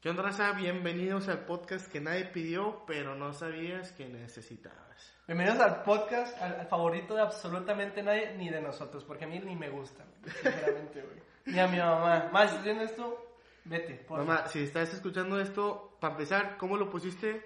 ¿Qué 0.00 0.08
onda, 0.08 0.22
raza? 0.22 0.52
Bienvenidos 0.52 1.28
al 1.28 1.44
podcast 1.44 1.92
que 1.92 2.00
nadie 2.00 2.24
pidió, 2.24 2.84
pero 2.86 3.14
no 3.16 3.34
sabías 3.34 3.92
que 3.92 4.08
necesitabas. 4.08 5.14
Bienvenidos 5.26 5.60
al 5.60 5.82
podcast, 5.82 6.40
al, 6.40 6.60
al 6.60 6.66
favorito 6.68 7.14
de 7.14 7.20
absolutamente 7.20 8.02
nadie, 8.02 8.34
ni 8.38 8.48
de 8.48 8.62
nosotros, 8.62 9.04
porque 9.04 9.26
a 9.26 9.28
mí 9.28 9.38
ni 9.40 9.54
me 9.56 9.68
gusta, 9.68 10.06
sinceramente, 10.24 11.02
güey. 11.02 11.22
Ni 11.44 11.58
a 11.58 11.68
mi 11.68 11.76
mamá. 11.76 12.30
Más, 12.32 12.46
¿estás 12.46 12.64
viendo 12.64 12.82
esto? 12.82 13.36
Vete, 13.66 13.96
por 13.96 14.20
Mamá, 14.20 14.48
si 14.48 14.62
estás 14.62 14.94
escuchando 14.94 15.38
esto, 15.38 15.98
para 16.00 16.14
empezar, 16.14 16.56
¿cómo 16.56 16.78
lo 16.78 16.88
pusiste? 16.88 17.44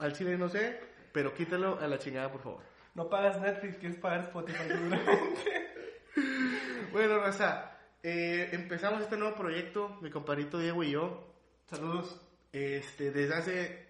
Al 0.00 0.14
chile 0.14 0.38
no 0.38 0.48
sé, 0.48 0.80
pero 1.12 1.34
quítalo 1.34 1.78
a 1.78 1.86
la 1.86 1.98
chingada, 1.98 2.32
por 2.32 2.40
favor. 2.40 2.62
No 2.94 3.10
pagas 3.10 3.38
Netflix, 3.42 3.76
quieres 3.76 3.98
pagar 3.98 4.20
Spotify, 4.20 4.68
seguramente. 4.68 5.64
Bueno, 6.92 7.18
raza, 7.18 7.76
eh, 8.02 8.48
empezamos 8.52 9.02
este 9.02 9.18
nuevo 9.18 9.36
proyecto, 9.36 9.98
mi 10.00 10.10
compadrito 10.10 10.60
Diego 10.60 10.84
y 10.84 10.92
yo, 10.92 11.33
Saludos. 11.68 12.20
este, 12.52 13.10
desde 13.10 13.34
hace, 13.34 13.86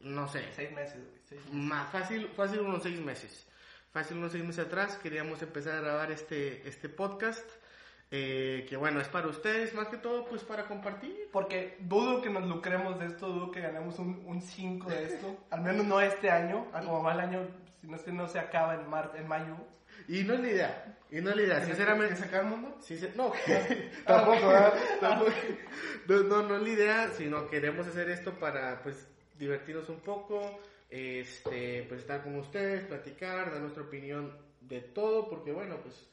no 0.00 0.28
sé, 0.28 0.44
Seis 0.54 0.70
meses, 0.72 0.96
güey. 0.96 1.18
seis 1.24 1.40
meses. 1.44 1.54
más 1.54 1.90
fácil, 1.90 2.28
fácil 2.36 2.60
unos 2.60 2.82
seis 2.82 3.00
meses. 3.00 3.46
Fácil 3.92 4.18
unos 4.18 4.32
seis 4.32 4.44
meses 4.44 4.66
atrás 4.66 4.98
queríamos 5.02 5.40
empezar 5.42 5.74
a 5.76 5.80
grabar 5.80 6.10
este, 6.10 6.68
este 6.68 6.88
podcast, 6.88 7.48
eh, 8.10 8.66
que 8.68 8.76
bueno, 8.76 9.00
es 9.00 9.08
para 9.08 9.28
ustedes, 9.28 9.72
más 9.74 9.88
que 9.88 9.96
todo, 9.98 10.24
pues 10.26 10.42
para 10.42 10.66
compartir. 10.66 11.28
Porque 11.32 11.76
dudo 11.80 12.20
que 12.20 12.30
nos 12.30 12.44
lucremos 12.46 12.98
de 12.98 13.06
esto, 13.06 13.28
dudo 13.28 13.50
que 13.50 13.60
ganemos 13.60 13.98
un 13.98 14.40
5 14.42 14.90
de 14.90 15.04
esto. 15.04 15.36
Al 15.50 15.62
menos 15.62 15.86
no 15.86 16.00
este 16.00 16.30
año, 16.30 16.66
a 16.72 16.80
como 16.80 17.02
va 17.02 17.14
el 17.14 17.20
año, 17.20 17.48
si 17.80 17.86
no 17.86 17.96
es 17.96 18.02
que 18.02 18.12
no 18.12 18.28
se 18.28 18.38
acaba 18.38 18.74
en, 18.74 18.88
mar, 18.88 19.12
en 19.16 19.26
mayo. 19.28 19.56
Y 20.08 20.24
no 20.24 20.34
es 20.34 20.40
la 20.40 20.48
idea, 20.48 20.98
y 21.10 21.20
no 21.20 21.30
es 21.30 21.36
la 21.36 21.42
idea, 21.42 21.60
¿Que 21.60 21.66
sinceramente. 21.66 22.36
el 22.36 22.44
mundo? 22.44 22.76
Sí, 22.80 23.00
no, 23.14 23.32
tampoco, 24.06 24.48
¿verdad? 24.48 24.74
Tampoco. 25.00 25.30
No, 26.08 26.22
no, 26.22 26.42
no 26.42 26.56
es 26.56 26.62
la 26.62 26.68
idea, 26.68 27.10
sino 27.10 27.48
queremos 27.48 27.86
hacer 27.86 28.10
esto 28.10 28.32
para, 28.38 28.82
pues, 28.82 29.08
divertirnos 29.38 29.88
un 29.88 30.00
poco, 30.00 30.60
este, 30.90 31.84
pues, 31.88 32.00
estar 32.00 32.22
con 32.22 32.36
ustedes, 32.36 32.84
platicar, 32.84 33.50
dar 33.50 33.60
nuestra 33.60 33.82
opinión 33.84 34.36
de 34.60 34.80
todo, 34.80 35.28
porque, 35.28 35.52
bueno, 35.52 35.76
pues, 35.82 36.06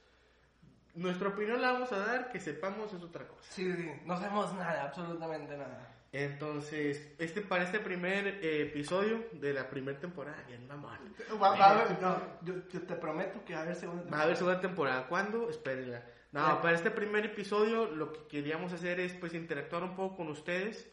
nuestra 0.96 1.30
opinión 1.30 1.62
la 1.62 1.74
vamos 1.74 1.92
a 1.92 2.00
dar, 2.00 2.32
que 2.32 2.40
sepamos 2.40 2.94
es 2.94 3.02
otra 3.02 3.28
cosa. 3.28 3.42
Sí, 3.50 3.74
sí, 3.74 3.92
no 4.06 4.18
sabemos 4.18 4.54
nada, 4.54 4.84
absolutamente 4.84 5.58
nada. 5.58 5.91
Entonces, 6.14 7.14
este, 7.20 7.42
para 7.42 7.64
este 7.64 7.80
primer 7.80 8.28
eh, 8.28 8.64
episodio 8.64 9.26
de 9.32 9.54
la 9.54 9.70
primera 9.70 9.98
temporada, 10.00 10.44
bien 10.48 10.68
mamón. 10.68 10.98
Va, 11.42 11.56
va 11.58 11.66
a 11.66 11.70
haber- 11.72 12.02
no, 12.02 12.22
yo, 12.42 12.54
yo 12.70 12.82
te 12.82 12.96
prometo 12.96 13.46
que 13.46 13.54
va 13.54 13.60
a 13.62 13.64
haber 13.64 13.76
segunda 13.76 14.04
Va 14.12 14.20
a 14.20 14.24
haber 14.24 14.36
segunda 14.36 14.60
temporada. 14.60 15.08
¿Cuándo? 15.08 15.50
Espérenla. 15.50 16.04
No, 16.34 16.62
para 16.62 16.76
este 16.76 16.92
primer 16.92 17.26
episodio 17.26 17.86
lo 17.88 18.12
que 18.14 18.28
queríamos 18.28 18.72
hacer 18.74 19.00
es 19.00 19.14
pues 19.14 19.34
interactuar 19.34 19.84
un 19.84 19.96
poco 19.96 20.18
con 20.18 20.28
ustedes. 20.30 20.90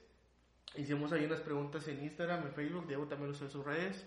Hicimos 0.76 1.12
ahí 1.12 1.24
unas 1.24 1.40
preguntas 1.40 1.86
en 1.88 2.02
Instagram, 2.04 2.42
en 2.46 2.52
Facebook, 2.52 2.86
Diego 2.86 3.06
también 3.06 3.30
usó 3.30 3.44
en 3.44 3.50
sus 3.50 3.64
redes. 3.64 4.06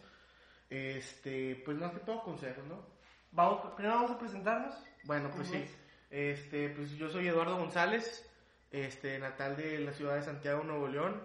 Este, 0.70 1.62
pues 1.66 1.78
más 1.78 1.92
que 1.92 2.00
todo 2.00 2.24
consejos, 2.24 2.64
¿no? 2.66 2.86
Vamos, 3.32 3.74
primero 3.76 3.96
vamos 3.96 4.12
a 4.12 4.20
presentarnos. 4.20 4.76
Bueno, 5.04 5.30
pues 5.36 5.48
sí. 5.50 5.66
Este, 6.10 6.70
pues 6.70 6.92
yo 6.92 7.10
soy 7.10 7.28
Eduardo 7.28 7.58
González, 7.58 8.30
este, 8.72 9.20
natal 9.20 9.56
de 9.58 9.80
la 9.80 9.94
ciudad 9.94 10.16
de 10.16 10.24
Santiago, 10.24 10.64
Nuevo 10.64 10.88
León, 10.88 11.22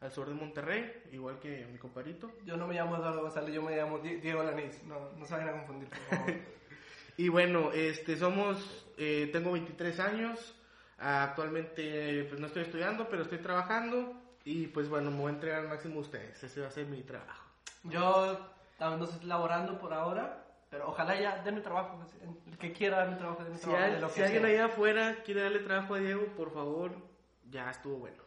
al 0.00 0.12
sur 0.12 0.28
de 0.28 0.34
Monterrey, 0.34 1.02
igual 1.12 1.38
que 1.40 1.66
mi 1.72 1.78
compadrito. 1.78 2.30
Yo 2.44 2.56
no 2.56 2.66
me 2.66 2.74
llamo 2.74 2.96
Eduardo 2.96 3.22
González, 3.22 3.52
yo 3.54 3.62
me 3.62 3.76
llamo 3.76 3.98
Di- 3.98 4.16
Diego 4.16 4.42
Lanís. 4.44 4.82
No, 4.84 5.10
no 5.16 5.24
se 5.26 5.34
vayan 5.34 5.48
a 5.48 5.52
confundir. 5.52 5.88
Y 7.20 7.28
bueno, 7.30 7.72
este, 7.72 8.16
somos, 8.16 8.86
eh, 8.96 9.28
tengo 9.32 9.50
23 9.50 9.98
años, 9.98 10.54
actualmente 10.98 12.24
pues 12.28 12.40
no 12.40 12.46
estoy 12.46 12.62
estudiando, 12.62 13.08
pero 13.08 13.22
estoy 13.22 13.38
trabajando 13.38 14.14
y 14.44 14.68
pues 14.68 14.88
bueno, 14.88 15.10
me 15.10 15.16
voy 15.18 15.30
a 15.32 15.34
entregar 15.34 15.60
al 15.62 15.68
máximo 15.68 15.96
a 15.98 16.02
ustedes, 16.02 16.40
ese 16.44 16.60
va 16.60 16.68
a 16.68 16.70
ser 16.70 16.86
mi 16.86 17.02
trabajo. 17.02 17.44
yo 17.82 18.38
también 18.78 19.00
no 19.00 19.04
estoy 19.06 19.26
laborando 19.26 19.80
por 19.80 19.92
ahora, 19.92 20.44
pero 20.70 20.88
ojalá 20.88 21.18
ya 21.18 21.42
denme 21.42 21.60
trabajo. 21.60 21.98
pues, 21.98 22.14
El 22.46 22.58
que 22.58 22.72
quiera 22.72 22.98
darme 22.98 23.16
trabajo, 23.16 23.44
denme 23.44 23.56
Si, 23.58 23.64
trabajo. 23.64 23.84
hay- 23.84 23.92
de 23.94 24.00
lo 24.00 24.08
si 24.08 24.14
que 24.16 24.24
alguien 24.24 24.42
sea. 24.42 24.50
allá 24.50 24.64
afuera 24.66 25.16
quiere 25.24 25.42
darle 25.42 25.58
trabajo 25.60 25.94
a 25.94 25.98
Diego, 25.98 26.24
por 26.36 26.52
favor, 26.52 26.92
ya 27.50 27.70
estuvo 27.70 27.96
bueno. 27.98 28.22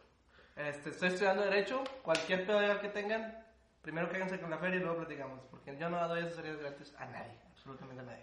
Este, 0.56 0.90
estoy 0.90 1.08
estudiando 1.08 1.42
Derecho, 1.44 1.82
cualquier 2.02 2.46
pedo 2.46 2.80
que 2.80 2.88
tengan, 2.88 3.42
primero 3.80 4.08
quédense 4.10 4.38
con 4.40 4.50
la 4.50 4.58
feria 4.58 4.76
y 4.76 4.80
luego 4.80 4.96
platicamos. 4.98 5.40
Porque 5.50 5.76
yo 5.78 5.88
no 5.88 6.06
doy 6.08 6.22
asesorías 6.22 6.58
gratis 6.58 6.94
a 6.98 7.06
nadie, 7.06 7.32
absolutamente 7.52 8.00
a 8.02 8.04
nadie. 8.04 8.22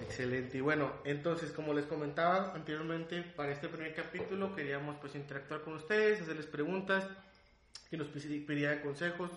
Excelente, 0.00 0.58
y 0.58 0.60
bueno, 0.60 0.92
entonces 1.04 1.50
como 1.52 1.72
les 1.74 1.86
comentaba 1.86 2.52
anteriormente, 2.54 3.22
para 3.22 3.50
este 3.52 3.68
primer 3.68 3.94
capítulo 3.94 4.54
queríamos 4.54 4.96
pues 5.00 5.14
interactuar 5.14 5.62
con 5.62 5.74
ustedes, 5.74 6.20
hacerles 6.20 6.46
preguntas, 6.46 7.08
que 7.90 7.96
nos 7.96 8.08
pidi- 8.08 8.46
pidieran 8.46 8.80
consejos, 8.80 9.30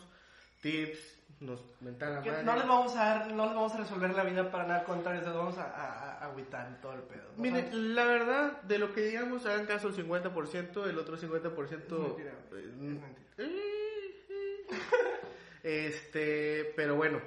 tips, 0.61 1.15
nos 1.39 1.59
Que 1.79 1.85
madre. 2.31 2.43
No 2.43 2.55
les 2.55 2.67
vamos 2.67 2.95
a 2.95 2.99
dar, 3.05 3.31
no 3.31 3.45
les 3.45 3.53
vamos 3.55 3.73
a 3.73 3.77
resolver 3.77 4.09
la 4.15 4.23
vida 4.23 4.49
para 4.51 4.63
nada, 4.65 4.79
al 4.79 4.85
contrario, 4.85 5.21
les 5.21 5.33
vamos 5.33 5.57
a, 5.57 5.63
a, 5.65 6.11
a 6.19 6.25
agüitar 6.25 6.69
y 6.77 6.81
todo 6.81 6.93
el 6.93 7.01
pedo. 7.01 7.23
¿no? 7.35 7.41
Mire, 7.43 7.69
la 7.73 8.05
verdad, 8.05 8.61
de 8.63 8.79
lo 8.79 8.93
que 8.93 9.01
digamos, 9.01 9.45
hagan 9.45 9.65
caso 9.67 9.87
el 9.89 9.95
50%, 9.95 10.87
el 10.89 10.97
otro 10.97 11.17
50%... 11.17 11.17
Es 11.17 11.89
mentira, 11.91 12.33
güey, 12.49 12.63
eh, 12.63 12.67
es 12.67 12.75
mentira. 12.75 13.27
Este, 15.63 16.71
pero 16.77 16.95
bueno, 16.95 17.19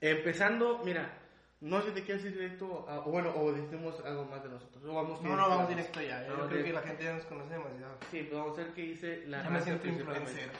empezando, 0.00 0.80
mira, 0.84 1.12
no 1.60 1.80
sé 1.80 1.88
si 1.88 1.94
te 1.94 2.02
quieres 2.02 2.24
ir 2.24 2.32
directo, 2.32 2.86
a- 2.88 3.00
o 3.00 3.10
bueno, 3.10 3.32
o 3.36 3.52
decimos 3.52 3.94
algo 4.04 4.24
más 4.24 4.42
de 4.42 4.48
nosotros, 4.48 4.82
o 4.84 4.92
vamos 4.94 5.22
No, 5.22 5.36
no, 5.36 5.48
vamos 5.48 5.68
directo 5.68 6.00
ya. 6.02 6.26
Yo 6.26 6.32
Vamos 6.32 6.48
creo 6.48 6.64
que 6.64 6.72
la 6.72 6.82
gente 6.82 7.04
ya 7.04 7.14
nos 7.14 7.24
conoce 7.26 7.52
demasiado. 7.54 7.98
Sí, 8.10 8.22
pues 8.28 8.32
vamos 8.40 8.58
a 8.58 8.62
ver 8.62 8.72
qué 8.72 8.82
dice 8.82 9.24
la 9.28 9.42
Ya 9.44 9.50
me 9.50 9.60
siento 9.62 9.86
influencer. 9.86 10.50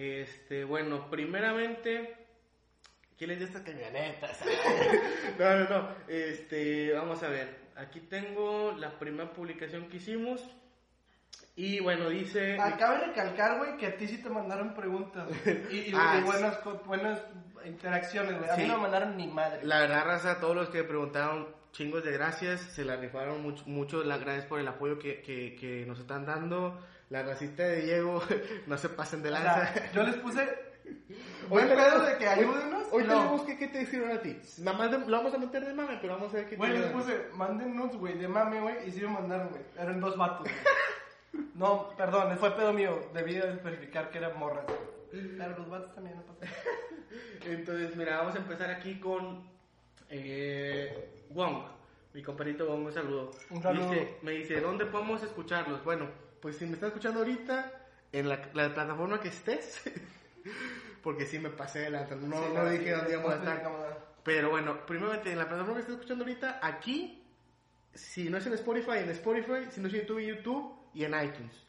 Este, 0.00 0.62
bueno, 0.62 1.10
primeramente, 1.10 2.14
¿quién 3.18 3.32
es 3.32 3.40
de 3.40 3.46
estas 3.46 3.62
camionetas? 3.62 4.38
no, 5.40 5.56
no, 5.58 5.68
no. 5.68 5.88
Este, 6.06 6.92
vamos 6.92 7.20
a 7.24 7.28
ver. 7.28 7.56
Aquí 7.74 7.98
tengo 8.02 8.76
la 8.78 8.96
primera 8.96 9.32
publicación 9.32 9.88
que 9.88 9.96
hicimos. 9.96 10.40
Y 11.56 11.80
bueno, 11.80 12.08
dice. 12.10 12.56
Acaba 12.60 13.00
de 13.00 13.06
recalcar, 13.06 13.58
güey, 13.58 13.76
que 13.76 13.86
a 13.86 13.96
ti 13.96 14.06
sí 14.06 14.22
te 14.22 14.30
mandaron 14.30 14.72
preguntas. 14.72 15.28
Y, 15.68 15.76
y- 15.90 15.92
Ah, 15.96 16.22
buenas, 16.24 16.62
buenas 16.86 17.20
interacciones, 17.66 18.38
güey. 18.38 18.50
A 18.50 18.54
Sí. 18.54 18.62
mí 18.62 18.68
no 18.68 18.76
me 18.76 18.82
mandaron 18.82 19.16
ni 19.16 19.26
madre. 19.26 19.64
La 19.64 19.80
verdad, 19.80 20.04
raza, 20.04 20.38
todos 20.38 20.54
los 20.54 20.68
que 20.70 20.84
preguntaron, 20.84 21.48
chingos 21.72 22.04
de 22.04 22.12
gracias. 22.12 22.60
Se 22.60 22.84
la 22.84 22.94
rifaron 22.94 23.42
mucho. 23.42 23.64
mucho 23.66 24.04
las 24.04 24.20
gracias 24.20 24.46
por 24.46 24.60
el 24.60 24.68
apoyo 24.68 24.96
que, 25.00 25.22
que, 25.22 25.56
que 25.56 25.84
nos 25.86 25.98
están 25.98 26.24
dando. 26.24 26.78
La 27.10 27.22
racita 27.22 27.62
de 27.62 27.82
Diego, 27.82 28.22
no 28.66 28.76
se 28.78 28.88
pasen 28.90 29.22
de 29.22 29.30
lanza. 29.30 29.72
sea, 29.72 29.92
yo 29.92 30.02
les 30.02 30.16
puse 30.16 30.40
Hoy 31.50 31.64
buen 31.64 31.68
pedo 31.68 32.02
de 32.02 32.16
que 32.18 32.26
ayúdenos. 32.28 32.86
Hoy 32.90 33.02
y 33.02 33.06
te 33.06 33.12
no. 33.12 33.28
busqué 33.30 33.58
qué 33.58 33.68
te 33.68 33.82
escribieron 33.82 34.16
a 34.16 34.20
ti. 34.22 34.38
Nada 34.58 34.76
más 34.78 34.90
de- 34.90 34.98
lo 34.98 35.16
vamos 35.18 35.34
a 35.34 35.38
meter 35.38 35.64
de 35.64 35.74
mame, 35.74 35.98
pero 36.00 36.14
vamos 36.14 36.32
a 36.32 36.36
ver 36.36 36.44
qué 36.44 36.50
te 36.52 36.56
Güey, 36.56 36.72
les 36.78 36.90
puse, 36.90 37.28
manden 37.34 37.76
nudes, 37.76 37.96
güey, 37.96 38.18
de 38.18 38.28
mame, 38.28 38.60
güey, 38.60 38.88
y 38.88 38.90
sí 38.92 39.00
me 39.02 39.08
mandaron, 39.08 39.48
güey. 39.48 39.62
Eran 39.78 40.00
dos 40.00 40.16
vatos. 40.16 40.46
No, 41.54 41.90
perdón, 41.96 42.36
fue 42.38 42.52
pedo 42.56 42.72
mío. 42.72 43.10
Debí 43.12 43.34
de 43.34 43.52
verificar 43.56 44.10
que 44.10 44.18
eran 44.18 44.38
morras. 44.38 44.64
Pero 45.10 45.58
los 45.58 45.68
vatos 45.68 45.94
también 45.94 46.16
no 46.16 46.22
pasa. 46.22 46.50
Entonces, 47.44 47.94
mira, 47.96 48.18
vamos 48.18 48.34
a 48.34 48.38
empezar 48.38 48.70
aquí 48.70 48.98
con 48.98 49.44
eh, 50.08 51.10
Wong. 51.30 51.64
Mi 52.14 52.22
compadrito 52.22 52.66
Wong, 52.66 52.86
un 52.86 52.92
saludo. 52.92 53.30
Un 53.50 53.62
saludo. 53.62 53.90
Dice- 53.90 54.16
me 54.22 54.32
dice, 54.32 54.60
¿dónde 54.60 54.86
podemos 54.86 55.22
escucharlos? 55.22 55.84
Bueno, 55.84 56.06
pues 56.40 56.56
si 56.56 56.66
me 56.66 56.74
estás 56.74 56.88
escuchando 56.88 57.20
ahorita, 57.20 57.72
en 58.12 58.28
la, 58.28 58.36
la 58.54 58.72
plataforma 58.74 59.20
que 59.20 59.28
estés, 59.28 59.82
porque 61.02 61.26
sí 61.26 61.38
me 61.38 61.50
pasé 61.50 61.80
de 61.80 61.90
lanza, 61.90 62.14
no, 62.16 62.36
Sí, 62.36 62.44
no 62.54 62.68
dije 62.70 62.90
dónde 62.92 63.12
íbamos 63.12 63.32
a 63.32 63.36
estar. 63.36 64.08
Pero 64.24 64.50
bueno, 64.50 64.84
primeramente, 64.86 65.32
en 65.32 65.38
la 65.38 65.46
plataforma 65.48 65.74
que 65.74 65.80
estás 65.80 65.94
escuchando 65.96 66.24
ahorita, 66.24 66.60
aquí, 66.62 67.24
si 67.94 68.28
no 68.28 68.38
es 68.38 68.46
en 68.46 68.54
Spotify, 68.54 68.98
en 68.98 69.10
Spotify, 69.10 69.66
si 69.70 69.80
no 69.80 69.88
es 69.88 69.94
en 69.94 70.00
YouTube, 70.00 70.18
en 70.18 70.26
YouTube 70.36 70.74
y 70.94 71.04
en 71.04 71.14
iTunes. 71.14 71.64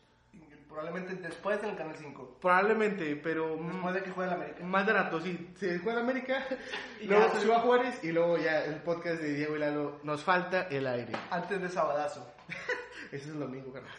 Probablemente 0.67 1.15
después 1.15 1.61
en 1.63 1.69
el 1.71 1.75
Canal 1.75 1.95
5. 1.97 2.37
Probablemente, 2.39 3.15
pero 3.15 3.57
Después 3.57 3.95
de 3.95 4.03
que 4.03 4.11
juegue 4.11 4.29
el 4.31 4.35
América. 4.39 4.63
más 4.63 4.85
de 4.85 4.93
rato, 4.93 5.19
sí. 5.19 5.49
Se 5.57 5.79
juega 5.79 5.99
en 5.99 6.05
América, 6.05 6.45
Y 7.01 7.05
luego 7.07 7.31
se- 7.33 7.39
Ciudad 7.39 7.61
Juárez 7.61 8.03
y 8.03 8.11
luego 8.11 8.37
ya 8.37 8.63
el 8.65 8.75
podcast 8.83 9.19
de 9.19 9.33
Diego 9.33 9.55
y 9.55 9.59
Lalo. 9.59 9.99
Nos 10.03 10.23
falta 10.23 10.67
el 10.69 10.85
aire. 10.85 11.13
Antes 11.31 11.59
de 11.59 11.69
Sabadazo. 11.69 12.31
Ese 13.11 13.15
es 13.15 13.27
el 13.27 13.39
domingo, 13.39 13.73
carnal. 13.73 13.91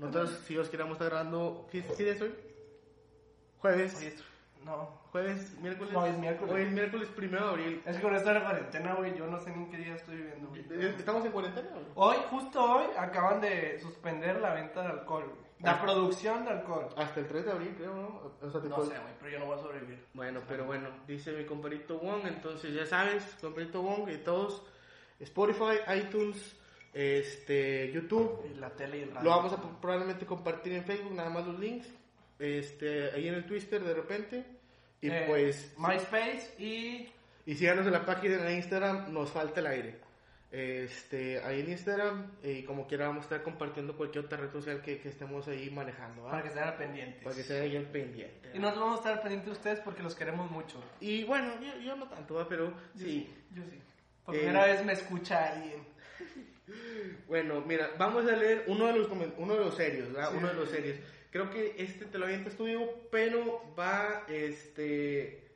Nosotros, 0.00 0.40
si 0.46 0.56
os 0.58 0.68
queramos 0.68 0.94
estar 0.94 1.08
grabando, 1.08 1.68
¿qué, 1.70 1.84
qué 1.96 2.02
día 2.04 2.12
es 2.14 2.20
hoy? 2.22 2.34
Jueves. 3.58 3.96
Oye, 3.98 4.08
esto- 4.08 4.24
no. 4.64 5.00
Jueves, 5.12 5.58
miércoles. 5.60 5.92
No, 5.92 6.06
es 6.06 6.16
miércoles. 6.18 6.54
Hoy 6.54 6.62
es 6.62 6.70
miércoles 6.70 7.08
primero 7.16 7.44
de 7.46 7.50
abril. 7.50 7.82
Es 7.84 7.96
que 7.96 8.02
con 8.02 8.14
esta 8.14 8.40
cuarentena, 8.42 8.94
güey, 8.94 9.16
yo 9.16 9.26
no 9.26 9.38
sé 9.40 9.50
ni 9.50 9.64
en 9.64 9.70
qué 9.70 9.76
día 9.78 9.94
estoy 9.94 10.16
viviendo, 10.16 10.48
güey. 10.48 10.60
Eh, 10.70 10.94
¿Estamos 10.98 11.24
en 11.24 11.32
cuarentena 11.32 11.68
no? 11.70 11.78
Hoy, 11.94 12.16
justo 12.30 12.62
hoy, 12.62 12.84
acaban 12.96 13.40
de 13.40 13.78
suspender 13.80 14.40
la 14.40 14.54
venta 14.54 14.82
de 14.82 14.88
alcohol, 14.88 15.24
güey. 15.24 15.50
La 15.60 15.72
Ah. 15.72 15.82
producción 15.82 16.44
de 16.44 16.50
alcohol. 16.52 16.88
Hasta 16.96 17.20
el 17.20 17.26
3 17.26 17.44
de 17.44 17.50
abril, 17.52 17.74
creo, 17.76 17.94
¿no? 17.94 18.32
O 18.40 18.50
sea, 18.50 18.60
No 18.62 18.82
sé, 18.84 18.98
güey, 18.98 19.14
pero 19.18 19.30
yo 19.32 19.38
no 19.40 19.46
voy 19.46 19.58
a 19.58 19.62
sobrevivir. 19.62 20.06
Bueno, 20.14 20.40
pero 20.48 20.64
bueno, 20.64 20.88
dice 21.06 21.32
mi 21.32 21.44
compadrito 21.44 21.98
Wong, 21.98 22.26
entonces 22.26 22.72
ya 22.72 22.86
sabes, 22.86 23.24
compadrito 23.40 23.82
Wong 23.82 24.08
y 24.08 24.18
todos, 24.18 24.62
Spotify, 25.18 25.80
iTunes, 25.98 26.56
este, 26.92 27.90
YouTube, 27.92 28.44
Y 28.50 28.58
la 28.58 28.70
tele 28.70 28.98
y 28.98 29.02
el 29.02 29.10
radio. 29.10 29.22
lo 29.22 29.30
vamos 29.30 29.52
a 29.52 29.80
probablemente 29.80 30.26
compartir 30.26 30.72
en 30.72 30.84
Facebook, 30.84 31.12
nada 31.14 31.30
más 31.30 31.46
los 31.46 31.58
links, 31.58 31.88
este, 32.38 33.10
ahí 33.12 33.28
en 33.28 33.34
el 33.34 33.44
Twitter 33.46 33.82
de 33.82 33.94
repente. 33.94 34.44
Y 35.00 35.08
Eh, 35.10 35.24
pues, 35.26 35.72
MySpace 35.78 36.54
y. 36.58 37.12
y 37.46 37.54
síganos 37.54 37.86
en 37.86 37.92
la 37.92 38.04
página 38.04 38.36
de 38.38 38.54
Instagram, 38.54 39.12
nos 39.12 39.30
falta 39.30 39.60
el 39.60 39.66
aire. 39.66 40.00
Este, 40.52 41.40
ahí 41.44 41.60
en 41.60 41.70
Instagram, 41.70 42.32
y 42.42 42.64
como 42.64 42.88
quiera 42.88 43.06
vamos 43.06 43.20
a 43.20 43.26
estar 43.26 43.42
compartiendo 43.44 43.96
cualquier 43.96 44.24
otra 44.24 44.36
red 44.36 44.50
social 44.50 44.82
que, 44.82 44.98
que 44.98 45.08
estemos 45.08 45.46
ahí 45.46 45.70
manejando, 45.70 46.24
¿va? 46.24 46.32
Para 46.32 46.42
que 46.42 46.48
estén 46.48 46.76
pendientes. 46.76 47.22
Para 47.22 47.36
que 47.36 47.42
se 47.44 47.60
vayan 47.60 47.84
pendientes. 47.84 48.52
Y 48.54 48.58
nosotros 48.58 48.84
vamos 48.84 48.98
a 48.98 49.08
estar 49.10 49.22
pendientes 49.22 49.46
de 49.46 49.52
ustedes 49.52 49.80
porque 49.80 50.02
los 50.02 50.16
queremos 50.16 50.50
mucho. 50.50 50.82
Y 51.00 51.22
bueno, 51.22 51.52
yo, 51.60 51.78
yo 51.80 51.94
no 51.94 52.08
tanto, 52.08 52.34
¿va? 52.34 52.48
pero 52.48 52.74
sí. 52.96 53.32
Yo 53.54 53.62
sí. 53.62 53.78
Por 54.24 54.34
Eh, 54.34 54.38
primera 54.38 54.66
vez 54.66 54.84
me 54.84 54.92
escucha 54.94 55.52
alguien. 55.52 55.84
Bueno, 57.28 57.62
mira, 57.66 57.90
vamos 57.98 58.26
a 58.26 58.36
leer 58.36 58.64
uno 58.66 58.86
de 58.86 58.98
los, 58.98 59.08
uno 59.08 59.54
de 59.54 59.60
los 59.60 59.74
serios, 59.74 60.12
¿verdad? 60.12 60.30
Sí. 60.30 60.36
Uno 60.38 60.48
de 60.48 60.54
los 60.54 60.68
serios. 60.68 60.98
Creo 61.30 61.50
que 61.50 61.76
este 61.78 62.06
te 62.06 62.18
lo 62.18 62.26
avientas 62.26 62.54
tú, 62.54 62.64
Diego, 62.64 63.08
pero 63.10 63.62
va, 63.78 64.24
este, 64.28 65.50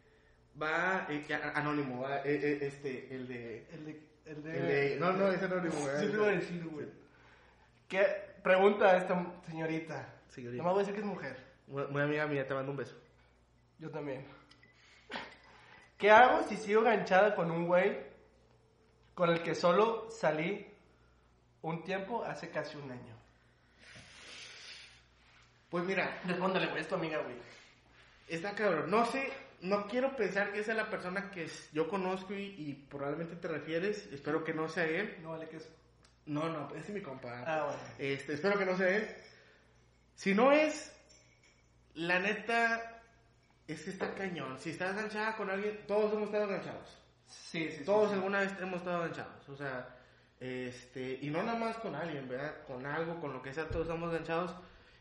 va 0.61 1.07
eh, 1.11 1.27
anónimo, 1.55 2.03
va, 2.03 2.19
eh, 2.19 2.41
eh, 2.43 2.59
este, 2.63 3.15
el 3.15 3.27
de, 3.27 3.67
El 3.73 3.85
de. 3.85 4.01
El 4.25 4.43
de. 4.43 4.57
el 4.57 4.67
de, 4.67 4.97
no, 5.01 5.13
no, 5.13 5.33
es 5.33 5.43
anónimo, 5.43 5.85
¿verdad? 5.85 6.01
Sí, 6.01 6.07
te 6.07 6.13
iba 6.13 6.29
a 6.29 6.31
decir, 6.31 6.65
güey. 6.65 6.87
¿Qué? 7.89 8.07
Pregunta 8.43 8.91
a 8.91 8.97
esta 8.99 9.27
señorita. 9.47 10.15
Señorita. 10.29 10.63
Nomás 10.63 10.75
voy 10.75 10.83
a 10.83 10.87
decir 10.87 10.95
que 10.95 11.01
es 11.01 11.07
mujer. 11.07 11.37
Muy, 11.67 11.87
muy 11.89 12.03
amiga 12.03 12.27
mía, 12.27 12.47
te 12.47 12.55
mando 12.55 12.71
un 12.71 12.77
beso. 12.77 12.97
Yo 13.79 13.91
también. 13.91 14.25
¿Qué 15.99 16.11
hago 16.11 16.47
si 16.49 16.57
sigo 16.57 16.83
enganchada 16.83 17.35
con 17.35 17.51
un 17.51 17.67
güey 17.67 17.99
con 19.15 19.31
el 19.31 19.43
que 19.43 19.55
solo 19.55 20.11
salí 20.11 20.67
un 21.65 21.83
tiempo 21.83 22.23
hace 22.25 22.51
casi 22.51 22.77
un 22.77 22.91
año? 22.91 23.17
Pues 25.71 25.85
mira, 25.85 26.21
Respóndale, 26.27 26.67
güey, 26.67 26.83
es 26.83 26.89
tu 26.89 26.95
amiga, 26.95 27.19
güey. 27.19 27.37
está 28.29 28.55
cabrón, 28.55 28.91
no 28.91 29.07
sé, 29.07 29.33
no 29.63 29.87
quiero 29.87 30.15
pensar 30.15 30.53
que 30.53 30.61
esa 30.61 30.73
es 30.73 30.77
la 30.77 30.91
persona 30.91 31.31
que 31.31 31.49
yo 31.73 31.89
conozco 31.89 32.35
y, 32.35 32.55
y 32.59 32.75
probablemente 32.89 33.37
te 33.37 33.49
refieres, 33.49 34.07
espero 34.13 34.45
que 34.45 34.53
no 34.53 34.69
sea 34.69 34.85
él. 34.85 35.19
No 35.23 35.31
vale 35.31 35.49
que 35.49 35.57
eso. 35.57 35.71
No, 36.27 36.49
no, 36.51 36.69
ese 36.75 36.89
es 36.89 36.91
mi 36.91 37.01
compa. 37.01 37.43
Ah, 37.47 37.65
bueno. 37.65 37.81
Este, 37.99 38.35
espero 38.35 38.59
que 38.59 38.67
no 38.67 38.77
sea 38.77 38.97
él. 38.97 39.09
Si 40.15 40.35
no 40.35 40.53
es, 40.53 40.93
la 41.95 42.19
neta, 42.19 43.03
es 43.67 43.83
que 43.83 43.91
está 43.91 44.15
cañón. 44.15 44.59
Si 44.59 44.71
estás 44.71 44.91
enganchada 44.93 45.35
con 45.37 45.49
alguien, 45.49 45.81
todos 45.87 46.13
hemos 46.13 46.27
estado 46.27 46.45
enganchados. 46.45 46.89
Sí, 47.27 47.71
sí, 47.71 47.79
sí. 47.79 47.85
Todos 47.85 48.11
sí. 48.11 48.15
alguna 48.17 48.41
vez 48.41 48.53
hemos 48.61 48.81
estado 48.81 49.03
enganchados. 49.03 49.49
O 49.49 49.57
sea, 49.57 49.94
este, 50.45 51.19
y 51.23 51.31
no 51.31 51.43
nada 51.43 51.59
más 51.59 51.79
con 51.79 51.95
alguien, 51.95 52.29
¿verdad? 52.29 52.67
Con 52.67 52.85
algo, 52.85 53.19
con 53.19 53.33
lo 53.33 53.41
que 53.41 53.55
sea, 53.55 53.69
todos 53.69 53.87
estamos 53.87 54.11
enganchados. 54.11 54.55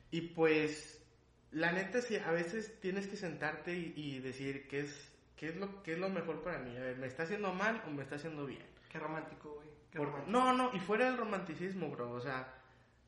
Y 0.10 0.22
pues, 0.22 1.04
la 1.52 1.74
neta, 1.74 2.02
sí, 2.02 2.16
a 2.16 2.32
veces 2.32 2.80
tienes 2.80 3.08
que 3.08 3.18
sentarte 3.18 3.76
y, 3.76 3.94
y 3.94 4.20
decir 4.20 4.70
qué 4.70 4.80
es, 4.80 5.12
qué, 5.36 5.50
es 5.50 5.58
lo, 5.58 5.84
qué 5.84 5.94
es 5.94 6.00
lo 6.00 6.08
mejor 6.08 6.42
para 6.44 6.60
mí. 6.60 6.78
A 6.78 6.80
ver, 6.80 6.96
¿me 6.96 7.08
está 7.08 7.24
haciendo 7.24 7.52
mal 7.52 7.84
o 7.86 7.92
me 7.92 8.04
está 8.04 8.16
haciendo 8.16 8.46
bien? 8.46 8.66
Qué 8.90 9.00
romántico, 9.00 9.56
güey. 9.56 9.68
Qué 9.92 9.98
romántico. 9.98 10.32
no, 10.32 10.54
no, 10.54 10.72
y 10.74 10.80
fuera 10.80 11.08
del 11.08 11.18
romanticismo, 11.18 11.90
bro. 11.90 12.12
O 12.12 12.22
sea, 12.22 12.48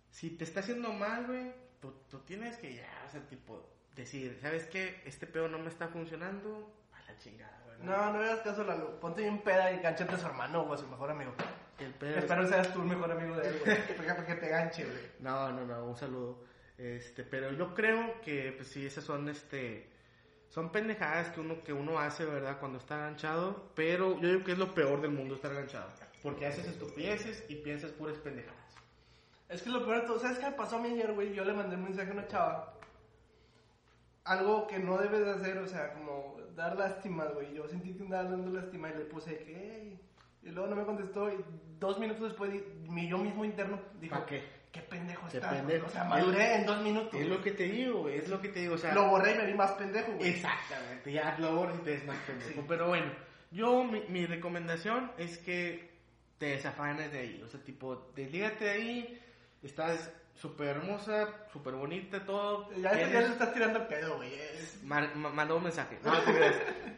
si 0.09 0.31
te 0.31 0.43
está 0.43 0.59
haciendo 0.59 0.91
mal, 0.91 1.27
güey, 1.27 1.53
tú, 1.79 1.93
tú 2.09 2.19
tienes 2.19 2.57
que 2.57 2.75
ya, 2.75 3.05
o 3.07 3.11
sea, 3.11 3.25
tipo, 3.29 3.65
decir, 3.95 4.37
¿sabes 4.41 4.65
qué? 4.65 5.01
Este 5.05 5.25
pedo 5.25 5.47
no 5.47 5.59
me 5.59 5.69
está 5.69 5.87
funcionando. 5.87 6.69
A 6.91 7.01
la 7.09 7.17
chingada. 7.17 7.64
No, 7.83 8.11
no 8.13 8.19
le 8.21 8.29
hagas 8.29 8.41
caso 8.41 8.61
a 8.61 8.65
la 8.65 8.75
luz. 8.75 8.91
Ponte 9.01 9.21
bien 9.21 9.41
peda 9.41 9.71
y 9.71 9.79
ganchate 9.79 10.15
a 10.15 10.17
su 10.17 10.25
hermano 10.27 10.61
o 10.61 10.73
a 10.73 10.77
su 10.77 10.87
mejor 10.87 11.11
amigo. 11.11 11.33
El 11.79 11.93
pedo 11.93 12.11
es- 12.11 12.23
Espero 12.23 12.47
seas 12.47 12.73
tú 12.73 12.81
el 12.81 12.87
mejor 12.87 13.11
amigo 13.11 13.35
de 13.37 13.49
él, 13.49 13.59
güey. 13.63 13.77
Para 13.97 14.25
que- 14.25 14.35
te 14.35 14.47
ganche, 14.49 14.83
güey. 14.85 14.97
No, 15.19 15.51
no, 15.51 15.65
no, 15.65 15.85
un 15.85 15.95
saludo. 15.95 16.43
Este, 16.77 17.23
pero 17.23 17.51
yo 17.53 17.73
creo 17.73 18.19
que, 18.21 18.53
pues 18.55 18.67
sí, 18.69 18.85
esas 18.85 19.03
son, 19.03 19.27
este, 19.29 19.89
son 20.49 20.71
pendejadas 20.71 21.29
que 21.29 21.39
uno, 21.41 21.61
que 21.63 21.73
uno 21.73 21.99
hace, 21.99 22.25
¿verdad? 22.25 22.57
Cuando 22.59 22.77
está 22.79 22.95
enganchado. 22.95 23.71
Pero 23.75 24.19
yo 24.19 24.29
digo 24.29 24.43
que 24.43 24.53
es 24.53 24.57
lo 24.57 24.73
peor 24.73 25.01
del 25.01 25.11
mundo 25.11 25.35
estar 25.35 25.51
enganchado. 25.51 25.89
Porque 26.23 26.45
haces 26.47 26.65
estupideces 26.67 27.45
y 27.49 27.55
piensas 27.55 27.91
puras 27.91 28.17
pendejadas. 28.17 28.55
Es 29.47 29.61
que 29.61 29.69
lo 29.69 29.85
peor 29.85 30.01
de 30.01 30.07
todo, 30.07 30.19
¿sabes 30.19 30.39
qué 30.39 30.45
me 30.47 30.53
pasó 30.53 30.77
a 30.77 30.79
mí 30.81 30.89
ayer, 30.89 31.13
güey? 31.13 31.33
Yo 31.33 31.45
le 31.45 31.53
mandé 31.53 31.75
un 31.75 31.83
mensaje 31.83 32.09
a 32.09 32.13
una 32.13 32.27
chava. 32.27 32.73
Algo 34.25 34.67
que 34.67 34.79
no 34.79 34.97
debes 34.97 35.23
de 35.23 35.31
hacer, 35.31 35.57
o 35.59 35.67
sea, 35.67 35.93
como 35.93 36.37
dar 36.55 36.75
lástima, 36.77 37.25
güey. 37.25 37.53
Yo 37.53 37.67
sentí 37.67 37.93
que 37.93 38.03
andaba 38.03 38.23
dando 38.29 38.51
lástima 38.51 38.89
y 38.89 38.97
le 38.97 39.05
puse 39.05 39.37
que, 39.37 39.55
"Hey". 39.55 39.99
Y 40.43 40.49
luego 40.49 40.69
no 40.69 40.75
me 40.75 40.83
contestó 40.85 41.29
y 41.31 41.43
dos 41.79 41.99
minutos 41.99 42.23
después 42.23 42.51
mi 42.89 43.07
yo 43.07 43.17
mismo 43.17 43.43
interno 43.45 43.79
dijo, 43.99 44.15
¿Pa' 44.15 44.25
qué? 44.25 44.43
¿Qué 44.71 44.81
pendejo 44.81 45.27
güey?". 45.27 45.39
pendejo. 45.41 45.85
O 45.87 45.89
sea, 45.89 46.03
maduré 46.05 46.55
en 46.55 46.65
dos 46.65 46.81
minutos. 46.81 47.19
Es 47.19 47.27
lo 47.27 47.41
que 47.41 47.51
te 47.51 47.63
digo, 47.63 48.01
güey, 48.01 48.17
es 48.17 48.27
lo 48.29 48.41
que 48.41 48.49
te 48.49 48.59
digo. 48.61 48.75
O 48.75 48.77
sea, 48.77 48.93
Lo 48.93 49.07
borré 49.09 49.33
y 49.33 49.37
me 49.37 49.45
vi 49.45 49.53
más 49.53 49.71
pendejo, 49.71 50.11
güey. 50.13 50.29
Exactamente, 50.29 51.11
ya 51.11 51.35
lo 51.39 51.55
borras 51.55 51.75
y 51.77 51.83
te 51.83 51.91
ves 51.91 52.05
más 52.05 52.17
pendejo. 52.27 52.51
Sí. 52.51 52.65
Pero 52.67 52.87
bueno, 52.87 53.11
yo, 53.51 53.83
mi, 53.83 54.01
mi 54.09 54.25
recomendación 54.25 55.11
es 55.17 55.37
que 55.37 55.91
te 56.39 56.47
desafanes 56.47 57.11
de 57.11 57.19
ahí. 57.19 57.41
O 57.43 57.47
sea, 57.47 57.59
tipo, 57.63 58.11
deslígate 58.15 58.65
de 58.65 58.71
ahí, 58.71 59.21
estás 59.63 60.11
súper 60.35 60.67
hermosa, 60.69 61.27
súper 61.51 61.73
bonita, 61.75 62.19
todo. 62.25 62.69
Ya, 62.73 62.93
ya 62.97 63.21
le 63.21 63.27
estás 63.27 63.53
tirando 63.53 63.79
el 63.79 63.87
pedo, 63.87 64.17
güey. 64.17 64.33
Es- 64.33 64.83
Mar- 64.83 65.15
ma- 65.15 65.29
manda 65.29 65.53
un 65.55 65.63
mensaje. 65.63 65.97
No. 66.03 66.13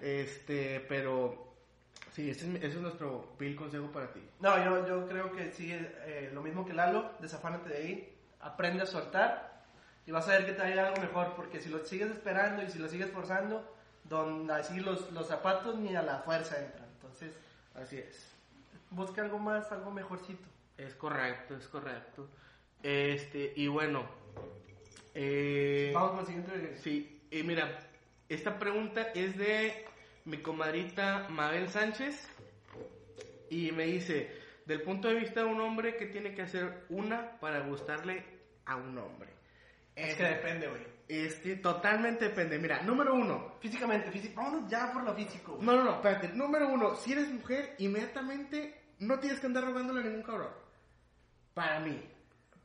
Este, 0.02 0.80
pero 0.88 1.54
sí, 2.14 2.30
ese 2.30 2.50
es, 2.50 2.56
ese 2.56 2.68
es 2.68 2.76
nuestro 2.78 3.34
vil 3.40 3.56
consejo 3.56 3.88
para 3.92 4.12
ti. 4.12 4.22
No, 4.40 4.64
yo, 4.64 4.88
yo 4.88 5.08
creo 5.08 5.32
que 5.32 5.52
sigue 5.52 5.96
eh, 6.06 6.32
lo 6.34 6.42
mismo 6.42 6.66
que 6.66 6.74
Lalo, 6.74 7.12
desafánate 7.20 7.70
de 7.70 7.78
ahí, 7.78 8.18
aprende 8.42 8.84
a 8.84 8.86
soltar 8.86 9.64
y 10.06 10.12
vas 10.12 10.28
a 10.28 10.32
ver 10.32 10.46
que 10.46 10.54
te 10.54 10.60
va 10.60 10.66
a 10.66 10.72
ir 10.72 10.80
algo 10.80 11.02
mejor, 11.02 11.34
porque 11.36 11.60
si 11.60 11.70
lo 11.70 11.84
sigues 11.86 12.10
esperando 12.12 12.64
y 12.64 12.70
si 12.72 12.80
lo 12.80 12.88
sigues 12.88 13.12
forzando, 13.12 13.76
don, 14.06 14.50
así 14.52 14.80
los, 14.80 15.12
los 15.12 15.28
zapatos 15.28 15.76
ni 15.78 15.96
a 15.96 16.02
la 16.02 16.20
fuerza 16.20 16.58
entran. 16.60 16.86
Entonces, 16.96 17.34
Así 17.76 17.98
es. 18.00 18.32
busca 18.90 19.22
algo 19.22 19.38
más, 19.38 19.72
algo 19.72 19.92
mejorcito. 19.92 20.48
Es 20.78 20.96
correcto, 20.96 21.56
es 21.56 21.68
correcto. 21.68 22.28
Este, 22.84 23.54
y 23.56 23.68
bueno. 23.68 24.06
Eh, 25.14 25.92
Vamos 25.94 26.12
con 26.12 26.20
el 26.20 26.26
siguiente. 26.26 26.78
Sí, 26.78 27.22
y 27.32 27.44
mira, 27.44 27.80
esta 28.30 28.60
pregunta 28.60 29.02
es 29.14 29.38
de 29.38 29.86
mi 30.26 30.38
comadrita 30.38 31.28
Mabel 31.30 31.70
Sánchez 31.70 32.28
y 33.50 33.72
me 33.72 33.86
dice, 33.86 34.30
del 34.66 34.82
punto 34.82 35.08
de 35.08 35.16
vista 35.16 35.42
de 35.42 35.48
un 35.48 35.62
hombre, 35.62 35.96
¿qué 35.96 36.08
tiene 36.08 36.34
que 36.34 36.42
hacer 36.42 36.86
una 36.90 37.40
para 37.40 37.62
gustarle 37.62 38.24
a 38.66 38.76
un 38.76 38.98
hombre? 38.98 39.30
Es 39.96 40.16
que 40.16 40.24
depende, 40.24 40.68
güey. 40.68 40.82
Este, 41.08 41.56
totalmente 41.56 42.26
depende. 42.26 42.60
Mira, 42.60 42.84
número 42.84 43.16
uno. 43.16 43.56
Físicamente, 43.60 44.12
físico. 44.12 44.42
Vámonos 44.42 44.70
ya 44.70 44.92
por 44.92 45.04
lo 45.04 45.16
físico. 45.16 45.58
No, 45.62 45.76
no, 45.76 45.84
no, 45.84 45.96
espérate. 45.96 46.30
Número 46.30 46.68
uno, 46.68 46.96
si 46.96 47.14
eres 47.14 47.30
mujer, 47.32 47.76
inmediatamente 47.80 48.92
no 49.00 49.18
tienes 49.20 49.40
que 49.40 49.48
andar 49.48 49.64
rogándole 49.64 50.02
a 50.02 50.04
ningún 50.04 50.24
cabrón. 50.24 50.52
Para 51.54 51.80
mí. 51.80 52.00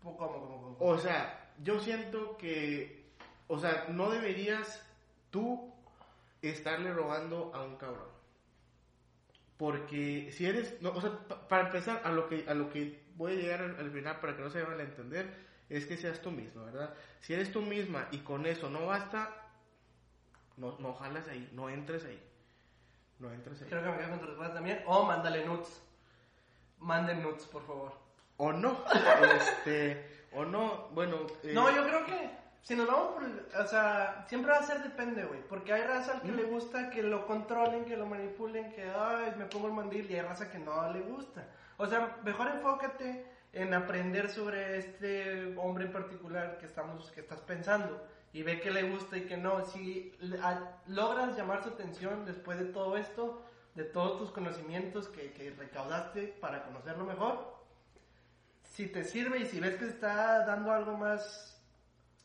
¿Cómo, 0.03 0.17
cómo, 0.17 0.33
cómo? 0.41 0.77
O 0.81 0.99
sea, 0.99 1.53
yo 1.63 1.79
siento 1.81 2.37
que, 2.37 3.05
o 3.49 3.59
sea, 3.59 3.87
no 3.91 4.11
deberías 4.11 4.85
tú 5.31 5.73
estarle 6.43 6.93
robando 6.93 7.53
a 7.55 7.63
un 7.63 7.77
cabrón. 7.77 8.09
Porque 9.57 10.31
si 10.33 10.47
eres, 10.47 10.81
no, 10.83 10.91
o 10.91 11.01
sea, 11.01 11.13
pa- 11.29 11.47
para 11.47 11.67
empezar, 11.67 12.01
a 12.05 12.11
lo 12.11 12.29
que 12.29 12.45
a 12.49 12.55
lo 12.55 12.69
que 12.71 13.05
voy 13.17 13.33
a 13.33 13.37
llegar 13.37 13.61
al, 13.63 13.77
al 13.77 13.91
final 13.91 14.19
para 14.21 14.35
que 14.37 14.43
no 14.43 14.51
se 14.51 14.63
vayan 14.63 14.81
a 14.81 14.85
entender, 14.85 15.33
es 15.69 15.87
que 15.87 15.97
seas 15.97 16.21
tú 16.21 16.31
misma, 16.31 16.65
¿verdad? 16.65 16.95
Si 17.21 17.33
eres 17.33 17.53
tú 17.53 17.63
misma 17.63 18.09
y 18.11 18.19
con 18.19 18.45
eso 18.47 18.69
no 18.71 18.87
basta, 18.87 19.31
no, 20.57 20.77
no 20.81 20.95
jalas 20.95 21.29
ahí, 21.29 21.49
no 21.53 21.69
entres 21.71 22.05
ahí. 22.05 22.21
No 23.21 23.31
entres 23.33 23.63
ahí. 23.63 23.69
Creo 23.69 23.83
que 23.85 23.91
me 23.91 23.99
quedo 23.99 24.11
con 24.11 24.21
tu 24.21 24.27
respuesta 24.27 24.55
también. 24.55 24.83
O 24.87 25.05
mándale 25.05 25.45
nudes. 25.47 25.81
Manden 26.81 27.23
nudes, 27.23 27.45
por 27.47 27.65
favor. 27.65 28.02
O 28.45 28.53
no, 28.53 28.77
este, 29.37 30.27
o 30.33 30.45
no, 30.45 30.89
bueno. 30.93 31.17
eh, 31.45 31.53
No, 31.55 31.71
yo 31.73 31.85
creo 31.85 32.05
que 32.07 32.31
si 32.63 32.75
nos 32.75 32.89
vamos 32.89 33.13
por 33.15 33.23
O 33.61 33.67
sea, 33.69 34.25
siempre 34.29 34.51
va 34.51 34.59
a 34.59 34.63
ser 34.65 34.83
depende, 34.83 35.25
güey. 35.25 35.41
Porque 35.49 35.73
hay 35.73 35.83
raza 35.83 36.15
al 36.15 36.23
que 36.23 36.33
le 36.33 36.43
gusta 36.43 36.91
que 36.91 37.05
lo 37.05 37.25
controlen, 37.27 37.85
que 37.85 37.97
lo 37.97 38.07
manipulen, 38.07 38.73
que, 38.73 38.83
ay, 38.91 39.35
me 39.37 39.45
pongo 39.47 39.69
el 39.69 39.75
mandil. 39.75 40.11
Y 40.11 40.15
hay 40.17 40.23
raza 40.23 40.51
que 40.51 40.59
no 40.59 40.93
le 40.93 41.03
gusta. 41.03 41.47
O 41.77 41.87
sea, 41.87 42.17
mejor 42.25 42.49
enfócate 42.49 43.25
en 43.53 43.75
aprender 43.75 44.29
sobre 44.29 44.79
este 44.79 45.55
hombre 45.57 45.85
en 45.85 45.93
particular 45.93 46.59
que, 46.59 46.67
estamos, 46.67 47.13
que 47.13 47.21
estás 47.21 47.41
pensando. 47.43 48.05
Y 48.33 48.43
ve 48.43 48.61
que 48.61 48.73
le 48.73 48.91
gusta 48.91 49.19
y 49.19 49.27
que 49.27 49.37
no. 49.37 49.65
Si 49.67 50.17
a- 50.43 50.79
logras 50.89 51.37
llamar 51.37 51.63
su 51.63 51.69
atención 51.69 52.25
después 52.25 52.59
de 52.59 52.65
todo 52.67 52.97
esto, 52.97 53.41
de 53.77 53.85
todos 53.85 54.19
tus 54.19 54.31
conocimientos 54.33 55.07
que, 55.09 55.33
que 55.33 55.51
recaudaste 55.51 56.27
para 56.41 56.65
conocerlo 56.65 57.05
mejor, 57.05 57.62
si 58.73 58.87
te 58.87 59.05
sirve 59.05 59.39
y 59.41 59.47
si 59.47 59.61
ves 59.61 59.77
que 59.77 59.85
está 59.85 60.47
dando 60.47 60.73
algo 60.73 60.97
más 60.97 61.63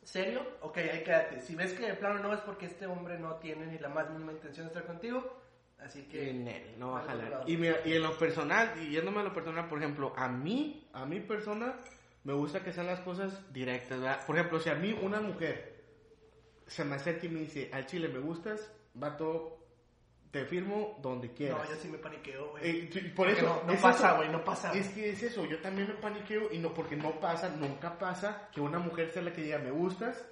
serio, 0.01 0.41
ok, 0.61 0.77
ahí 0.77 1.03
quédate. 1.03 1.41
Si 1.41 1.55
ves 1.55 1.73
que 1.73 1.87
de 1.87 1.93
plano 1.95 2.19
no 2.19 2.33
es 2.33 2.39
porque 2.39 2.67
este 2.67 2.85
hombre 2.85 3.19
no 3.19 3.35
tiene 3.35 3.67
ni 3.67 3.77
la 3.77 3.89
más 3.89 4.09
mínima 4.09 4.31
intención 4.31 4.65
de 4.67 4.69
estar 4.69 4.85
contigo, 4.85 5.41
así 5.77 6.03
que... 6.03 6.29
En 6.29 6.47
él, 6.47 6.75
no 6.77 6.91
va 6.91 7.01
a 7.01 7.03
jalar. 7.03 7.43
Y, 7.47 7.57
mira, 7.57 7.79
y 7.83 7.95
en 7.95 8.03
lo 8.03 8.17
personal, 8.17 8.73
y 8.81 8.91
yéndome 8.91 9.19
a 9.19 9.23
lo 9.23 9.33
personal, 9.33 9.67
por 9.67 9.79
ejemplo, 9.79 10.13
a 10.15 10.29
mí, 10.29 10.89
a 10.93 11.05
mi 11.05 11.19
persona, 11.19 11.75
me 12.23 12.31
gusta 12.31 12.63
que 12.63 12.71
sean 12.71 12.87
las 12.87 13.01
cosas 13.01 13.51
directas, 13.51 13.99
¿verdad? 13.99 14.25
Por 14.25 14.37
ejemplo, 14.37 14.61
si 14.61 14.69
a 14.69 14.75
mí 14.75 14.97
una 15.01 15.19
mujer 15.19 15.83
se 16.65 16.85
me 16.85 16.95
acerca 16.95 17.25
y 17.25 17.29
me 17.29 17.41
dice, 17.41 17.69
al 17.73 17.85
chile 17.87 18.07
me 18.07 18.19
gustas, 18.19 18.71
vato, 18.93 19.66
te 20.31 20.45
firmo 20.45 20.97
donde 21.01 21.31
quieras. 21.33 21.59
No, 21.63 21.69
yo 21.75 21.81
sí 21.81 21.87
me 21.87 21.97
paniqueo, 21.97 22.51
güey. 22.51 22.63
Eh, 22.69 22.89
por 23.15 23.27
Porque 23.27 23.33
eso. 23.33 23.45
no, 23.45 23.63
no 23.67 23.73
es 23.73 23.81
pasa, 23.81 24.13
güey, 24.17 24.29
no 24.29 24.43
pasa. 24.43 24.73
Es 24.73 24.89
que 24.89 25.09
es 25.11 25.23
eso, 25.23 25.45
yo 25.45 25.59
también 25.59 25.87
me 25.87 25.93
paniqueo 25.95 26.51
y 26.51 26.57
no 26.59 26.73
porque 26.73 26.95
no 26.95 27.19
pasa, 27.19 27.49
nunca 27.49 27.97
pasa 27.97 28.49
que 28.53 28.61
una 28.61 28.79
mujer 28.79 29.11
sea 29.11 29.21
la 29.21 29.33
que 29.33 29.41
diga 29.41 29.57
me 29.59 29.71
gustas. 29.71 30.25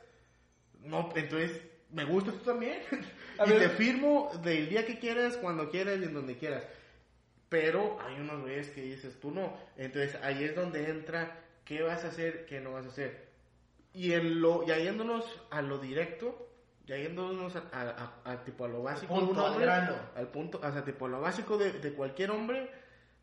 No, 0.82 1.12
entonces 1.16 1.62
me 1.92 2.04
gustas 2.06 2.36
tú 2.36 2.42
también. 2.46 2.80
A 3.40 3.46
y 3.46 3.50
ver. 3.50 3.60
te 3.60 3.70
firmo 3.70 4.32
del 4.44 4.70
día 4.70 4.86
que 4.86 5.00
quieras, 5.00 5.38
cuando 5.38 5.70
quieras 5.70 6.00
y 6.00 6.04
en 6.06 6.14
donde 6.14 6.38
quieras. 6.38 6.64
Pero 7.50 7.98
hay 8.02 8.16
unos 8.20 8.42
güeyes 8.42 8.70
que 8.70 8.82
dices 8.82 9.20
tú 9.20 9.32
no. 9.32 9.58
Entonces 9.78 10.16
ahí 10.24 10.44
es 10.44 10.56
donde 10.56 10.90
entra 10.90 11.40
qué 11.64 11.82
vas 11.82 12.04
a 12.04 12.10
hacer, 12.10 12.46
qué 12.46 12.60
no 12.60 12.74
vas 12.74 12.86
a 12.86 12.90
hacer. 12.90 13.30
Y 13.94 14.14
en 14.14 14.42
lo, 14.42 14.66
ya 14.66 14.78
yéndonos 14.78 15.26
a 15.52 15.62
lo 15.62 15.78
directo, 15.78 16.50
ya 16.86 16.98
yéndonos 16.98 17.56
a, 17.56 17.64
a- 17.72 18.14
a- 18.26 18.32
a 18.32 18.44
tipo 18.44 18.66
a 18.66 18.68
lo 18.68 18.84
básico 18.84 19.14
de 19.14 19.20
un 19.22 19.28
punto, 19.28 19.46
al 19.46 19.52
hombre, 19.54 19.66
grano. 19.66 19.96
al 20.16 20.28
punto, 20.28 20.60
o 20.64 20.72
sea, 20.72 20.84
tipo 20.84 21.06
a 21.06 21.10
lo 21.10 21.22
básico 21.22 21.58
de, 21.58 21.72
de 21.74 21.94
cualquier 21.94 22.32
hombre, 22.32 22.70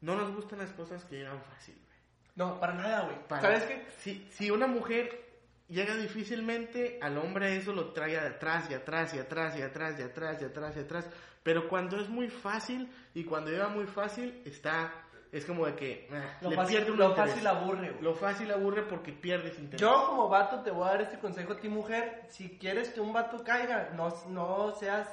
no 0.00 0.16
nos 0.16 0.34
gustan 0.34 0.58
las 0.58 0.72
cosas 0.72 1.04
que 1.04 1.16
llegan 1.18 1.40
fácil, 1.42 1.74
güey. 1.76 1.98
No, 2.34 2.58
para 2.58 2.74
nada, 2.74 3.02
güey. 3.04 3.16
Para- 3.28 3.42
¿Sabes 3.42 3.64
qué? 3.64 3.86
Si, 3.98 4.26
si 4.30 4.50
una 4.50 4.66
mujer 4.66 5.30
llega 5.68 5.94
difícilmente, 5.96 6.98
al 7.02 7.16
hombre 7.18 7.56
eso 7.56 7.72
lo 7.72 7.92
trae 7.92 8.12
de 8.12 8.18
atrás 8.18 8.68
y 8.70 8.74
atrás 8.74 9.14
y 9.14 9.18
atrás 9.18 9.56
y 9.58 9.62
atrás 9.62 9.98
y 9.98 10.02
atrás 10.02 10.40
y 10.40 10.44
atrás 10.44 10.76
y 10.76 10.80
atrás. 10.80 11.10
Pero 11.42 11.68
cuando 11.68 11.98
es 12.00 12.08
muy 12.08 12.28
fácil 12.28 12.90
y 13.14 13.24
cuando 13.24 13.50
llega 13.50 13.68
muy 13.68 13.86
fácil, 13.86 14.42
está, 14.44 14.92
es 15.32 15.44
como 15.46 15.66
de 15.66 15.74
que 15.74 16.08
ah, 16.12 16.36
Lo 16.42 16.50
le 16.50 16.56
fácil, 16.56 16.76
pierde 16.76 16.92
un 16.92 16.98
lo 16.98 17.08
interés. 17.10 17.30
fácil 17.30 17.46
aburre, 17.46 17.90
güey. 17.90 18.02
Lo 18.02 18.14
fácil 18.14 18.50
aburre 18.52 18.82
porque 18.82 19.12
pierdes 19.12 19.58
interés. 19.58 19.80
Yo 19.80 20.06
como 20.08 20.28
vato 20.28 20.60
te 20.60 20.70
voy 20.70 20.86
a 20.86 20.90
dar 20.92 21.00
este 21.02 21.18
consejo 21.18 21.54
a 21.54 21.56
ti 21.58 21.68
mujer, 21.68 22.22
si 22.28 22.58
quieres 22.58 22.90
que 22.90 23.00
un 23.00 23.12
vato 23.12 23.42
caiga, 23.42 23.90
no, 23.96 24.14
no 24.28 24.72
seas, 24.78 25.08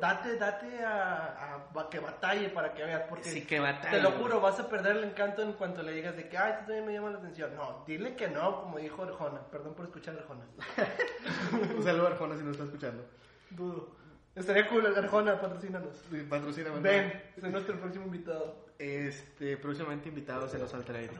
date, 0.00 0.36
date 0.38 0.84
a, 0.84 1.64
a- 1.74 1.80
a 1.80 1.90
que 1.90 1.98
batalle 1.98 2.48
para 2.50 2.72
que 2.72 2.84
veas, 2.84 3.02
porque 3.08 3.24
Sí 3.24 3.44
que 3.44 3.58
batalla, 3.60 3.90
te 3.90 4.00
lo 4.00 4.10
güey. 4.12 4.22
juro, 4.22 4.40
vas 4.40 4.58
a 4.60 4.68
perder 4.68 4.96
el 4.96 5.04
encanto 5.04 5.42
en 5.42 5.52
cuanto 5.54 5.82
le 5.82 5.92
digas 5.92 6.16
de 6.16 6.28
que, 6.28 6.38
ay, 6.38 6.52
tú 6.60 6.66
también 6.66 6.86
me 6.86 6.92
llama 6.92 7.10
la 7.10 7.18
atención. 7.18 7.54
No, 7.56 7.82
dile 7.86 8.14
que 8.14 8.28
no, 8.28 8.60
como 8.62 8.78
dijo 8.78 9.02
Arjona, 9.02 9.40
perdón 9.50 9.74
por 9.74 9.86
escuchar 9.86 10.16
Arjona. 10.16 10.44
Un 11.76 11.82
saludo 11.82 12.06
Arjona 12.08 12.36
si 12.36 12.42
nos 12.42 12.52
está 12.52 12.64
escuchando. 12.64 13.04
Dudo. 13.50 13.96
Estaría 14.34 14.68
cool, 14.68 14.86
Arjona, 14.96 15.40
patrocínanos. 15.40 16.02
Patrocina 16.28 16.70
Ven, 16.80 17.22
es 17.36 17.42
nuestro 17.44 17.78
próximo 17.78 18.04
invitado. 18.06 18.63
Este, 18.78 19.56
próximamente 19.56 20.08
invitados 20.08 20.52
en 20.54 20.60
los 20.60 20.74
Alter. 20.74 21.10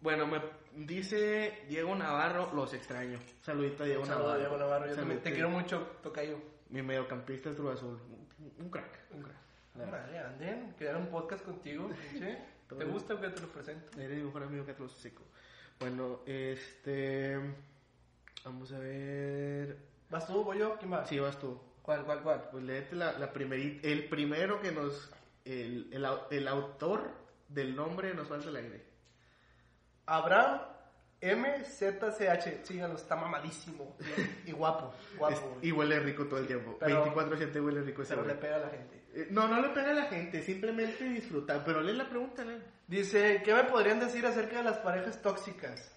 Bueno, 0.00 0.26
me 0.26 0.40
dice 0.84 1.64
Diego 1.68 1.94
Navarro, 1.94 2.50
los 2.54 2.72
extraño. 2.74 3.18
Saludito 3.42 3.82
a 3.84 3.86
Diego 3.86 4.04
saludo, 4.04 4.22
Navarro. 4.24 4.40
Diego 4.40 4.56
Navarro, 4.56 4.86
yo 4.86 4.94
también 4.96 5.18
Saludito. 5.20 5.24
te 5.24 5.32
quiero 5.32 5.50
mucho, 5.50 5.78
tocayo. 6.02 6.38
Mi 6.70 6.82
mediocampista 6.82 7.50
es 7.50 7.56
Cruz 7.56 7.74
Azul. 7.74 7.98
Un, 8.58 8.70
crack, 8.70 8.98
un 9.12 9.22
crack. 9.22 9.36
Vale, 9.74 10.18
anden, 10.18 10.74
crear 10.78 10.96
un 10.96 11.06
podcast 11.06 11.44
contigo. 11.44 11.90
¿Te 12.18 12.38
Todo. 12.68 12.86
gusta 12.90 13.20
que 13.20 13.28
te 13.28 13.40
lo 13.40 13.48
presento? 13.48 14.00
Eres 14.00 14.16
mi 14.18 14.24
mejor 14.24 14.42
amigo 14.44 14.64
que 14.66 14.72
te 14.72 14.80
lo 14.80 14.86
hocico. 14.86 15.22
Bueno, 15.78 16.20
este. 16.26 17.38
Vamos 18.44 18.72
a 18.72 18.78
ver. 18.78 19.76
¿Vas 20.10 20.26
tú, 20.26 20.42
voy 20.42 20.58
yo? 20.58 20.76
¿Quién 20.78 20.92
va? 20.92 21.06
Sí, 21.06 21.18
vas 21.18 21.38
tú. 21.38 21.60
¿Cuál, 21.82 22.04
cuál, 22.04 22.22
cuál? 22.22 22.48
Pues 22.50 22.64
léete 22.64 22.96
la, 22.96 23.12
la 23.18 23.32
primerita. 23.32 23.86
El 23.86 24.08
primero 24.08 24.60
que 24.60 24.72
nos. 24.72 25.10
El, 25.44 25.88
el, 25.92 26.06
el 26.30 26.48
autor 26.48 27.10
del 27.48 27.74
nombre 27.74 28.14
nos 28.14 28.28
falta 28.28 28.48
el 28.48 28.56
aire. 28.56 28.84
Abraham 30.06 30.60
MZCH. 31.20 32.64
Síganlo, 32.64 32.96
está 32.96 33.16
mamadísimo. 33.16 33.96
Y, 34.46 34.52
guapo, 34.52 34.92
guapo. 35.16 35.34
Es- 35.34 35.40
güey. 35.40 35.68
y 35.68 35.72
huele 35.72 36.00
rico 36.00 36.26
todo 36.26 36.40
el 36.40 36.46
tiempo. 36.46 36.76
Pero- 36.80 37.04
24-7 37.14 37.60
huele 37.64 37.82
rico 37.82 38.02
ese 38.02 38.14
Pero 38.14 38.26
le 38.26 38.34
pega 38.34 38.56
a 38.56 38.60
la 38.60 38.68
gente. 38.70 39.02
Eh, 39.14 39.28
No, 39.30 39.46
no 39.46 39.60
le 39.60 39.68
pega 39.68 39.90
a 39.90 39.94
la 39.94 40.04
gente, 40.06 40.42
simplemente 40.42 41.04
disfruta. 41.04 41.62
Pero 41.64 41.80
lee 41.80 41.92
la 41.92 42.08
pregunta, 42.08 42.44
¿no? 42.44 42.52
Dice, 42.86 43.42
¿qué 43.44 43.54
me 43.54 43.64
podrían 43.64 44.00
decir 44.00 44.24
acerca 44.26 44.58
de 44.58 44.64
las 44.64 44.78
parejas 44.78 45.20
tóxicas? 45.22 45.92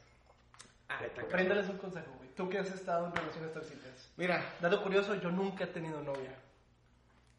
Ah. 0.90 1.00
Préndales 1.30 1.68
un 1.70 1.78
consejo, 1.78 2.12
güey. 2.18 2.30
Tú 2.36 2.48
que 2.50 2.60
has 2.60 2.72
estado 2.72 3.08
en 3.08 3.16
relaciones 3.16 3.54
tóxicas. 3.54 4.12
Mira, 4.18 4.44
Dato 4.62 4.84
curioso, 4.84 5.16
yo 5.16 5.32
nunca 5.32 5.64
he 5.64 5.68
tenido 5.68 6.02
novia. 6.04 6.36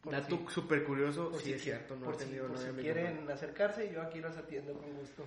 Dato 0.03 0.49
súper 0.49 0.83
curioso. 0.83 1.29
por 1.31 1.39
Sí, 1.39 1.47
si 1.47 1.53
es 1.53 1.61
cierto, 1.63 1.95
no 1.95 2.05
por 2.05 2.15
he 2.15 2.17
si- 2.19 2.25
tenido 2.25 2.47
por 2.47 2.55
novia, 2.55 2.67
si 2.69 2.73
mi 2.77 2.81
quieren 2.81 3.29
acercarse, 3.29 3.91
yo 3.91 4.01
aquí 4.01 4.19
los 4.21 4.37
atiendo 4.37 4.73
con 4.73 4.93
gusto. 4.93 5.25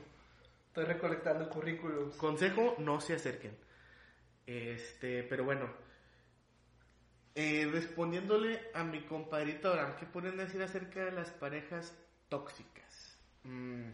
Estoy 0.68 0.84
recolectando 0.84 1.48
currículums. 1.50 2.14
Consejo, 2.16 2.76
no 2.78 3.00
se 3.00 3.14
acerquen. 3.14 3.56
Este, 4.46 5.22
pero 5.24 5.44
bueno. 5.44 5.68
Eh, 7.34 7.68
respondiéndole 7.70 8.60
a 8.74 8.82
mi 8.84 9.02
compadrito 9.02 9.68
Abraham, 9.70 9.94
¿qué 9.98 10.06
pueden 10.06 10.36
decir 10.36 10.60
acerca 10.62 11.04
de 11.04 11.12
las 11.12 11.30
parejas 11.30 11.94
tóxicas? 12.28 13.16
Mm. 13.44 13.90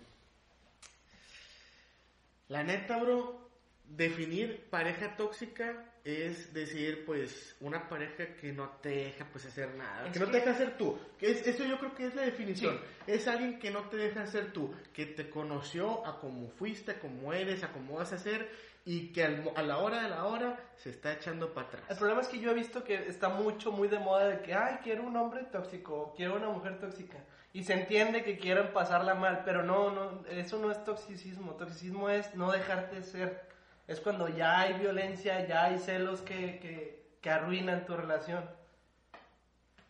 La 2.49 2.62
neta, 2.62 2.99
bro, 3.02 3.46
definir 3.88 4.69
pareja 4.71 5.16
tóxica 5.16 5.85
es 6.05 6.55
decir, 6.55 7.05
pues, 7.05 7.57
una 7.61 7.88
pareja 7.88 8.37
que 8.40 8.52
no 8.52 8.69
te 8.81 8.90
deja, 8.90 9.26
pues, 9.33 9.45
hacer 9.47 9.75
nada. 9.75 10.07
Es 10.07 10.12
que 10.12 10.21
no 10.21 10.26
te 10.26 10.38
deja 10.38 10.55
ser 10.55 10.76
tú. 10.78 10.97
Es, 11.21 11.45
eso 11.45 11.64
yo 11.64 11.81
creo 11.81 11.97
que 11.97 12.07
es 12.07 12.14
la 12.14 12.23
definición. 12.23 12.81
Es 13.09 13.26
alguien 13.26 13.59
que 13.59 13.73
no 13.73 13.88
te 13.88 13.97
deja 13.97 14.25
ser 14.26 14.52
tú, 14.52 14.73
que 14.93 15.07
te 15.07 15.28
conoció 15.28 16.07
a 16.07 16.21
cómo 16.21 16.49
fuiste, 16.49 16.93
a 16.93 17.00
cómo 17.00 17.33
eres, 17.33 17.64
a 17.64 17.73
cómo 17.73 17.97
vas 17.97 18.12
a 18.12 18.19
ser, 18.19 18.49
y 18.85 19.12
que 19.12 19.25
al 19.25 19.50
a 19.57 19.62
la 19.62 19.78
hora 19.78 20.00
de 20.02 20.09
la 20.09 20.26
hora 20.26 20.61
se 20.76 20.90
está 20.90 21.12
echando 21.12 21.52
para 21.52 21.69
El 21.71 21.75
atrás. 21.75 21.99
problema 21.99 22.21
es 22.21 22.28
que 22.28 22.38
yo 22.38 22.52
he 22.52 22.55
visto 22.55 22.85
que 22.85 23.09
está 23.09 23.28
mucho, 23.28 23.73
muy 23.73 23.88
de 23.88 23.99
moda 23.99 24.28
de 24.28 24.43
que, 24.43 24.55
ay, 24.55 24.78
quiero 24.85 25.02
un 25.02 25.16
hombre 25.16 25.43
tóxico, 25.50 26.14
quiero 26.16 26.37
una 26.37 26.50
mujer 26.50 26.78
tóxica. 26.78 27.19
Y 27.52 27.64
se 27.64 27.73
entiende 27.73 28.23
que 28.23 28.38
quieran 28.38 28.73
pasarla 28.73 29.14
mal, 29.14 29.43
pero 29.45 29.64
no, 29.64 29.90
no, 29.90 30.25
eso 30.28 30.59
no 30.59 30.71
es 30.71 30.85
toxicismo. 30.85 31.55
Toxicismo 31.57 32.11
es 32.11 32.33
no 32.35 32.52
dejarte 32.52 33.02
ser. 33.02 33.46
Es 33.87 34.00
cuando 34.00 34.28
ya 34.28 34.61
hay 34.61 34.75
violencia, 34.75 35.47
ya 35.47 35.64
hay 35.64 35.78
celos 35.78 36.21
que, 36.23 36.59
que, 36.59 37.16
que 37.21 37.31
arruinan 37.31 37.87
tu 37.87 37.97
relación. 37.97 38.45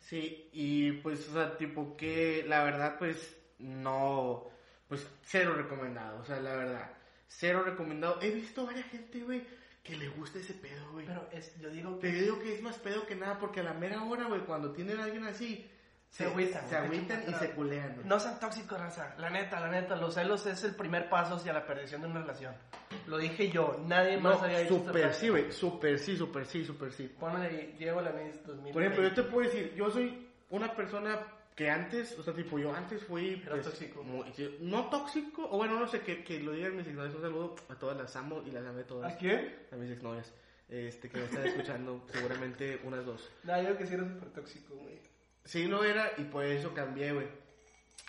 Sí, 0.00 0.48
y 0.52 0.92
pues, 0.92 1.28
o 1.28 1.32
sea, 1.32 1.56
tipo 1.56 1.96
que 1.96 2.44
la 2.46 2.62
verdad, 2.64 2.96
pues, 2.98 3.36
no, 3.58 4.44
pues, 4.88 5.06
cero 5.22 5.54
recomendado, 5.56 6.20
o 6.20 6.24
sea, 6.24 6.40
la 6.40 6.54
verdad, 6.54 6.90
cero 7.28 7.62
recomendado. 7.64 8.20
He 8.22 8.30
visto 8.30 8.66
varias 8.66 8.86
gente, 8.86 9.20
güey, 9.22 9.42
que 9.82 9.96
le 9.96 10.08
gusta 10.10 10.38
ese 10.38 10.54
pedo, 10.54 10.92
güey. 10.92 11.06
Pero 11.06 11.28
es, 11.32 11.58
yo 11.60 11.70
digo 11.70 11.96
Te 11.98 12.12
que 12.12 12.22
digo 12.22 12.38
que 12.40 12.54
es 12.54 12.62
más 12.62 12.76
pedo 12.78 13.06
que 13.06 13.16
nada, 13.16 13.38
porque 13.38 13.60
a 13.60 13.64
la 13.64 13.74
mera 13.74 14.04
hora, 14.04 14.24
güey, 14.26 14.42
cuando 14.42 14.72
tienen 14.72 15.00
a 15.00 15.04
alguien 15.04 15.24
así, 15.24 15.68
Se 16.10 16.24
agüitan, 16.24 16.66
se 16.68 16.76
agüitan 16.76 17.24
y 17.28 17.34
se 17.34 17.50
culean, 17.50 18.00
no 18.04 18.18
sean 18.18 18.40
tóxicos, 18.40 18.80
raza. 18.80 19.14
La 19.18 19.28
neta, 19.28 19.60
la 19.60 19.68
neta, 19.68 19.96
los 19.96 20.14
celos 20.14 20.46
es 20.46 20.64
el 20.64 20.74
primer 20.74 21.10
paso 21.10 21.34
hacia 21.34 21.52
la 21.52 21.66
perdición 21.66 22.00
de 22.00 22.06
una 22.08 22.20
relación. 22.20 22.54
Lo 23.06 23.18
dije 23.18 23.50
yo, 23.50 23.78
nadie 23.86 24.16
más 24.16 24.42
había 24.42 24.60
dicho 24.60 24.76
super 24.78 25.12
sí, 25.12 25.28
güey, 25.28 25.52
super 25.52 25.98
sí, 25.98 26.16
super 26.16 26.46
sí, 26.46 26.64
super 26.64 26.90
sí. 26.92 27.14
Ponle 27.20 27.74
Diego 27.78 28.00
Lamis 28.00 28.42
2000. 28.46 28.72
Por 28.72 28.82
ejemplo, 28.82 29.02
yo 29.02 29.14
te 29.14 29.22
puedo 29.24 29.46
decir, 29.46 29.74
yo 29.74 29.90
soy 29.90 30.26
una 30.50 30.74
persona 30.74 31.18
que 31.54 31.70
antes, 31.70 32.18
o 32.18 32.22
sea, 32.22 32.32
tipo, 32.34 32.58
yo 32.58 32.74
antes 32.74 33.02
fui... 33.02 33.42
Era 33.44 33.60
tóxico. 33.60 34.02
muy- 34.02 34.24
no 34.60 34.88
tóxico, 34.88 35.48
o 35.50 35.56
bueno, 35.56 35.78
no 35.78 35.86
sé, 35.86 36.00
que, 36.00 36.22
que 36.22 36.38
lo 36.40 36.52
digan 36.52 36.76
mis 36.76 36.86
exnovias. 36.86 37.14
Un 37.14 37.22
saludo 37.22 37.54
a 37.68 37.74
todas, 37.74 37.96
las 37.96 38.14
amo 38.16 38.42
y 38.46 38.50
las 38.50 38.64
amé 38.64 38.84
todas. 38.84 39.12
¿A 39.12 39.16
quién? 39.16 39.54
A 39.72 39.76
mis 39.76 39.90
exnovias. 39.90 40.32
Este, 40.68 41.08
que 41.08 41.18
me 41.18 41.24
están 41.24 41.46
escuchando, 41.46 42.04
seguramente 42.12 42.80
unas 42.84 43.04
dos. 43.06 43.30
No, 43.44 43.56
yo 43.58 43.64
creo 43.64 43.78
que 43.78 43.86
sí 43.86 43.94
era 43.94 44.04
súper 44.04 44.28
tóxico, 44.30 44.74
güey. 44.76 44.98
Sí 45.46 45.66
lo 45.66 45.84
era 45.84 46.12
y 46.18 46.24
por 46.24 46.44
eso 46.44 46.74
cambié, 46.74 47.12
güey. 47.12 47.28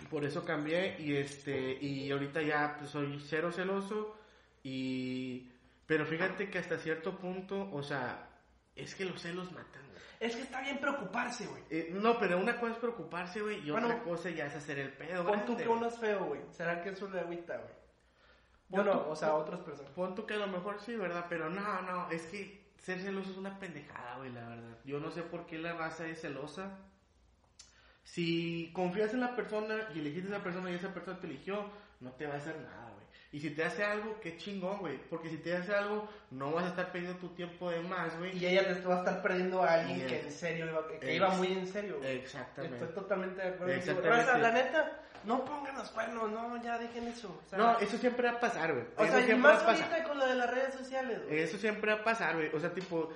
Por 0.10 0.25
eso 0.25 0.44
cambié 0.44 1.00
y 1.00 1.15
este, 1.15 1.77
y 1.82 2.12
ahorita 2.12 2.41
ya 2.41 2.75
pues, 2.77 2.89
soy 2.89 3.20
cero 3.25 3.51
celoso 3.51 4.17
y... 4.63 5.51
Pero 5.86 6.06
fíjate 6.06 6.50
que 6.50 6.58
hasta 6.58 6.77
cierto 6.77 7.17
punto, 7.17 7.70
o 7.72 7.82
sea, 7.82 8.27
es 8.75 8.94
que 8.94 9.06
los 9.06 9.22
celos 9.22 9.51
matan, 9.53 9.88
güey. 9.88 9.98
Es 10.20 10.36
que 10.36 10.41
está 10.41 10.62
bien 10.62 10.79
preocuparse, 10.79 11.46
güey. 11.46 11.63
Eh, 11.70 11.89
no, 11.94 12.20
pero 12.20 12.38
una 12.38 12.60
cosa 12.60 12.74
es 12.74 12.79
preocuparse, 12.79 13.41
güey, 13.41 13.65
y 13.65 13.72
Bueno, 13.72 13.88
otra 13.88 14.03
cosa 14.03 14.29
ya 14.29 14.48
es 14.48 14.56
hacer 14.56 14.79
el 14.79 14.91
pedo. 14.91 15.25
Pon 15.25 15.46
tú 15.46 15.56
que 15.56 15.65
güey. 15.65 15.77
uno 15.77 15.88
es 15.88 15.98
feo, 15.98 16.25
güey. 16.25 16.41
¿Será 16.51 16.82
que 16.82 16.89
eso 16.89 17.10
le 17.10 17.22
agüita, 17.22 17.56
güey? 17.56 17.70
Pon 18.70 18.84
Bueno, 18.84 19.08
o 19.08 19.15
sea, 19.15 19.36
otras 19.36 19.62
personas. 19.62 19.91
Pon 19.94 20.13
tú 20.13 20.25
que 20.25 20.34
a 20.34 20.38
lo 20.38 20.48
mejor 20.48 20.82
sí, 20.82 20.96
¿verdad? 20.96 21.27
Pero 21.29 21.50
no, 21.50 21.82
no, 21.84 22.10
es 22.12 22.24
que 22.25 22.67
ser 22.77 23.00
celoso 23.00 23.32
es 23.32 23.38
una 23.38 23.58
pendejada, 23.58 24.17
güey, 24.17 24.32
la 24.32 24.50
verdad. 24.50 24.77
Yo 24.84 25.00
no 25.00 25.12
sé 25.12 25.22
por 25.22 25.46
qué 25.46 25.58
la 25.58 25.74
raza 25.74 26.06
es 26.08 26.20
celosa. 26.20 26.77
Si 28.07 28.71
confías 28.73 29.13
en 29.13 29.19
la 29.19 29.35
persona 29.35 29.75
y 29.93 29.99
elegiste 29.99 30.31
a 30.31 30.35
esa 30.35 30.43
persona 30.43 30.71
y 30.71 30.75
esa 30.75 30.93
persona 30.93 31.19
te 31.19 31.27
eligió, 31.27 31.69
no 31.99 32.11
te 32.11 32.25
va 32.25 32.35
a 32.35 32.37
hacer 32.37 32.55
nada, 32.55 32.89
güey. 32.93 33.05
Y 33.33 33.41
si 33.41 33.49
te 33.49 33.65
hace 33.65 33.83
algo, 33.83 34.17
qué 34.21 34.37
chingón, 34.37 34.79
güey. 34.79 34.97
Porque 35.09 35.29
si 35.29 35.37
te 35.37 35.55
hace 35.55 35.75
algo, 35.75 36.07
no 36.31 36.53
vas 36.53 36.63
a 36.63 36.69
estar 36.69 36.91
perdiendo 36.93 37.19
tu 37.19 37.27
tiempo 37.35 37.69
de 37.69 37.81
más, 37.81 38.17
güey. 38.17 38.37
Y 38.37 38.45
ella 38.45 38.65
te 38.65 38.81
va 38.87 38.95
a 38.95 38.99
estar 38.99 39.21
perdiendo 39.21 39.61
a 39.61 39.73
alguien 39.73 40.07
que 40.07 40.21
en 40.21 40.31
serio 40.31 40.67
iba, 40.67 40.87
que, 40.87 41.15
iba 41.15 41.29
muy 41.31 41.51
en 41.51 41.67
serio, 41.67 41.97
güey. 41.97 42.15
Exactamente. 42.19 42.77
Estoy 42.77 42.95
totalmente 42.95 43.41
de 43.41 43.47
acuerdo. 43.49 43.73
Exactamente. 43.73 44.25
Raza, 44.25 44.37
la 44.37 44.51
neta, 44.51 44.99
no 45.25 45.43
pongan 45.43 45.75
los 45.75 45.89
cuernos, 45.89 46.31
no, 46.31 46.63
ya 46.63 46.77
dejen 46.77 47.09
eso. 47.09 47.41
No, 47.57 47.77
eso 47.79 47.97
siempre 47.97 48.31
va 48.31 48.37
a 48.37 48.39
pasar, 48.39 48.73
güey. 48.73 48.85
o 48.95 49.03
Eso 49.03 49.19
sea, 49.19 49.35
y 49.35 49.37
más 49.37 49.61
ahorita 49.63 50.03
con 50.05 50.17
lo 50.17 50.27
de 50.27 50.35
las 50.35 50.49
redes 50.49 50.73
sociales, 50.75 51.25
güey. 51.25 51.39
Eso 51.41 51.57
siempre 51.57 51.93
va 51.93 51.99
a 51.99 52.03
pasar, 52.05 52.35
güey. 52.35 52.55
O 52.55 52.59
sea, 52.61 52.73
tipo, 52.73 53.09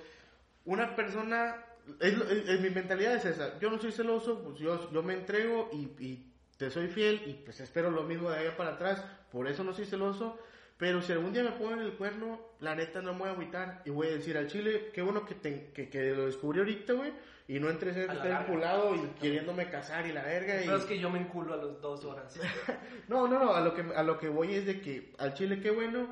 una 0.66 0.94
persona 0.98 1.56
es, 2.00 2.14
es- 2.14 2.50
es- 2.50 2.62
mi 2.62 2.70
mentalidad 2.70 3.16
es 3.16 3.26
esa. 3.26 3.60
Yo 3.60 3.70
no 3.70 3.80
soy 3.80 3.92
celoso, 3.92 4.44
pues 4.44 4.60
yo, 4.60 4.92
yo 4.92 5.04
me 5.04 5.14
entrego 5.14 5.70
y, 5.74 5.90
y 6.04 6.32
te 6.58 6.70
soy 6.70 6.88
fiel 6.88 7.22
y 7.26 7.34
pues 7.34 7.60
espero 7.60 7.90
lo 7.92 8.04
mismo 8.04 8.30
de 8.30 8.38
allá 8.38 8.58
para 8.58 8.72
atrás. 8.72 9.04
Por 9.32 9.48
eso 9.48 9.64
no 9.64 9.74
soy 9.74 9.86
celoso. 9.86 10.38
Pero 10.78 11.00
si 11.04 11.12
algún 11.12 11.32
día 11.32 11.44
me 11.44 11.52
ponen 11.52 11.80
el 11.80 11.94
cuerno, 11.94 12.40
la 12.60 12.74
neta 12.74 13.04
no 13.04 13.14
me 13.14 13.20
voy 13.20 13.30
a 13.30 13.32
agüitar 13.34 13.82
y 13.86 13.92
voy 13.92 14.08
a 14.08 14.12
decir 14.12 14.36
al 14.36 14.48
chile, 14.48 14.90
qué 14.94 15.04
bueno 15.04 15.26
que, 15.28 15.36
te- 15.36 15.70
que, 15.76 15.90
que 15.90 16.10
lo 16.16 16.26
descubrí 16.26 16.58
ahorita, 16.60 16.94
güey. 16.94 17.14
Y 17.48 17.60
no 17.60 17.70
entré 17.70 17.92
la 18.08 18.14
estar 18.14 18.42
enculado 18.44 18.96
y 18.96 19.00
queriéndome 19.20 19.70
casar 19.70 20.08
y 20.08 20.12
la 20.14 20.24
verga. 20.24 20.60
Y... 20.62 20.66
Pero 20.66 20.78
es 20.78 20.86
que 20.86 20.98
yo 21.00 21.10
me 21.12 21.20
enculo 21.20 21.54
a 21.54 21.58
las 21.58 21.82
dos 21.82 22.04
horas. 22.06 22.40
No, 23.08 23.28
no, 23.28 23.38
no, 23.40 23.54
a 23.54 23.62
lo 23.62 23.74
que, 23.76 23.82
a 23.96 24.04
lo 24.04 24.18
que 24.18 24.30
voy 24.30 24.56
es 24.56 24.66
de 24.66 24.80
que 24.82 25.14
al 25.20 25.34
chile 25.34 25.60
qué 25.60 25.70
bueno, 25.70 26.08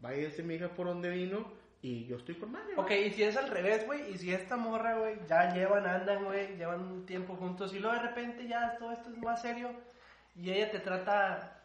váyase 0.00 0.42
mi 0.42 0.54
hija 0.56 0.68
por 0.68 0.86
donde 0.86 1.08
vino 1.10 1.50
y 1.82 2.06
yo 2.06 2.16
estoy 2.16 2.36
con 2.36 2.52
madre. 2.52 2.74
Ok, 2.76 2.90
y 2.92 3.10
si 3.10 3.24
es 3.24 3.36
al 3.36 3.48
revés, 3.50 3.84
güey, 3.86 4.10
y 4.12 4.16
si 4.18 4.32
esta 4.32 4.56
morra, 4.56 4.94
güey, 4.98 5.16
ya 5.28 5.52
llevan, 5.52 5.84
andan, 5.86 6.24
güey, 6.24 6.56
llevan 6.56 6.80
un 6.80 7.04
tiempo 7.06 7.34
juntos 7.36 7.74
y 7.74 7.80
luego 7.80 7.96
de 7.96 8.02
repente 8.08 8.46
ya 8.46 8.76
todo 8.78 8.92
esto 8.92 9.10
es 9.10 9.18
más 9.18 9.42
serio 9.42 9.70
y 10.36 10.50
ella 10.52 10.70
te 10.70 10.78
trata 10.78 11.58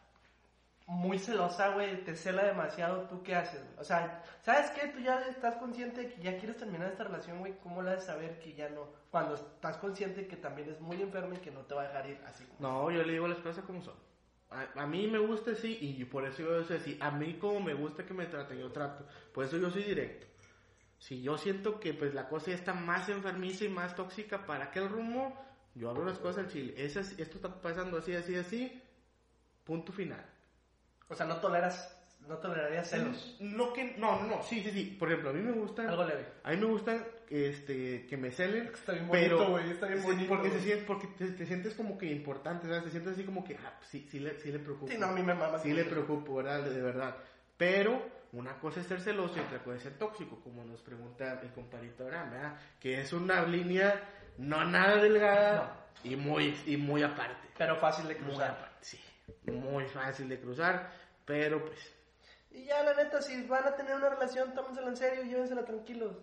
muy 0.88 1.20
celosa, 1.20 1.70
güey, 1.70 2.04
te 2.06 2.16
cela 2.16 2.46
demasiado, 2.46 3.02
¿tú 3.10 3.22
qué 3.22 3.36
haces, 3.36 3.62
güey? 3.62 3.76
O 3.78 3.84
sea, 3.84 4.24
¿sabes 4.42 4.72
qué? 4.72 4.88
Tú 4.88 5.00
ya 5.00 5.20
estás 5.30 5.56
consciente 5.58 6.02
de 6.02 6.08
que 6.14 6.22
ya 6.22 6.38
quieres 6.38 6.56
terminar 6.58 6.88
esta 6.90 7.04
relación, 7.04 7.40
güey, 7.40 7.58
¿cómo 7.62 7.82
le 7.82 7.92
haces 7.92 8.06
saber 8.06 8.40
que 8.40 8.54
ya 8.54 8.70
no? 8.70 8.88
Cuando 9.12 9.36
estás 9.36 9.78
consciente 9.78 10.28
que 10.28 10.38
también 10.38 10.70
es 10.70 10.80
muy 10.80 11.02
enferma 11.02 11.36
y 11.36 11.40
que 11.40 11.52
no 11.52 11.60
te 11.62 11.76
va 11.76 11.82
a 11.82 11.88
dejar 11.88 12.10
ir 12.10 12.22
así. 12.26 12.46
como- 12.46 12.60
No, 12.70 12.90
yo 12.92 13.04
le 13.04 13.12
digo 13.14 13.28
las 13.28 13.40
cosas 13.40 13.66
como 13.66 13.82
son. 13.82 13.96
A, 14.50 14.84
a 14.84 14.88
mí 14.88 15.08
me 15.08 15.18
gusta 15.20 15.52
así 15.52 15.78
y 15.82 16.06
por 16.06 16.26
eso 16.26 16.42
yo 16.44 16.64
soy 16.64 16.78
así. 16.78 16.98
A 17.02 17.12
mí 17.12 17.34
como 17.36 17.60
me 17.60 17.74
gusta 17.74 18.06
que 18.06 18.14
me 18.14 18.26
traten, 18.28 18.60
yo 18.60 18.72
trato. 18.72 19.06
Por 19.34 19.44
eso 19.46 19.58
yo 19.58 19.70
soy 19.70 19.84
directo. 19.84 20.26
Si 21.00 21.22
yo 21.22 21.38
siento 21.38 21.80
que 21.80 21.94
pues 21.94 22.14
la 22.14 22.28
cosa 22.30 22.48
ya 22.52 22.56
está 22.56 22.74
más 22.74 23.08
enfermiza 23.10 23.66
y 23.66 23.70
más 23.70 23.96
tóxica 23.96 24.46
para 24.46 24.66
aquel 24.66 24.90
rumbo, 24.90 25.36
yo 25.76 25.90
hablo 25.90 26.06
las 26.06 26.18
cosas 26.18 26.46
al 26.46 26.52
chile. 26.52 26.74
Es 26.78 26.98
así- 26.98 27.22
esto 27.22 27.36
está 27.38 27.62
pasando 27.62 27.98
así, 27.98 28.14
así, 28.16 28.36
así. 28.36 28.82
Punto 29.64 29.92
final. 29.92 30.26
O 31.10 31.14
sea, 31.16 31.26
no 31.26 31.38
toleras, 31.38 31.94
no 32.28 32.38
tolerarías 32.38 32.90
celos. 32.90 33.36
No 33.40 33.74
que, 33.74 33.96
no, 33.98 34.22
no, 34.24 34.28
no, 34.38 34.44
sí, 34.44 34.64
sí, 34.64 34.72
sí. 34.72 34.96
Por 34.98 35.10
ejemplo, 35.10 35.30
a 35.30 35.34
mí 35.34 35.42
me 35.42 35.52
gusta, 35.52 35.88
Algo 35.90 36.04
leve. 36.06 36.26
a 36.44 36.52
mí 36.52 36.58
me 36.58 36.66
gusta 36.66 37.06
este, 37.30 38.06
que 38.08 38.18
me 38.18 38.32
celen. 38.32 38.68
Está 38.68 38.94
bien 38.94 39.08
pero 39.12 39.38
bonito, 39.38 39.52
güey, 39.52 39.72
está 39.72 39.88
bien 39.88 40.02
sí, 40.02 40.08
bonito, 40.08 40.30
porque, 40.30 40.50
se 40.52 40.78
porque 40.78 41.08
te, 41.18 41.28
te 41.32 41.46
sientes 41.46 41.74
como 41.74 41.98
que 41.98 42.06
importante, 42.08 42.68
¿sabes? 42.68 42.86
Te 42.86 42.92
sientes 42.92 43.14
así 43.14 43.24
como 43.24 43.44
que, 43.44 43.56
ah, 43.56 43.74
pues 43.78 43.90
sí, 43.90 44.08
sí, 44.10 44.20
le, 44.20 44.40
sí 44.40 44.52
le 44.52 44.60
preocupa. 44.60 44.92
Sí, 44.92 44.98
no, 44.98 45.08
a 45.08 45.12
mí 45.12 45.24
me 45.24 45.34
mama. 45.34 45.60
Sí 45.60 45.74
le 45.74 45.86
preocupo, 45.86 46.36
¿verdad? 46.36 46.64
De 46.64 46.82
verdad. 46.82 47.16
Pero 47.58 48.02
una 48.34 48.60
cosa 48.60 48.82
es 48.82 48.88
ser 48.88 49.02
celoso 49.02 49.38
y 49.38 49.40
otra 49.40 49.64
cosa 49.64 49.78
es 49.78 49.84
ser 49.84 49.98
tóxico, 49.98 50.40
como 50.44 50.64
nos 50.64 50.82
pregunta 50.82 51.40
el 51.42 51.52
compadrito 51.52 52.04
Abraham, 52.04 52.32
¿verdad? 52.32 52.60
Que 52.80 53.02
es 53.02 53.14
una 53.14 53.46
línea 53.46 54.02
no 54.38 54.64
nada 54.66 55.02
delgada 55.02 55.88
y 56.04 56.16
muy 56.16 56.56
y 56.66 56.78
muy 56.78 57.04
aparte. 57.04 57.48
Pero 57.58 57.76
fácil 57.78 58.08
de 58.08 58.16
Muy 58.16 58.26
cruzar. 58.26 58.52
aparte, 58.52 58.78
sí. 58.82 59.00
Muy 59.52 59.86
fácil 59.86 60.30
de 60.30 60.40
cruzar, 60.40 60.92
pero 61.26 61.66
pues 61.66 61.78
Y 62.52 62.66
ya, 62.66 62.84
la 62.84 62.94
neta, 62.94 63.22
si 63.22 63.42
van 63.44 63.66
a 63.66 63.76
tener 63.76 63.96
una 63.96 64.10
relación, 64.10 64.54
tómensela 64.54 64.88
en 64.90 64.98
serio, 64.98 65.24
llévensela 65.24 65.66
tranquilos. 65.66 66.18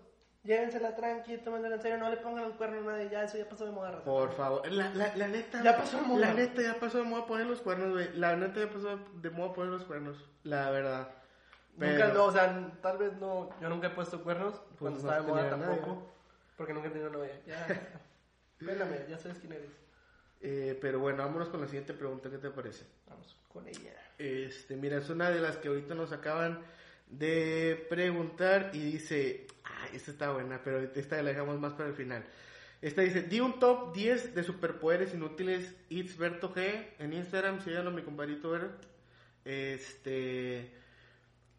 Llévensela 0.45 0.95
tranqui, 0.95 1.37
tómensela 1.39 1.75
en 1.75 1.81
serio, 1.81 1.97
no 1.97 2.09
le 2.09 2.17
pongan 2.17 2.45
el 2.45 2.51
cuerno 2.53 2.87
a 2.87 2.93
nadie, 2.93 3.09
ya, 3.09 3.23
eso 3.23 3.37
ya 3.37 3.49
pasó 3.49 3.65
de 3.65 3.71
moda. 3.71 3.91
raza. 3.91 4.03
por 4.03 4.31
favor, 4.33 4.71
la, 4.71 4.93
la, 4.93 5.15
la 5.15 5.27
neta 5.27 5.63
Ya 5.63 5.75
pasó 5.75 5.97
de 5.97 6.03
moda. 6.03 6.19
La 6.27 6.33
neta 6.35 6.61
ya 6.61 6.79
pasó 6.79 6.99
de 6.99 7.03
moda 7.03 7.25
poner 7.25 7.47
los 7.47 7.61
cuernos, 7.61 7.93
güey. 7.93 8.15
La 8.15 8.35
neta 8.35 8.59
ya 8.59 8.69
pasó 8.69 8.99
de 9.15 9.29
moda 9.31 9.53
poner 9.53 9.71
los 9.71 9.83
cuernos, 9.85 10.17
la 10.43 10.69
verdad. 10.69 11.09
Nunca, 11.77 12.07
no, 12.09 12.25
o 12.25 12.31
sea, 12.31 12.71
tal 12.81 12.97
vez 12.99 13.13
no, 13.17 13.49
yo 13.59 13.69
nunca 13.69 13.87
he 13.87 13.89
puesto 13.89 14.23
cuernos, 14.23 14.61
cuando 14.79 14.99
no 15.01 15.09
estaba 15.09 15.21
de 15.25 15.27
moda 15.27 15.57
nadie. 15.57 15.65
tampoco, 15.65 16.11
porque 16.55 16.73
nunca 16.73 16.87
he 16.87 16.91
tenido 16.91 17.09
novia. 17.09 17.41
Ya, 17.47 17.67
Pélame, 18.59 19.05
ya 19.09 19.17
sabes 19.17 19.39
quién 19.39 19.53
eres. 19.53 19.71
Eh, 20.41 20.77
pero 20.79 20.99
bueno, 20.99 21.23
vámonos 21.23 21.49
con 21.49 21.59
la 21.59 21.67
siguiente 21.67 21.93
pregunta, 21.93 22.29
¿qué 22.29 22.37
te 22.37 22.51
parece? 22.51 22.85
Vamos 23.09 23.35
con 23.51 23.67
ella. 23.67 23.91
Este, 24.19 24.75
mira, 24.75 24.97
es 24.97 25.09
una 25.09 25.31
de 25.31 25.41
las 25.41 25.57
que 25.57 25.69
ahorita 25.69 25.95
nos 25.95 26.11
acaban 26.11 26.59
de 27.07 27.85
preguntar 27.89 28.71
y 28.73 28.79
dice, 28.79 29.47
ay, 29.63 29.95
esta 29.95 30.11
está 30.11 30.31
buena, 30.31 30.61
pero 30.63 30.79
esta 30.79 31.21
la 31.21 31.29
dejamos 31.29 31.59
más 31.59 31.73
para 31.73 31.89
el 31.89 31.95
final. 31.95 32.25
Esta 32.81 33.01
dice, 33.01 33.23
di 33.23 33.39
un 33.39 33.59
top 33.59 33.93
10 33.93 34.35
de 34.35 34.43
superpoderes 34.43 35.13
inútiles, 35.13 35.73
It's 35.89 36.17
Berto 36.17 36.53
G, 36.53 36.87
en 36.99 37.13
Instagram, 37.13 37.61
síganlo 37.61 37.91
mi 37.91 38.03
compadrito 38.03 38.51
Bert. 38.51 38.85
Este, 39.43 40.71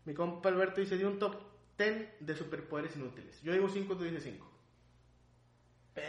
mi 0.04 0.14
compa 0.14 0.48
Alberto 0.48 0.80
dice, 0.80 0.96
di 0.96 1.04
un 1.04 1.18
top 1.18 1.36
10 1.78 2.16
de 2.20 2.36
superpoderes 2.36 2.96
inútiles. 2.96 3.40
Yo 3.42 3.52
digo 3.52 3.68
5, 3.68 3.96
tú 3.96 4.04
dices 4.04 4.22
5. 4.22 4.52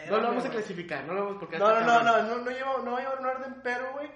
No 0.10 0.17
lo 0.17 0.28
vamos 0.28 0.45
a 0.45 0.50
clasificar, 0.50 1.06
no 1.06 1.13
lo 1.13 1.23
vamos 1.23 1.38
porque 1.39 1.58
No, 1.58 1.80
no, 1.80 1.86
no, 1.86 2.04
no, 2.04 2.23
no, 2.23 2.38
no 2.43 2.52
llevo, 2.52 2.80
no 2.80 2.97
llevo 2.97 3.13
un 3.19 3.26
orden, 3.26 3.56
pero, 3.63 3.93
güey, 3.93 4.10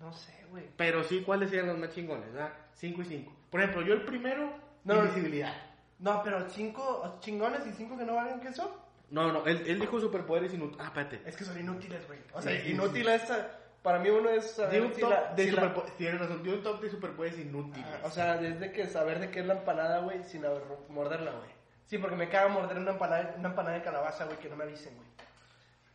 no 0.00 0.12
sé, 0.12 0.44
güey. 0.50 0.64
Pero 0.76 1.04
sí, 1.04 1.22
¿cuáles 1.22 1.50
serían 1.50 1.68
los 1.68 1.78
más 1.78 1.94
chingones? 1.94 2.32
¿verdad? 2.32 2.52
5 2.74 3.02
y 3.02 3.04
5. 3.04 3.35
Por 3.50 3.60
ejemplo, 3.60 3.82
yo 3.82 3.94
el 3.94 4.02
primero, 4.04 4.52
No, 4.84 4.96
invisibilidad. 4.96 5.52
No, 5.98 6.22
pero 6.22 6.48
cinco 6.50 7.16
chingones 7.20 7.66
y 7.66 7.72
cinco 7.72 7.96
que 7.96 8.04
no 8.04 8.14
valen 8.16 8.40
queso. 8.40 8.82
No, 9.10 9.32
no, 9.32 9.46
él, 9.46 9.62
él 9.66 9.80
dijo 9.80 9.98
superpoderes 10.00 10.52
inútiles. 10.52 10.80
Ah, 10.84 10.88
espérate. 10.88 11.22
Es 11.24 11.36
que 11.36 11.44
son 11.44 11.58
inútiles, 11.58 12.06
güey. 12.06 12.18
O 12.34 12.42
sea, 12.42 12.52
Sí, 12.52 12.58
sí, 12.64 12.70
inútil 12.72 13.08
esta. 13.08 13.60
Para 13.82 14.00
mí 14.00 14.10
uno 14.10 14.28
es 14.30 14.50
saber 14.50 14.82
un 14.82 14.92
si 14.94 15.00
top 15.00 15.10
la- 15.10 15.32
de 15.34 15.44
si. 15.44 15.56
Tienes 15.96 16.18
razón, 16.20 16.42
di 16.42 16.50
un 16.50 16.62
top 16.62 16.80
de 16.80 16.90
superpoderes 16.90 17.38
inútiles. 17.38 17.86
Ah, 17.88 18.00
O 18.06 18.10
sea, 18.10 18.36
desde 18.36 18.72
que 18.72 18.86
saber 18.86 19.20
de 19.20 19.30
qué 19.30 19.40
es 19.40 19.46
la 19.46 19.54
empanada, 19.54 20.00
güey, 20.00 20.24
sin 20.24 20.42
morderla, 20.88 21.30
güey. 21.30 21.50
Sí, 21.86 21.98
porque 21.98 22.16
me 22.16 22.28
caga 22.28 22.48
morder 22.48 22.78
una 22.78 22.90
empanada, 22.92 23.34
una 23.38 23.48
empanada 23.50 23.76
de 23.76 23.82
calabaza, 23.84 24.24
güey, 24.24 24.38
que 24.38 24.48
no 24.48 24.56
me 24.56 24.64
avisen, 24.64 24.92
güey. 24.96 25.08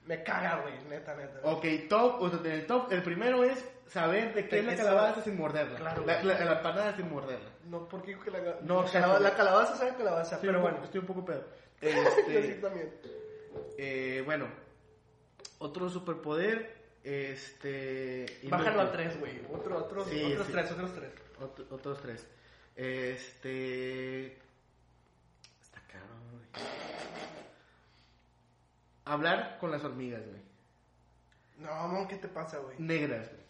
Me 0.06 0.24
caga, 0.24 0.62
güey, 0.62 0.74
neta, 0.90 1.16
neta. 1.16 1.40
ok, 1.44 1.66
top, 1.88 2.22
o 2.22 2.30
sea, 2.30 2.40
en 2.40 2.46
el 2.52 2.66
top, 2.66 2.92
el 2.92 3.04
primero 3.04 3.44
es 3.44 3.64
saber 3.88 4.34
de 4.34 4.48
qué 4.48 4.60
es 4.60 4.66
la 4.66 4.76
calabaza 4.76 5.22
sin 5.24 5.38
morderla. 5.38 5.78
Claro, 5.78 6.06
la, 6.06 6.24
la, 6.24 6.44
la 6.46 6.54
empanada 6.54 6.96
sin 6.96 7.10
morderla. 7.10 7.50
No, 7.66 7.88
¿por 7.88 8.02
qué 8.02 8.08
digo 8.08 8.24
que 8.24 8.32
la, 8.32 8.40
No, 8.62 8.76
la, 8.76 8.80
o 8.82 8.88
sea, 8.88 9.02
calaba- 9.02 9.14
porque- 9.20 9.30
la 9.30 9.36
calabaza 9.38 9.76
sabe 9.78 9.96
calabaza? 9.96 10.36
Estoy 10.36 10.48
pero 10.50 10.60
un 10.60 10.64
bueno. 10.64 10.84
Estoy 10.84 11.00
un 11.02 11.06
poco 11.06 11.24
pedo. 11.26 11.46
Yo 11.82 11.88
Este, 11.90 12.56
sí 12.56 12.62
también. 12.62 12.94
eh, 13.78 14.22
bueno, 14.26 14.48
otro 15.60 15.90
superpoder, 15.90 16.76
este... 17.04 18.26
Bájalo 18.50 18.82
a 18.82 18.92
tres, 18.92 19.20
güey. 19.20 19.40
Otro, 19.54 19.78
otros, 19.78 20.08
Sí, 20.08 20.24
otros 20.34 20.48
sí. 20.48 20.52
tres, 20.54 20.72
otros 20.72 20.94
tres. 20.96 21.12
Ot- 21.40 21.68
otros 21.72 22.02
tres. 22.02 22.26
Este. 22.76 24.26
Está 25.62 25.80
cabrón, 25.88 26.20
güey. 26.32 26.42
Hablar 29.06 29.58
con 29.60 29.72
las 29.72 29.84
hormigas, 29.84 30.22
güey. 30.28 30.42
No, 31.58 31.68
mamón, 31.70 32.08
¿qué 32.08 32.16
te 32.18 32.28
pasa, 32.28 32.58
güey? 32.60 32.76
Negras, 32.80 33.30
güey. 33.30 33.42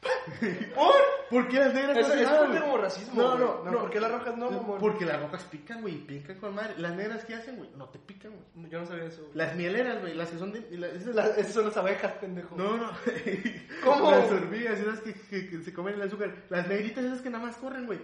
¿Por? 0.74 0.94
¿Por 1.28 1.48
qué 1.48 1.58
las 1.58 1.74
negras 1.74 1.96
Eso- 1.98 2.06
hacen 2.06 2.18
eso 2.20 2.46
nada, 2.48 2.60
como 2.60 2.76
racismo, 2.78 3.20
No, 3.20 3.36
no, 3.36 3.64
No, 3.64 3.70
no. 3.72 3.78
¿por 3.80 3.90
qué 3.90 4.00
las 4.00 4.12
rojas 4.12 4.36
no, 4.36 4.50
mamón? 4.50 4.78
Porque 4.78 5.04
las 5.04 5.20
rojas 5.20 5.42
pican, 5.44 5.82
güey. 5.82 5.96
Pican 5.96 6.36
con 6.38 6.54
madre. 6.54 6.74
Las 6.78 6.94
negras, 6.94 7.24
¿qué 7.24 7.34
hacen, 7.34 7.56
güey? 7.56 7.68
No 7.76 7.88
te 7.88 7.98
pican, 7.98 8.32
güey. 8.54 8.70
Yo 8.70 8.80
no 8.80 8.86
sabía 8.86 9.04
eso, 9.06 9.22
güey. 9.22 9.32
Las 9.34 9.56
mieleras, 9.56 10.00
güey. 10.00 10.14
Las 10.14 10.30
que 10.30 10.38
son 10.38 10.52
de. 10.52 10.60
las- 10.78 10.92
esas- 11.36 11.52
son 11.52 11.66
las 11.66 11.76
abejas, 11.76 12.12
pendejo. 12.14 12.54
No, 12.56 12.76
no. 12.76 12.90
¿Cómo? 13.84 14.10
Las 14.12 14.30
hormigas, 14.30 14.78
esas 14.78 15.00
que, 15.00 15.12
que- 15.14 15.50
que 15.50 15.58
se 15.62 15.72
comen 15.74 15.94
el 15.94 16.02
azúcar. 16.02 16.32
Las 16.48 16.68
negritas, 16.68 17.04
esas 17.04 17.20
que 17.20 17.30
nada 17.30 17.44
más 17.44 17.56
corren, 17.56 17.86
güey. 17.86 17.98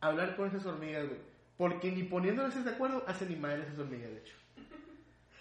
Hablar 0.00 0.36
con 0.36 0.48
esas 0.48 0.64
hormigas, 0.64 1.06
güey. 1.08 1.18
Porque 1.58 1.90
ni 1.90 2.04
poniéndolas 2.04 2.64
de 2.64 2.70
acuerdo, 2.70 3.04
hacen 3.06 3.28
ni 3.28 3.36
madre 3.36 3.62
esas 3.62 3.78
hormigas, 3.78 4.10
de 4.10 4.18
hecho. 4.18 4.34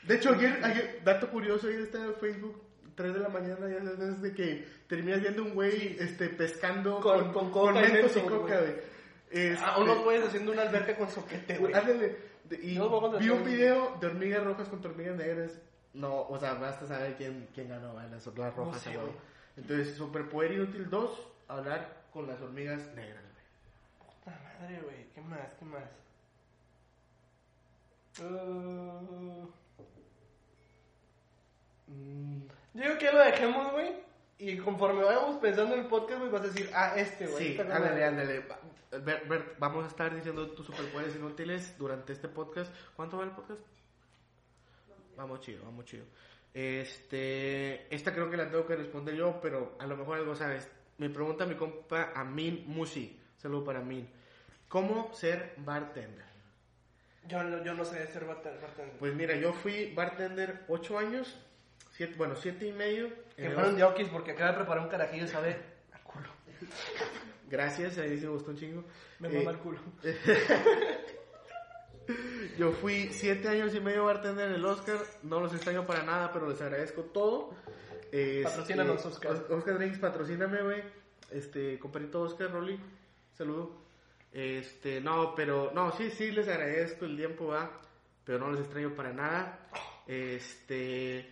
De 0.04 0.16
hecho, 0.16 0.32
ayer, 0.34 0.60
ayer 0.64 1.02
dato 1.04 1.30
curioso, 1.30 1.68
ayer 1.68 1.82
estaba 1.82 2.06
en 2.06 2.16
Facebook, 2.16 2.62
3 2.96 3.14
de 3.14 3.20
la 3.20 3.30
mañana, 3.30 3.68
ya 3.70 3.84
sabes, 3.84 4.22
de 4.22 4.34
que 4.34 4.66
terminas 4.88 5.22
viendo 5.22 5.44
un 5.44 5.54
güey 5.54 5.98
este, 6.00 6.30
pescando 6.30 7.00
Con- 7.00 7.32
con 7.34 7.52
coca 7.52 7.72
y 7.88 7.92
mentos 7.92 8.16
y 8.16 8.20
mentos, 8.20 8.40
coca, 8.40 8.60
güey. 8.60 8.72
güey. 8.72 8.84
Este, 9.32 9.64
Ah, 9.64 9.78
unos 9.80 10.04
güeyes 10.04 10.26
haciendo 10.28 10.52
una 10.52 10.64
alberca 10.64 10.96
con 10.98 11.10
soquete, 11.10 11.58
güey. 11.58 11.74
Ándale. 11.74 12.18
Y 12.64 12.78
a 12.78 13.18
vi 13.20 13.30
un 13.30 13.44
video 13.44 13.96
de 14.02 14.08
hormigas 14.08 14.44
rojas 14.44 14.68
contra 14.70 14.90
hormigas 14.90 15.16
negras. 15.18 15.52
No, 15.94 16.22
o 16.22 16.40
sea, 16.40 16.56
basta 16.56 16.88
saber 16.88 17.16
quién, 17.16 17.48
quién 17.54 17.70
ganó, 17.70 17.94
las, 17.94 18.26
las 18.26 18.56
rojas. 18.56 18.82
sé, 18.82 18.90
a 18.90 18.94
huevo. 18.94 19.06
güey. 19.08 19.18
Entonces, 19.58 19.96
superpoder 19.96 20.54
inútil 20.54 20.90
2, 20.90 21.28
hablar 21.48 22.04
con 22.12 22.26
las 22.28 22.42
hormigas 22.42 22.82
negras, 22.96 23.24
güey. 23.24 24.10
Puta 24.16 24.32
madre, 24.60 24.82
güey. 24.82 25.06
¿Qué 25.14 25.22
más? 25.22 25.54
¿Qué 25.60 25.66
más? 25.66 25.84
Uh, 28.22 29.48
Mm, 31.90 32.42
yo 32.76 32.84
digo 32.84 32.98
que 32.98 33.12
lo 33.12 33.20
dejemos, 33.20 33.72
güey. 33.74 33.92
Y 34.38 34.58
conforme 34.58 35.04
vayamos 35.04 35.38
pensando 35.38 35.74
en 35.76 35.82
el 35.82 35.88
podcast, 35.88 36.20
güey, 36.20 36.32
vas 36.32 36.42
a 36.44 36.48
decir, 36.48 36.70
ah, 36.74 36.94
este, 36.96 37.28
güey. 37.28 37.44
Sí, 37.44 37.52
esta 37.52 37.66
no 37.66 37.74
ándale, 37.76 38.06
ándale. 38.06 38.46
Bert, 39.04 39.28
Bert, 39.28 39.60
vamos 39.60 39.84
a 39.84 39.88
estar 39.88 40.16
diciendo 40.16 40.50
tus 40.52 40.66
superpoderes 40.66 41.16
inútiles 41.16 41.78
durante 41.78 42.14
este 42.14 42.28
podcast. 42.30 42.74
¿Cuánto 42.96 43.18
va 43.18 43.26
el 43.26 43.32
podcast? 43.32 43.60
Vamos 45.18 45.42
chido, 45.42 45.66
vamos 45.66 45.86
chido. 45.86 46.06
Este, 46.54 47.94
esta 47.94 48.14
creo 48.14 48.30
que 48.32 48.38
la 48.38 48.50
tengo 48.50 48.66
que 48.66 48.76
responder 48.76 49.16
yo, 49.16 49.40
pero 49.42 49.76
a 49.80 49.86
lo 49.86 49.98
mejor 49.98 50.18
algo 50.18 50.36
sabes. 50.36 50.70
Me 50.98 51.10
pregunta 51.10 51.46
mi 51.46 51.56
compa 51.56 52.12
Amin 52.16 52.64
Musi. 52.68 53.20
Saludo 53.38 53.64
para 53.66 53.80
Amin. 53.80 54.10
¿Cómo 54.70 55.14
ser 55.14 55.54
bartender? 55.58 56.26
Yo, 57.28 57.44
no- 57.44 57.64
yo 57.64 57.74
no 57.74 57.84
sé 57.86 58.08
ser 58.08 58.26
bartender. 58.26 58.62
bartender. 58.62 58.98
Pues 58.98 59.14
mira, 59.14 59.36
yo 59.36 59.54
fui 59.54 59.94
bartender 59.94 60.64
8 60.68 60.98
años, 60.98 61.38
siete, 62.00 62.16
bueno, 62.18 62.34
7 62.38 62.66
y 62.66 62.72
medio. 62.72 63.10
que 63.36 63.50
fueron 63.50 63.76
diokis 63.76 64.08
porque 64.08 64.32
acaba 64.32 64.52
de 64.52 64.58
preparar 64.60 64.84
un 64.86 64.90
carajillo 64.90 65.28
sabe 65.28 65.58
a 65.92 66.00
culo. 66.00 66.30
Gracias, 67.50 67.98
ahí 67.98 68.18
sí 68.18 68.24
me 68.26 68.32
gustó 68.32 68.52
un 68.52 68.58
chingo. 68.58 68.86
Me 69.20 69.28
Eh, 69.28 69.40
mama 69.40 69.52
el 69.52 69.58
culo. 69.58 69.80
Yo 72.58 72.72
fui 72.72 73.10
siete 73.12 73.50
años 73.50 73.76
y 73.76 73.80
medio 73.82 74.06
bartender 74.06 74.48
en 74.50 74.56
el 74.56 74.66
Oscar, 74.66 74.98
no 75.24 75.40
los 75.42 75.54
extraño 75.54 75.86
para 75.86 76.04
nada, 76.04 76.32
pero 76.34 76.48
les 76.50 76.60
agradezco 76.62 77.02
todo. 77.04 77.54
Este, 78.12 78.44
Patrocínanos, 78.44 79.06
Oscar. 79.06 79.32
Os- 79.34 79.50
Oscar 79.52 79.78
Drinks, 79.78 80.00
patrocíname, 80.00 80.62
güey. 80.64 80.84
Este, 81.32 81.78
compadrito 81.80 82.22
Oscar, 82.22 82.50
Rolly, 82.52 82.80
saludo. 83.38 83.78
Este, 84.32 85.02
no, 85.02 85.36
pero, 85.36 85.72
no, 85.74 85.92
sí, 85.92 86.10
sí, 86.12 86.32
les 86.32 86.48
agradezco 86.48 87.04
el 87.06 87.18
tiempo, 87.18 87.48
va, 87.48 87.70
pero 88.24 88.40
no 88.40 88.50
los 88.52 88.62
extraño 88.62 88.96
para 88.96 89.12
nada. 89.14 89.60
Este, 90.08 91.30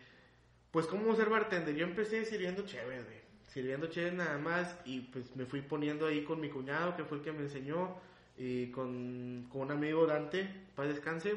pues, 0.78 0.86
¿cómo 0.86 1.16
ser 1.16 1.28
bartender? 1.28 1.74
Yo 1.74 1.88
empecé 1.88 2.24
sirviendo 2.24 2.62
chévere, 2.63 3.02
güey. 3.02 3.18
Sirviendo 3.48 3.88
chévere 3.88 4.16
nada 4.16 4.38
más 4.38 4.76
y 4.86 5.00
pues 5.00 5.36
me 5.36 5.48
fui 5.48 5.62
poniendo 5.62 6.06
ahí 6.06 6.24
con 6.24 6.40
mi 6.40 6.50
cuñado, 6.50 6.96
que 6.96 7.04
fue 7.04 7.18
el 7.18 7.24
que 7.24 7.32
me 7.32 7.42
enseñó, 7.42 7.96
y 8.38 8.68
con, 8.68 9.48
con 9.52 9.62
un 9.62 9.72
amigo 9.72 10.06
Dante, 10.06 10.48
paz 10.76 10.88
descanse. 10.88 11.36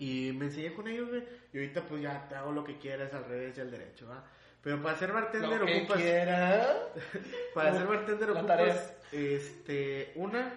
Y 0.00 0.32
me 0.36 0.46
enseñé 0.46 0.74
con 0.74 0.88
ellos, 0.88 1.10
güey. 1.10 1.22
Y 1.52 1.58
ahorita 1.58 1.82
pues 1.82 2.02
ya 2.02 2.26
te 2.28 2.34
hago 2.34 2.50
lo 2.50 2.64
que 2.64 2.76
quieras 2.78 3.14
al 3.14 3.24
revés 3.26 3.56
y 3.56 3.60
al 3.60 3.70
derecho, 3.70 4.08
¿va? 4.08 4.24
Pero 4.64 4.82
para 4.82 4.98
ser 4.98 5.12
bartender 5.12 5.60
Lo 5.60 5.66
que 5.66 5.78
ocupas... 5.78 5.98
quiera. 5.98 6.88
Para 7.54 7.78
ser 7.78 7.86
bartender 7.86 8.30
ocupas, 8.30 8.46
tarea. 8.48 8.96
este, 9.12 10.10
una, 10.16 10.52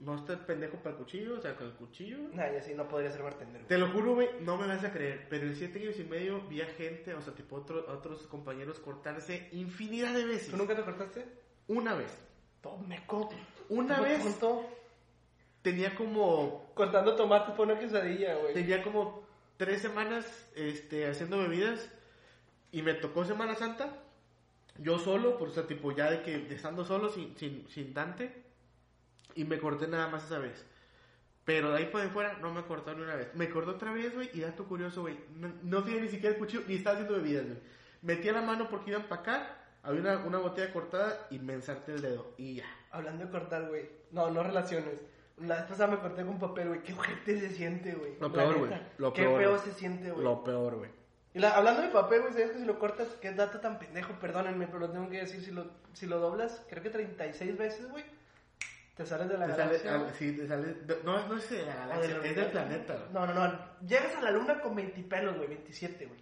no 0.00 0.16
estar 0.16 0.44
pendejo 0.46 0.78
para 0.78 0.90
el 0.90 0.96
cuchillo, 0.96 1.38
o 1.38 1.40
sea, 1.40 1.54
con 1.56 1.66
el 1.68 1.74
cuchillo. 1.74 2.16
Nah, 2.32 2.50
ya 2.50 2.62
sí, 2.62 2.74
no 2.74 2.88
podría 2.88 3.10
ser 3.10 3.22
bartender. 3.22 3.56
güey. 3.62 3.68
Te 3.68 3.78
lo 3.78 3.88
juro, 3.90 4.14
güey, 4.14 4.28
no 4.40 4.56
me 4.56 4.66
vas 4.66 4.82
a 4.84 4.92
creer, 4.92 5.26
pero 5.28 5.46
en 5.46 5.54
siete 5.54 5.78
años 5.78 5.98
y 5.98 6.04
medio 6.04 6.40
vi 6.48 6.62
a 6.62 6.66
gente, 6.66 7.14
o 7.14 7.20
sea, 7.20 7.34
tipo 7.34 7.56
otro- 7.56 7.84
otros 7.88 8.22
compañeros 8.26 8.78
cortarse 8.80 9.48
infinidad 9.52 10.14
de 10.14 10.24
veces. 10.24 10.50
¿Tú 10.50 10.56
nunca 10.56 10.74
te 10.74 10.82
cortaste? 10.82 11.26
Una 11.68 11.94
vez. 11.94 12.10
Tomeco. 12.62 13.28
Una 13.68 13.96
¿Cómo 13.96 14.08
vez 14.08 14.38
tenía 15.62 15.94
como, 15.94 16.70
Cortando 16.74 17.14
tomates 17.16 17.54
por 17.54 17.66
una 17.66 17.78
quesadilla, 17.78 18.34
güey. 18.36 18.54
tenía 18.54 18.82
como 18.82 19.22
tres 19.56 19.82
semanas, 19.82 20.50
este, 20.56 21.06
haciendo 21.06 21.38
bebidas 21.38 21.90
y 22.72 22.82
me 22.82 22.94
tocó 22.94 23.24
Semana 23.24 23.54
Santa. 23.54 23.92
Yo 24.78 24.98
solo, 24.98 25.36
por 25.36 25.48
o 25.48 25.52
sea, 25.52 25.66
tipo 25.66 25.92
ya 25.92 26.10
de 26.10 26.22
que 26.22 26.38
de 26.38 26.54
estando 26.54 26.84
solo, 26.84 27.10
sin, 27.10 27.36
sin, 27.36 27.68
sin 27.68 27.92
Dante, 27.92 28.32
y 29.34 29.44
me 29.44 29.58
corté 29.58 29.86
nada 29.88 30.08
más 30.08 30.24
esa 30.24 30.38
vez. 30.38 30.64
Pero 31.44 31.70
de 31.72 31.78
ahí 31.78 31.86
para 31.86 32.04
afuera 32.04 32.38
no 32.40 32.52
me 32.52 32.62
cortó 32.64 32.94
ni 32.94 33.02
una 33.02 33.16
vez. 33.16 33.34
Me 33.34 33.48
cortó 33.50 33.72
otra 33.72 33.92
vez, 33.92 34.14
güey, 34.14 34.30
y 34.34 34.40
dato 34.40 34.64
curioso, 34.66 35.02
güey. 35.02 35.18
No, 35.36 35.50
no 35.62 35.82
tenía 35.82 36.02
ni 36.02 36.08
siquiera 36.08 36.34
el 36.34 36.38
cuchillo, 36.38 36.62
ni 36.68 36.74
estaba 36.76 36.96
haciendo 36.96 37.16
bebidas, 37.16 37.46
güey. 37.46 37.58
Metía 38.02 38.32
la 38.32 38.42
mano 38.42 38.68
porque 38.68 38.90
iba 38.90 38.98
a 39.00 39.02
empacar, 39.02 39.58
había 39.82 40.00
una, 40.00 40.18
una 40.18 40.38
botella 40.38 40.72
cortada 40.72 41.26
y 41.30 41.38
me 41.38 41.54
ensarté 41.54 41.94
el 41.94 42.02
dedo. 42.02 42.34
Y 42.36 42.56
ya. 42.56 42.64
Hablando 42.90 43.24
de 43.24 43.30
cortar, 43.30 43.68
güey. 43.68 43.88
No, 44.12 44.30
no 44.30 44.42
relaciones. 44.42 45.00
La 45.38 45.56
vez 45.56 45.64
pasada 45.64 45.90
me 45.94 45.98
corté 46.00 46.24
con 46.24 46.38
papel, 46.38 46.68
güey. 46.68 46.82
Qué 46.82 46.92
ojete 46.92 47.40
se 47.40 47.50
siente, 47.50 47.94
güey. 47.94 48.16
Lo 48.20 48.30
peor, 48.32 48.58
güey. 48.58 48.72
Lo 48.98 49.12
Qué 49.12 49.22
peor, 49.22 49.40
feo 49.40 49.50
güey. 49.56 49.62
se 49.62 49.72
siente, 49.72 50.10
güey. 50.10 50.22
Lo 50.24 50.44
peor, 50.44 50.76
güey. 50.76 50.90
Y 51.32 51.38
la- 51.38 51.52
hablando 51.56 51.82
de 51.82 51.88
papel, 51.88 52.20
güey, 52.22 52.32
¿sabes 52.32 52.50
que 52.52 52.58
si 52.58 52.64
lo 52.64 52.78
cortas, 52.78 53.08
qué 53.22 53.32
dato 53.32 53.60
tan 53.60 53.78
pendejo? 53.78 54.12
Perdónenme, 54.20 54.66
pero 54.66 54.80
lo 54.80 54.90
tengo 54.90 55.08
que 55.08 55.18
decir. 55.20 55.42
Si 55.42 55.50
lo, 55.50 55.66
si 55.94 56.06
lo 56.06 56.18
doblas, 56.18 56.64
creo 56.68 56.82
que 56.82 56.90
36 56.90 57.56
veces, 57.56 57.88
güey, 57.90 58.04
te 59.00 59.06
sales 59.06 59.28
de 59.30 59.38
la 59.38 59.46
Te 59.46 59.56
galaxia. 59.56 59.94
ah, 59.94 60.12
sí, 60.18 60.36
te. 60.36 60.46
No, 61.04 61.26
no 61.26 61.36
es 61.38 61.48
de 61.48 61.64
la 61.64 61.74
O 61.74 61.88
galaxia, 61.88 62.18
del 62.18 62.24
es 62.26 62.36
del 62.36 62.50
planeta, 62.50 62.94
güey. 62.96 63.12
No, 63.14 63.26
no, 63.26 63.34
no. 63.34 63.58
Llegas 63.86 64.14
a 64.16 64.20
la 64.20 64.30
luna 64.30 64.60
con 64.60 64.74
20 64.74 65.02
pelos, 65.04 65.36
güey, 65.36 65.48
27, 65.48 66.04
güey. 66.04 66.20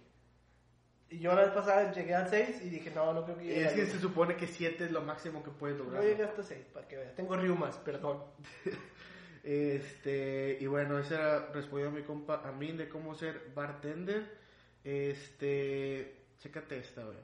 Y 1.09 1.19
yo 1.19 1.35
la 1.35 1.41
vez 1.41 1.51
pasada 1.51 1.91
llegué 1.91 2.15
al 2.15 2.29
6 2.29 2.61
y 2.63 2.69
dije, 2.69 2.91
no, 2.91 3.13
no 3.13 3.25
creo 3.25 3.37
que 3.37 3.43
llegue. 3.43 3.65
Es 3.65 3.65
la 3.65 3.75
que 3.75 3.85
se 3.87 3.99
supone 3.99 4.37
que 4.37 4.47
7 4.47 4.85
es 4.85 4.91
lo 4.91 5.01
máximo 5.01 5.43
que 5.43 5.51
puedes 5.51 5.77
lograr. 5.77 6.01
Yo 6.03 6.09
llegué 6.09 6.23
hasta 6.23 6.41
6, 6.41 6.67
para 6.73 6.87
que 6.87 6.95
veas. 6.95 7.15
Tengo 7.15 7.35
riumas, 7.35 7.77
perdón. 7.77 8.23
Este, 9.41 10.57
y 10.59 10.67
bueno, 10.67 10.99
esa 10.99 11.15
era 11.15 11.45
respondiendo 11.53 11.97
a 11.97 12.01
mi 12.01 12.05
compa 12.05 12.41
a 12.43 12.51
mí 12.51 12.73
de 12.73 12.89
cómo 12.89 13.15
ser 13.15 13.51
bartender. 13.55 14.37
Este, 14.83 16.25
chécate 16.39 16.77
esta, 16.77 17.05
güey. 17.05 17.17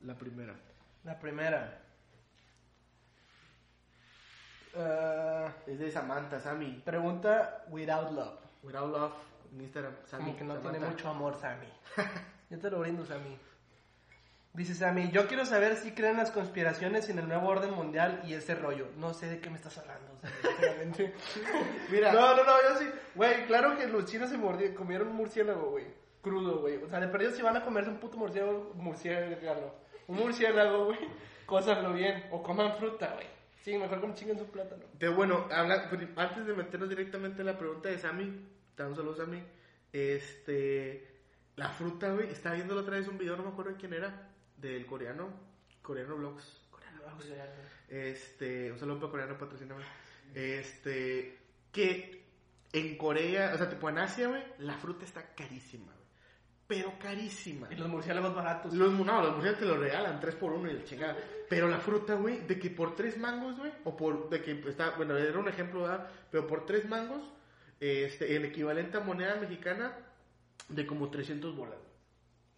La 0.00 0.16
primera. 0.16 0.54
La 1.04 1.20
primera. 1.20 1.89
Ah, 4.76 5.52
Es 5.66 5.78
de 5.78 5.90
Samantha, 5.90 6.40
Sammy. 6.40 6.80
pregunta 6.84 7.64
without 7.68 8.10
love. 8.12 8.38
Without 8.62 8.90
love, 8.92 9.12
en 9.52 9.60
Instagram, 9.62 9.94
Sammy. 10.06 10.24
Como 10.26 10.36
que 10.38 10.44
no 10.44 10.54
Samantha. 10.54 10.70
tiene 10.78 10.86
mucho 10.92 11.08
amor, 11.08 11.36
Sammy. 11.36 11.68
Yo 12.50 12.58
te 12.58 12.70
lo 12.70 12.80
brindo, 12.80 13.04
Sammy. 13.04 13.38
Dice 14.52 14.74
Sammy, 14.74 15.12
yo 15.12 15.28
quiero 15.28 15.44
saber 15.46 15.76
si 15.76 15.92
creen 15.92 16.16
las 16.16 16.32
conspiraciones 16.32 17.08
en 17.08 17.20
el 17.20 17.28
nuevo 17.28 17.46
orden 17.48 17.72
mundial 17.72 18.20
y 18.26 18.34
ese 18.34 18.56
rollo. 18.56 18.88
No 18.96 19.14
sé 19.14 19.28
de 19.28 19.38
qué 19.40 19.48
me 19.48 19.54
estás 19.54 19.78
hablando, 19.78 20.10
Sammy, 20.20 20.34
sinceramente. 20.42 21.14
Mira, 21.92 22.12
No, 22.12 22.34
no, 22.34 22.42
no, 22.42 22.52
yo 22.68 22.78
sí. 22.80 22.90
Güey, 23.14 23.46
claro 23.46 23.78
que 23.78 23.86
los 23.86 24.06
chinos 24.06 24.28
se 24.28 24.36
mordieron, 24.36 24.74
comieron 24.74 25.06
un 25.06 25.14
murciélago, 25.14 25.70
güey. 25.70 25.86
Crudo, 26.20 26.62
güey. 26.62 26.78
O 26.82 26.88
sea, 26.88 26.98
de 26.98 27.06
perdido 27.06 27.30
si 27.30 27.42
van 27.42 27.56
a 27.58 27.64
comerse 27.64 27.90
un 27.90 27.98
puto 27.98 28.16
murciélago, 28.18 28.72
murciélago. 28.74 29.72
Un 30.08 30.16
murciélago, 30.16 30.86
güey. 30.86 30.98
Cósanlo 31.46 31.92
bien. 31.92 32.26
O 32.32 32.42
coman 32.42 32.74
fruta, 32.76 33.12
güey. 33.14 33.28
Sí, 33.62 33.76
mejor 33.76 34.00
como 34.00 34.14
chinguen 34.14 34.38
su 34.38 34.46
plátano. 34.46 34.84
de, 34.98 35.08
bueno, 35.08 35.46
habla, 35.50 35.90
antes 36.16 36.46
de 36.46 36.54
meternos 36.54 36.88
directamente 36.88 37.40
en 37.40 37.46
la 37.46 37.58
pregunta 37.58 37.88
de 37.88 37.98
Sammy, 37.98 38.46
tan 38.74 38.94
solo 38.94 39.14
Sammy, 39.14 39.42
este, 39.92 41.06
la 41.56 41.68
fruta, 41.68 42.12
güey, 42.12 42.30
estaba 42.30 42.54
viendo 42.54 42.74
la 42.74 42.82
otra 42.82 42.96
vez 42.96 43.08
un 43.08 43.18
video, 43.18 43.36
no 43.36 43.42
me 43.42 43.50
acuerdo 43.50 43.72
de 43.72 43.76
quién 43.76 43.92
era, 43.92 44.30
del 44.56 44.86
coreano, 44.86 45.28
coreano 45.82 46.16
vlogs, 46.16 46.60
coreano 46.70 47.02
vlogs. 47.02 47.26
Este, 47.88 48.72
un 48.72 48.78
saludo 48.78 49.00
para 49.00 49.10
coreano, 49.10 49.38
patrocíname. 49.38 49.84
Este, 50.34 51.38
que 51.72 52.24
en 52.72 52.96
Corea, 52.96 53.52
o 53.54 53.58
sea, 53.58 53.68
tipo 53.68 53.88
en 53.88 53.98
Asia, 53.98 54.28
güey, 54.28 54.42
la 54.58 54.78
fruta 54.78 55.04
está 55.04 55.34
carísima, 55.34 55.92
güey. 55.92 56.06
Pero 56.70 56.92
carísima. 57.00 57.66
Y 57.70 57.74
los 57.74 57.88
murciélagos 57.88 58.32
baratos. 58.32 58.72
Los, 58.72 58.92
no, 58.92 59.20
los 59.20 59.32
murciélagos 59.32 59.58
te 59.58 59.66
lo 59.66 59.76
regalan 59.76 60.20
3 60.20 60.34
por 60.36 60.52
1 60.52 60.68
y 60.68 60.70
el 60.70 60.84
chingada. 60.84 61.16
Pero 61.48 61.66
la 61.68 61.78
fruta, 61.80 62.14
güey, 62.14 62.46
de 62.46 62.60
que 62.60 62.70
por 62.70 62.94
3 62.94 63.18
mangos, 63.18 63.58
güey, 63.58 63.72
o 63.82 63.96
por, 63.96 64.30
de 64.30 64.40
que 64.40 64.52
está, 64.68 64.90
bueno, 64.90 65.16
era 65.18 65.36
un 65.36 65.48
ejemplo, 65.48 65.82
¿verdad? 65.82 66.06
Pero 66.30 66.46
por 66.46 66.64
3 66.64 66.88
mangos, 66.88 67.22
este, 67.80 68.36
el 68.36 68.44
equivalente 68.44 68.98
a 68.98 69.00
moneda 69.00 69.34
mexicana 69.34 69.96
de 70.68 70.86
como 70.86 71.10
300 71.10 71.56
bolas. 71.56 71.78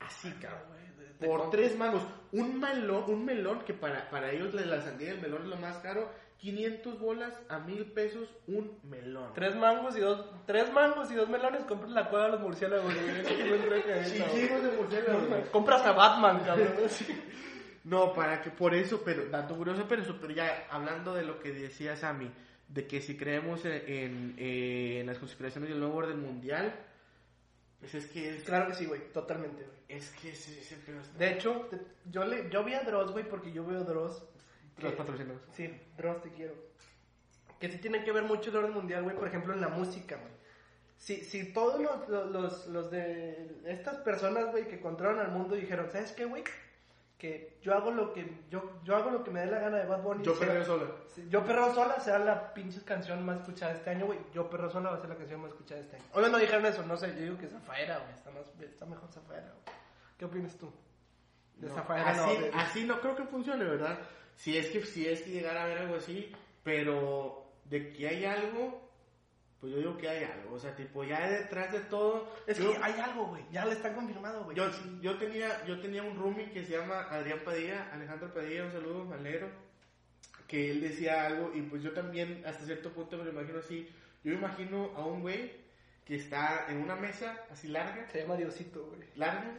Así, 0.01 0.31
cabrón. 0.33 0.83
Por 1.19 1.41
com- 1.41 1.51
tres 1.51 1.79
mangos. 1.79 2.03
Un 2.33 2.59
melón, 2.61 3.05
un 3.07 3.25
melón 3.25 3.61
que 3.65 3.73
para, 3.75 4.11
para 4.11 4.31
ellos 4.33 4.53
la, 4.53 4.63
la 4.67 4.83
sandía 4.83 5.09
y 5.09 5.11
el 5.13 5.21
melón 5.23 5.43
es 5.45 5.49
lo 5.49 5.57
más 5.57 5.77
caro. 5.79 6.11
500 6.43 6.99
bolas 6.99 7.33
a 7.49 7.61
mil 7.61 7.85
pesos 7.93 8.29
un 8.49 8.77
melón. 8.83 9.33
Tres 9.33 9.55
mangos 9.55 9.97
y 9.97 10.01
dos, 10.01 10.27
tres 10.45 10.73
mangos 10.73 11.09
y 11.13 11.15
dos 11.15 11.29
melones, 11.29 11.63
compras 11.65 11.93
la 11.93 12.11
cueva 12.11 12.27
de 12.27 12.33
los 12.33 12.41
murciélagos, 12.41 12.93
sí. 12.93 12.99
Chichigos 14.25 14.63
de. 14.63 15.45
Compras 15.53 15.83
a 15.87 15.93
Batman, 15.93 16.41
cabrón. 16.45 16.69
Sí. 16.89 17.07
No, 17.85 18.13
para 18.13 18.43
que 18.43 18.51
por 18.51 18.75
eso, 18.75 19.03
pero 19.05 19.27
dato 19.27 19.57
curioso, 19.57 19.87
pero 19.89 20.03
eso, 20.03 20.17
pero 20.21 20.33
ya 20.33 20.67
hablando 20.71 21.15
de 21.15 21.23
lo 21.25 21.39
que 21.41 21.53
decía 21.53 21.97
Sammy, 21.97 22.31
de 22.69 22.87
que 22.89 23.01
si 23.01 23.17
creemos 23.17 23.65
en, 23.65 23.73
en, 23.87 24.35
eh, 24.39 24.99
en 25.01 25.07
las 25.07 25.19
conspiraciones 25.19 25.71
del 25.71 25.79
nuevo 25.81 25.97
orden 25.97 26.21
mundial, 26.21 26.75
pues 27.81 27.95
es 27.95 28.07
que 28.07 28.37
es, 28.37 28.43
Claro 28.45 28.67
que 28.69 28.75
sí, 28.75 28.87
güey, 28.87 29.13
totalmente, 29.13 29.63
güey. 29.65 29.77
es 29.89 30.11
que 30.11 30.31
ese 30.31 30.77
pedo 30.87 31.01
está- 31.01 31.19
De 31.19 31.33
hecho, 31.33 31.67
te- 31.71 31.79
yo, 32.11 32.25
le, 32.25 32.49
yo 32.51 32.63
vi 32.65 32.75
a 32.75 32.83
Dross, 32.83 33.11
güey, 33.13 33.29
porque 33.29 33.53
yo 33.53 33.65
veo 33.65 33.83
Dross. 33.85 34.25
Los 34.79 34.93
que- 34.93 34.97
patrocinados. 34.99 35.43
Sí, 35.53 35.81
Dross, 35.97 36.23
te 36.23 36.31
quiero. 36.31 36.55
Que 37.59 37.71
sí 37.71 37.79
tiene 37.79 38.05
que 38.05 38.13
ver 38.13 38.25
mucho 38.25 38.51
el 38.51 38.57
orden 38.57 38.73
mundial, 38.73 39.03
güey, 39.05 39.17
por 39.17 39.29
ejemplo, 39.29 39.53
en 39.55 39.61
la 39.61 39.69
música, 39.69 40.17
güey. 40.17 40.33
Si, 40.97 41.17
si 41.25 41.53
todos 41.53 41.81
los, 41.81 42.09
los, 42.31 42.67
los, 42.69 42.91
de 42.91 43.57
estas 43.67 43.97
personas, 43.99 44.51
güey, 44.51 44.69
que 44.69 44.81
controlan 44.81 45.27
al 45.27 45.33
mundo 45.33 45.55
dijeron, 45.57 45.89
¿sabes 45.91 46.13
qué, 46.13 46.25
güey? 46.27 46.45
Que 47.19 47.57
yo 47.63 47.75
hago 47.75 47.91
lo 47.93 48.13
que 48.13 48.29
yo, 48.51 48.81
yo 48.85 48.97
hago 48.97 49.11
lo 49.11 49.23
que 49.23 49.31
me 49.31 49.41
dé 49.41 49.47
la 49.47 49.61
gana 49.61 49.79
de 49.79 49.87
Bad 49.87 50.03
Bunny. 50.03 50.25
Yo 50.25 50.35
sea- 50.35 50.47
perreo 50.49 50.65
sola. 50.65 50.85
Yo 51.29 51.45
Perro 51.45 51.75
Sola 51.75 52.01
será 52.01 52.19
la 52.19 52.55
pinche 52.55 52.81
canción 52.83 53.25
más 53.25 53.41
escuchada 53.41 53.73
este 53.75 53.91
año, 53.91 54.07
güey. 54.07 54.19
Yo 54.33 54.49
Perro 54.51 54.71
Sola 54.71 54.91
va 54.91 54.97
a 54.97 55.01
ser 55.01 55.11
la 55.11 55.17
canción 55.17 55.41
más 55.41 55.51
escuchada 55.51 55.81
este 55.81 55.97
año. 55.97 56.05
Obvio 56.15 56.29
no 56.31 56.39
dijeron 56.39 56.65
eso, 56.67 56.83
no 56.85 56.97
sé, 56.97 57.09
yo 57.15 57.21
digo 57.21 57.39
que 57.39 57.47
Zafaera, 57.49 57.99
güey. 57.99 58.13
Está, 58.15 58.31
más, 58.31 58.43
está 58.61 58.87
mejor 58.87 59.09
Zafaera, 59.13 59.47
güey. 59.53 59.77
¿Qué 60.19 60.25
opinas 60.25 60.57
tú? 60.57 60.73
De 61.59 61.69
No, 61.69 61.75
Zafaera, 61.75 62.13
no. 62.15 62.25
así, 62.25 62.37
de- 62.43 62.51
así 62.55 62.85
no 62.85 63.01
creo 63.01 63.15
que 63.15 63.25
funcione, 63.25 63.65
¿verdad? 63.65 63.99
Si 64.37 64.57
es 64.57 64.69
que 64.69 64.85
si 64.85 65.07
es 65.07 65.23
que 65.23 65.31
llegara 65.31 65.65
a 65.65 65.67
ver 65.67 65.79
algo 65.79 65.97
así, 65.97 66.33
pero 66.63 67.45
de 67.65 67.93
que 67.93 68.09
hay 68.09 68.25
algo, 68.25 68.91
pues 69.61 69.73
yo 69.73 69.79
digo 69.79 69.97
que 69.97 70.09
hay 70.09 70.25
algo, 70.25 70.55
o 70.55 70.59
sea, 70.59 70.75
tipo 70.75 71.05
ya 71.05 71.29
detrás 71.29 71.73
de 71.73 71.81
todo, 71.81 72.29
Es 72.47 72.59
yo, 72.59 72.73
que 72.73 72.79
hay 72.83 72.99
algo, 73.01 73.27
güey. 73.27 73.45
Ya 73.53 73.65
le 73.65 73.75
están 73.75 73.95
confirmado, 73.95 74.45
güey. 74.45 74.57
yo, 74.57 74.69
yo 75.01 75.17
tenía 75.19 75.65
yo 75.67 75.81
tenía 75.81 76.03
un 76.03 76.17
roomie 76.17 76.51
que 76.51 76.65
se 76.65 76.73
llama 76.77 77.03
Adrián 77.11 77.41
Padilla, 77.45 77.89
Alejandro 77.93 78.35
Padilla, 78.35 78.65
un 78.65 78.73
saludo 78.73 79.13
al 79.13 79.23
negro, 79.23 79.49
que 80.49 80.71
él 80.71 80.81
decía 80.81 81.27
algo 81.27 81.53
y 81.55 81.63
pues 81.63 81.83
yo 81.83 81.93
también 81.93 82.43
hasta 82.45 82.65
cierto 82.65 82.91
punto 82.93 83.17
me 83.17 83.25
lo 83.25 83.31
imagino 83.31 83.61
así, 83.61 83.89
Yo 84.25 84.33
me 84.33 84.39
imagino 84.39 84.91
a 84.97 85.07
un 85.07 85.23
güey 85.23 85.63
que 86.05 86.17
está 86.17 86.67
en 86.69 86.79
una 86.79 86.97
mesa 86.97 87.45
así 87.51 87.69
larga, 87.69 88.09
Se 88.11 88.21
llama 88.21 88.37
Diosito, 88.37 88.85
güey. 88.87 89.09
larga, 89.15 89.55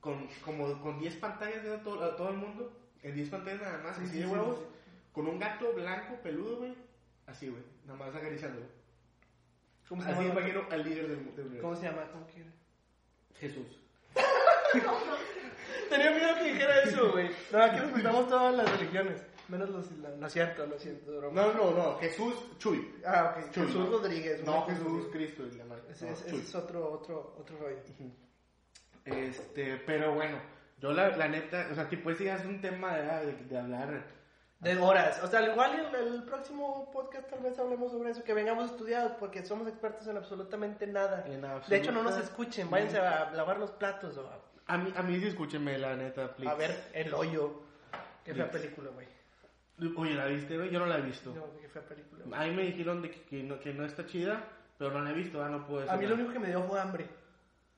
con 0.00 0.26
como 0.44 0.80
con 0.80 0.98
10 0.98 1.16
pantallas 1.16 1.62
de 1.62 1.78
todo, 1.78 2.02
a 2.02 2.16
todo 2.16 2.30
el 2.30 2.36
mundo, 2.36 2.72
en 3.02 3.14
10 3.14 3.30
pantallas 3.30 3.60
nada 3.62 3.78
más, 3.78 3.96
Sí, 3.96 4.02
así 4.04 4.12
sí, 4.12 4.18
de 4.20 4.26
huevos, 4.26 4.58
sí. 4.58 4.64
con 5.12 5.26
un 5.28 5.38
gato 5.38 5.72
blanco, 5.72 6.14
peludo, 6.22 6.56
güey, 6.58 6.74
así, 7.26 7.48
güey, 7.48 7.62
nada 7.86 7.98
más 7.98 8.14
acariciando. 8.14 8.60
¿Cómo 9.88 10.02
se 10.02 10.10
Así 10.10 10.22
llama? 10.22 10.40
imagino 10.40 10.62
al 10.70 10.84
líder 10.84 11.08
del, 11.08 11.24
del 11.34 11.46
universo. 11.46 11.62
¿Cómo 11.62 11.76
se 11.76 11.82
llama? 11.84 12.02
¿Cómo 12.12 12.26
quiere? 12.26 12.50
Jesús. 13.40 13.66
Tenía 15.88 16.10
miedo 16.10 16.34
que 16.36 16.44
dijera 16.52 16.82
eso, 16.82 17.10
güey. 17.12 17.30
No, 17.50 17.62
aquí 17.62 17.78
respetamos 17.78 18.28
todas 18.28 18.54
las 18.54 18.70
religiones. 18.78 19.22
Menos 19.48 19.70
los 19.70 19.90
islam. 19.90 20.20
No 20.20 20.26
es 20.26 20.32
cierto, 20.34 20.66
no 20.66 20.74
es 20.74 20.82
cierto. 20.82 21.16
broma. 21.18 21.40
No, 21.40 21.54
no, 21.54 21.70
no, 21.70 21.98
Jesús 22.00 22.34
Chuy. 22.58 22.96
Ah, 23.06 23.34
ok. 23.34 23.50
Chuy. 23.50 23.66
Jesús 23.66 23.88
Rodríguez. 23.88 24.44
No. 24.44 24.66
Jesús 24.66 25.06
Cristo. 25.10 25.46
es 25.46 25.56
la 25.56 25.64
madre. 25.64 25.84
Ese, 25.90 26.04
No, 26.04 26.12
es, 26.12 26.20
ese 26.26 26.36
es 26.36 26.54
otro, 26.54 26.92
otro, 26.92 27.34
otro 27.38 27.56
rollo. 27.56 27.78
Este, 29.06 29.76
pero 29.86 30.14
bueno, 30.14 30.38
yo 30.80 30.92
la, 30.92 31.16
la 31.16 31.28
neta, 31.28 31.68
o 31.70 31.74
sea, 31.74 31.88
tipo, 31.88 32.10
ese 32.10 32.24
ya 32.24 32.36
es 32.36 32.44
un 32.44 32.60
tema 32.60 32.96
de, 32.96 33.32
de 33.44 33.58
hablar. 33.58 34.02
De 34.60 34.76
horas. 34.76 35.20
O 35.22 35.28
sea, 35.28 35.38
al 35.38 35.50
igual 35.52 35.72
el, 35.94 36.14
el 36.14 36.22
próximo 36.24 36.90
podcast 36.90 37.30
tal 37.30 37.40
vez 37.40 37.56
hablemos 37.58 37.92
sobre 37.92 38.10
eso. 38.10 38.24
Que 38.24 38.34
vengamos 38.34 38.70
estudiados 38.72 39.12
porque 39.20 39.44
somos 39.44 39.68
expertos 39.68 40.06
en 40.08 40.16
absolutamente 40.16 40.86
nada. 40.88 41.24
En 41.26 41.42
De 41.68 41.76
hecho, 41.76 41.92
no 41.92 42.02
nos 42.02 42.14
absoluta- 42.14 42.20
escuchen. 42.24 42.68
Váyanse 42.70 42.98
a 42.98 43.30
lavar 43.32 43.58
los 43.58 43.70
platos 43.70 44.16
o 44.18 44.26
a, 44.28 44.74
A 44.74 44.78
mí, 44.78 44.92
a 44.96 45.02
mí 45.02 45.20
sí 45.20 45.28
escúchenme, 45.28 45.78
la 45.78 45.94
neta, 45.94 46.34
please. 46.34 46.50
a 46.50 46.54
ver 46.56 46.90
El 46.92 47.14
Hoyo. 47.14 47.62
Qué 48.24 48.34
fea 48.34 48.50
Please. 48.50 48.66
película, 48.66 48.90
güey. 48.90 49.06
Oye, 49.96 50.14
¿la 50.14 50.26
viste, 50.26 50.56
güey? 50.56 50.70
Yo 50.70 50.80
no 50.80 50.86
la 50.86 50.98
he 50.98 51.02
visto. 51.02 51.32
No, 51.32 51.44
qué 51.60 51.68
fea 51.68 51.82
película. 51.82 52.24
güey. 52.26 52.40
A 52.40 52.44
mí 52.44 52.50
me 52.56 52.62
dijeron 52.64 53.00
de 53.00 53.10
que, 53.12 53.22
que 53.22 53.42
no, 53.44 53.60
que 53.60 53.72
no 53.72 53.84
está 53.86 54.06
chida, 54.06 54.42
pero 54.76 54.90
no 54.90 55.00
la 55.02 55.10
he 55.10 55.14
visto, 55.14 55.40
ah, 55.42 55.48
no 55.48 55.64
puedo 55.66 55.82
decir 55.82 55.94
A 55.94 55.96
mí 55.96 56.04
lo 56.06 56.14
único 56.16 56.32
que 56.32 56.40
me 56.40 56.48
dio 56.48 56.62
fue 56.64 56.80
hambre. 56.80 57.04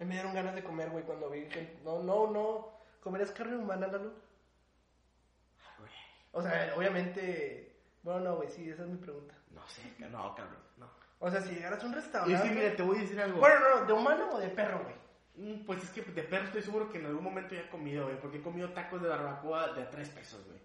A 0.00 0.02
mí 0.04 0.08
me 0.08 0.14
dieron 0.14 0.32
ganas 0.34 0.54
de 0.54 0.64
comer, 0.64 0.88
güey, 0.88 1.04
cuando 1.04 1.28
vi 1.28 1.42
que... 1.42 1.76
No, 1.84 2.02
no, 2.02 2.30
no. 2.30 2.79
¿Comerías 3.00 3.32
carne 3.32 3.56
humana, 3.56 3.86
Lalo? 3.86 4.12
O 6.32 6.42
sea, 6.42 6.72
obviamente... 6.76 7.76
Bueno, 8.02 8.20
no, 8.20 8.36
güey, 8.36 8.48
sí, 8.48 8.70
esa 8.70 8.84
es 8.84 8.88
mi 8.88 8.96
pregunta. 8.96 9.34
No 9.50 9.66
sé, 9.68 9.82
no, 9.98 10.34
cabrón, 10.34 10.58
no. 10.76 10.88
O 11.18 11.30
sea, 11.30 11.40
si 11.42 11.54
llegaras 11.54 11.82
a 11.82 11.86
un 11.86 11.92
restaurante... 11.92 12.48
sí, 12.48 12.54
mira, 12.54 12.74
te 12.74 12.82
voy 12.82 12.98
a 12.98 13.00
decir 13.00 13.20
algo. 13.20 13.40
Bueno, 13.40 13.56
no, 13.60 13.80
no, 13.80 13.86
¿de 13.86 13.92
humano 13.92 14.28
o 14.32 14.38
de 14.38 14.48
perro, 14.48 14.84
güey? 14.84 14.94
Mm, 15.34 15.64
Pues 15.66 15.82
es 15.82 15.90
que 15.90 16.02
de 16.02 16.22
perro 16.22 16.44
estoy 16.44 16.62
seguro 16.62 16.90
que 16.90 16.98
en 16.98 17.06
algún 17.06 17.24
momento 17.24 17.54
ya 17.54 17.62
he 17.62 17.68
comido, 17.68 18.04
güey, 18.04 18.18
porque 18.20 18.38
he 18.38 18.42
comido 18.42 18.70
tacos 18.70 19.02
de 19.02 19.08
barbacoa 19.08 19.72
de 19.72 19.82
a 19.82 19.90
tres 19.90 20.08
pesos, 20.08 20.44
güey. 20.46 20.58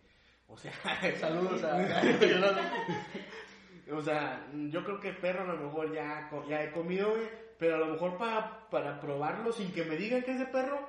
O 0.48 0.58
sea, 0.58 0.72
Saludos 1.20 1.64
a... 1.64 1.78
o 3.92 4.02
sea, 4.02 4.48
yo 4.54 4.84
creo 4.84 5.00
que 5.00 5.14
perro 5.14 5.42
a 5.42 5.54
lo 5.54 5.58
mejor 5.58 5.92
ya, 5.92 6.30
ya 6.48 6.64
he 6.64 6.72
comido, 6.72 7.10
güey, 7.12 7.28
pero 7.58 7.76
a 7.76 7.80
lo 7.80 7.88
mejor 7.88 8.18
para, 8.18 8.70
para 8.70 9.00
probarlo 9.00 9.52
sin 9.52 9.74
que 9.74 9.84
me 9.84 9.98
digan 9.98 10.24
que 10.24 10.32
es 10.32 10.40
de 10.40 10.46
perro, 10.46 10.88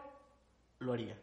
lo 0.79 0.93
haría. 0.93 1.19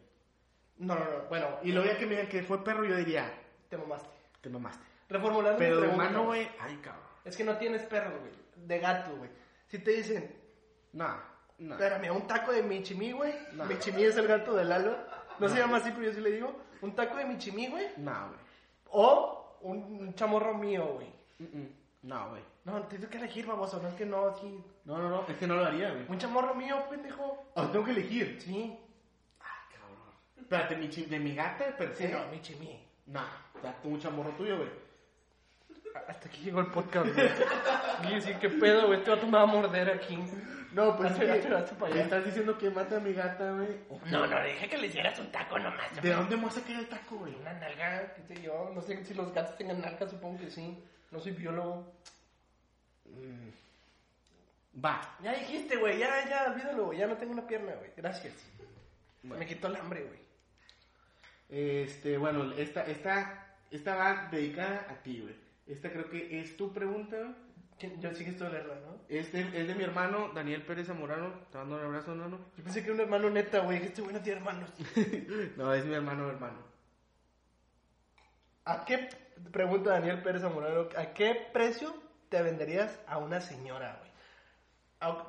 No, 0.78 0.94
no, 0.94 1.00
no, 1.04 1.28
bueno, 1.28 1.46
Y 1.62 1.72
luego 1.72 1.88
ya 1.88 1.98
que 1.98 2.06
me 2.06 2.12
digan 2.12 2.28
que 2.28 2.42
fue 2.42 2.62
perro, 2.64 2.84
yo 2.84 2.96
diría, 2.96 3.32
te 3.68 3.76
mamaste. 3.76 4.08
te 4.40 4.48
mamaste. 4.48 4.84
Reformulando 5.08 5.58
Pero 5.58 5.76
mi 5.76 5.82
de 5.82 5.86
pregunta, 5.88 6.10
humano, 6.10 6.26
güey, 6.26 6.48
ay, 6.60 6.76
cabrón. 6.78 7.02
Es 7.24 7.36
que 7.36 7.44
no 7.44 7.56
tienes 7.56 7.82
perro, 7.82 8.18
güey. 8.20 8.32
De 8.56 8.78
gato, 8.78 9.16
güey. 9.16 9.30
Si 9.68 9.78
te 9.78 9.92
dicen, 9.92 10.34
No, 10.92 11.08
no. 11.58 11.74
espérame, 11.74 12.10
un 12.14 12.26
taco 12.26 12.52
de 12.52 12.62
michimí, 12.62 13.12
güey. 13.12 13.34
No. 13.52 13.64
Michimí 13.66 14.02
es 14.04 14.16
el 14.16 14.26
gato 14.26 14.54
de 14.54 14.64
Lalo. 14.64 14.96
No, 15.38 15.48
se 15.48 15.58
llama 15.58 15.78
así, 15.78 15.90
pero 15.90 16.04
yo 16.06 16.12
sí 16.12 16.20
le 16.20 16.32
digo. 16.32 16.54
Un 16.82 16.94
taco 16.94 17.16
de 17.16 17.24
michimí, 17.24 17.68
güey. 17.68 17.86
No, 17.96 18.28
güey. 18.28 18.40
O 18.90 19.58
un, 19.62 19.78
un 20.00 20.14
chamorro 20.14 20.54
mío, 20.54 20.86
güey. 20.94 21.08
Mm, 21.38 21.44
mm. 21.58 21.68
No, 22.02 22.30
güey. 22.30 22.42
No, 22.64 22.82
tienes 22.84 23.08
que 23.08 23.18
elegir, 23.18 23.46
baboso. 23.46 23.80
No 23.82 23.88
es 23.88 23.94
que 23.94 24.06
no, 24.06 24.34
sí. 24.36 24.62
No, 24.84 24.98
no, 24.98 25.08
no, 25.08 25.24
es 25.26 25.36
que 25.36 25.46
no 25.46 25.56
lo 25.56 25.64
haría, 25.64 25.90
güey. 25.90 26.04
Un 26.08 26.18
chamorro 26.18 26.54
mío, 26.54 26.76
pendejo. 26.88 27.44
O 27.54 27.62
tengo 27.68 27.84
que 27.84 27.90
elegir. 27.92 28.38
Sí. 28.40 28.78
Espérate, 30.54 30.76
mi 30.76 30.86
de 30.86 31.18
mi 31.18 31.34
gata, 31.34 31.76
per 31.76 31.96
Sí, 31.96 32.06
no, 32.06 32.28
michimí. 32.30 32.80
No, 33.06 33.20
date 33.60 33.88
un 33.88 34.00
chamorro 34.00 34.30
tuyo, 34.30 34.56
güey. 34.58 34.68
Hasta 36.08 36.28
aquí 36.28 36.42
llegó 36.42 36.60
el 36.60 36.68
podcast, 36.68 37.08
güey. 37.12 38.16
Y 38.16 38.20
sí, 38.20 38.32
qué 38.40 38.48
pedo, 38.50 38.86
güey. 38.86 38.98
Este 38.98 39.10
vato 39.10 39.26
me 39.26 39.32
va 39.32 39.42
a 39.42 39.46
morder 39.46 39.90
aquí. 39.90 40.16
No, 40.72 40.96
pues 40.96 41.12
Hazte, 41.12 41.24
es 41.24 41.30
que 41.30 41.38
hazte, 41.38 41.54
hazte 41.54 41.74
para 41.76 41.94
me 41.94 42.02
estás 42.02 42.24
diciendo 42.24 42.58
que 42.58 42.70
mata 42.70 42.96
a 42.96 43.00
mi 43.00 43.12
gata, 43.12 43.52
güey. 43.52 43.80
No, 44.10 44.26
no, 44.26 44.44
dije 44.44 44.68
que 44.68 44.78
le 44.78 44.86
hicieras 44.88 45.18
un 45.18 45.30
taco 45.30 45.58
nomás. 45.58 46.02
¿De 46.02 46.12
dónde 46.12 46.36
me 46.36 46.44
vas 46.44 46.56
a 46.56 46.60
sacar 46.60 46.78
el 46.78 46.88
taco, 46.88 47.16
güey? 47.16 47.34
Una 47.34 47.52
nalga, 47.54 48.14
qué 48.14 48.22
sé 48.22 48.42
yo. 48.42 48.70
No 48.74 48.80
sé 48.80 49.04
si 49.04 49.14
los 49.14 49.32
gatos 49.32 49.56
tengan 49.56 49.80
nalga, 49.80 50.08
supongo 50.08 50.38
que 50.38 50.50
sí. 50.50 50.82
No 51.10 51.20
soy 51.20 51.32
biólogo. 51.32 51.92
Va. 54.84 55.16
Ya 55.22 55.32
dijiste, 55.32 55.76
güey. 55.76 55.98
Ya, 55.98 56.28
ya, 56.28 56.50
olvídalo, 56.50 56.86
güey. 56.86 56.98
Ya 56.98 57.06
no 57.06 57.16
tengo 57.16 57.32
una 57.32 57.46
pierna, 57.46 57.72
güey. 57.74 57.90
Gracias. 57.96 58.34
Bueno. 59.22 59.38
Me 59.38 59.46
quitó 59.46 59.68
el 59.68 59.76
hambre, 59.76 60.02
güey. 60.02 60.23
Este, 61.56 62.18
bueno, 62.18 62.52
esta, 62.54 62.82
esta, 62.84 63.54
esta 63.70 63.94
va 63.94 64.28
dedicada 64.30 64.86
a 64.90 64.94
ti, 65.02 65.20
güey. 65.20 65.36
Esta 65.68 65.88
creo 65.90 66.10
que 66.10 66.40
es 66.40 66.56
tu 66.56 66.72
pregunta, 66.72 67.16
güey. 67.16 67.34
¿Quién- 67.78 68.00
Yo 68.00 68.12
sí 68.12 68.24
que 68.24 68.30
estoy 68.30 68.50
leerla, 68.50 68.74
¿no? 68.86 68.98
Es 69.08 69.32
de, 69.32 69.40
es 69.60 69.68
de 69.68 69.74
mi 69.76 69.84
hermano, 69.84 70.30
Daniel 70.34 70.62
Pérez 70.62 70.86
Zamorano. 70.88 71.32
Te 71.52 71.58
mando 71.58 71.76
un 71.76 71.82
abrazo, 71.84 72.14
no, 72.14 72.28
no. 72.28 72.38
Yo 72.56 72.64
pensé 72.64 72.80
que 72.80 72.86
era 72.86 72.94
un 72.94 73.00
hermano 73.00 73.30
neta, 73.30 73.60
güey. 73.60 73.78
Este 73.84 74.02
güey 74.02 74.14
no 74.14 74.20
tiene 74.20 74.38
hermanos. 74.38 74.70
No, 75.56 75.72
es 75.72 75.84
mi 75.84 75.94
hermano, 75.94 76.28
hermano. 76.28 76.58
¿A 78.64 78.84
qué, 78.84 79.08
pregunta 79.52 79.90
Daniel 79.90 80.22
Pérez 80.22 80.42
Zamorano, 80.42 80.88
¿a 80.96 81.12
qué 81.12 81.36
precio 81.52 81.94
te 82.30 82.42
venderías 82.42 82.98
a 83.06 83.18
una 83.18 83.40
señora, 83.40 83.98
güey? 84.00 84.10
A- 85.00 85.26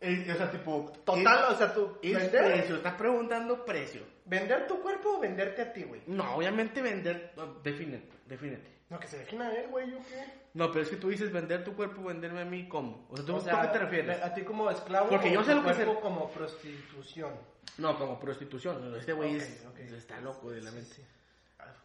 Es- 0.00 0.28
o 0.28 0.36
sea, 0.36 0.50
tipo... 0.50 0.92
Total, 1.04 1.52
o 1.52 1.56
sea, 1.56 1.72
tú... 1.72 1.98
Es, 2.02 2.16
es 2.16 2.28
precio, 2.28 2.76
está 2.76 2.96
preguntando 2.96 3.64
precio. 3.64 4.02
¿Vender 4.24 4.66
tu 4.66 4.80
cuerpo 4.80 5.16
o 5.16 5.20
venderte 5.20 5.62
a 5.62 5.72
ti, 5.72 5.82
güey? 5.82 6.02
No, 6.06 6.36
obviamente 6.36 6.80
vender... 6.80 7.32
no, 7.36 7.54
defínete, 7.62 8.08
defínete. 8.26 8.72
No, 8.88 8.98
que 8.98 9.06
se 9.06 9.18
dejen 9.18 9.42
a 9.42 9.52
él, 9.54 9.68
güey, 9.68 9.90
¿yo 9.90 9.98
qué? 9.98 10.24
No, 10.54 10.70
pero 10.70 10.82
es 10.84 10.88
que 10.90 10.96
tú 10.96 11.08
dices 11.08 11.32
vender 11.32 11.64
tu 11.64 11.74
cuerpo, 11.74 12.04
venderme 12.04 12.40
a 12.42 12.44
mí, 12.44 12.68
¿cómo? 12.68 13.06
O 13.10 13.16
sea, 13.16 13.24
¿tú, 13.26 13.34
O 13.34 13.38
¿tú 13.38 13.44
sea, 13.44 13.60
a 13.60 13.66
qué 13.66 13.78
te 13.78 13.84
refieres? 13.84 14.22
¿A 14.22 14.32
ti 14.34 14.42
como 14.42 14.70
esclavo 14.70 15.08
Porque 15.08 15.30
o 15.30 15.32
yo 15.32 15.44
sé 15.44 15.50
tu 15.52 15.56
lo 15.62 15.64
que 15.66 15.74
cuerpo 15.74 16.00
como 16.00 16.30
prostitución? 16.30 17.32
No, 17.78 17.98
como 17.98 18.20
prostitución. 18.20 18.94
Este 18.96 19.12
güey 19.12 19.36
es- 19.36 19.62
está 19.92 20.20
loco 20.20 20.50
de 20.50 20.62
la 20.62 20.70
mente. 20.70 20.94
sí. 20.94 21.02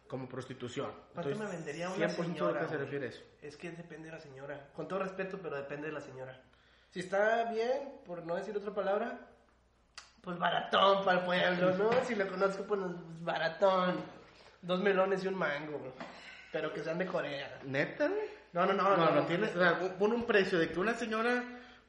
Como 0.06 0.28
prostitución. 0.28 0.90
¿Cuánto 1.14 1.36
me 1.36 1.46
vendería 1.46 1.88
una 1.88 2.08
100% 2.08 2.14
señora? 2.24 2.60
de 2.60 2.66
qué 2.66 2.72
se 2.72 2.78
refiere 2.78 3.06
eso. 3.08 3.22
Es 3.42 3.56
que 3.56 3.70
depende 3.70 4.06
de 4.06 4.12
la 4.16 4.20
señora. 4.20 4.68
Con 4.74 4.88
todo 4.88 4.98
respeto, 5.00 5.38
pero 5.40 5.56
depende 5.56 5.86
de 5.86 5.92
la 5.92 6.00
señora. 6.00 6.40
Si 6.90 6.98
está 7.00 7.44
bien, 7.52 8.00
por 8.04 8.24
no 8.26 8.34
decir 8.34 8.56
otra 8.56 8.74
palabra, 8.74 9.20
pues 10.22 10.38
baratón 10.38 11.04
para 11.04 11.18
el 11.20 11.24
pueblo, 11.24 11.76
¿no? 11.76 12.04
Si 12.04 12.14
lo 12.14 12.26
conozco, 12.28 12.64
pues 12.64 12.80
baratón. 13.20 13.96
Dos 14.62 14.80
melones 14.82 15.24
y 15.24 15.28
un 15.28 15.36
mango, 15.36 15.94
pero 16.52 16.72
que 16.72 16.82
sean 16.82 16.98
de 16.98 17.06
Corea. 17.06 17.60
¿Neta, 17.64 18.08
güey? 18.08 18.28
No, 18.52 18.66
no, 18.66 18.74
no. 18.74 18.96
No, 18.96 19.10
no, 19.12 19.22
tiene... 19.26 19.46
O 19.46 19.58
sea, 19.58 19.78
pon 19.98 20.12
un 20.12 20.24
precio 20.26 20.58
de 20.58 20.68
que 20.70 20.78
una 20.78 20.92
señora, 20.94 21.42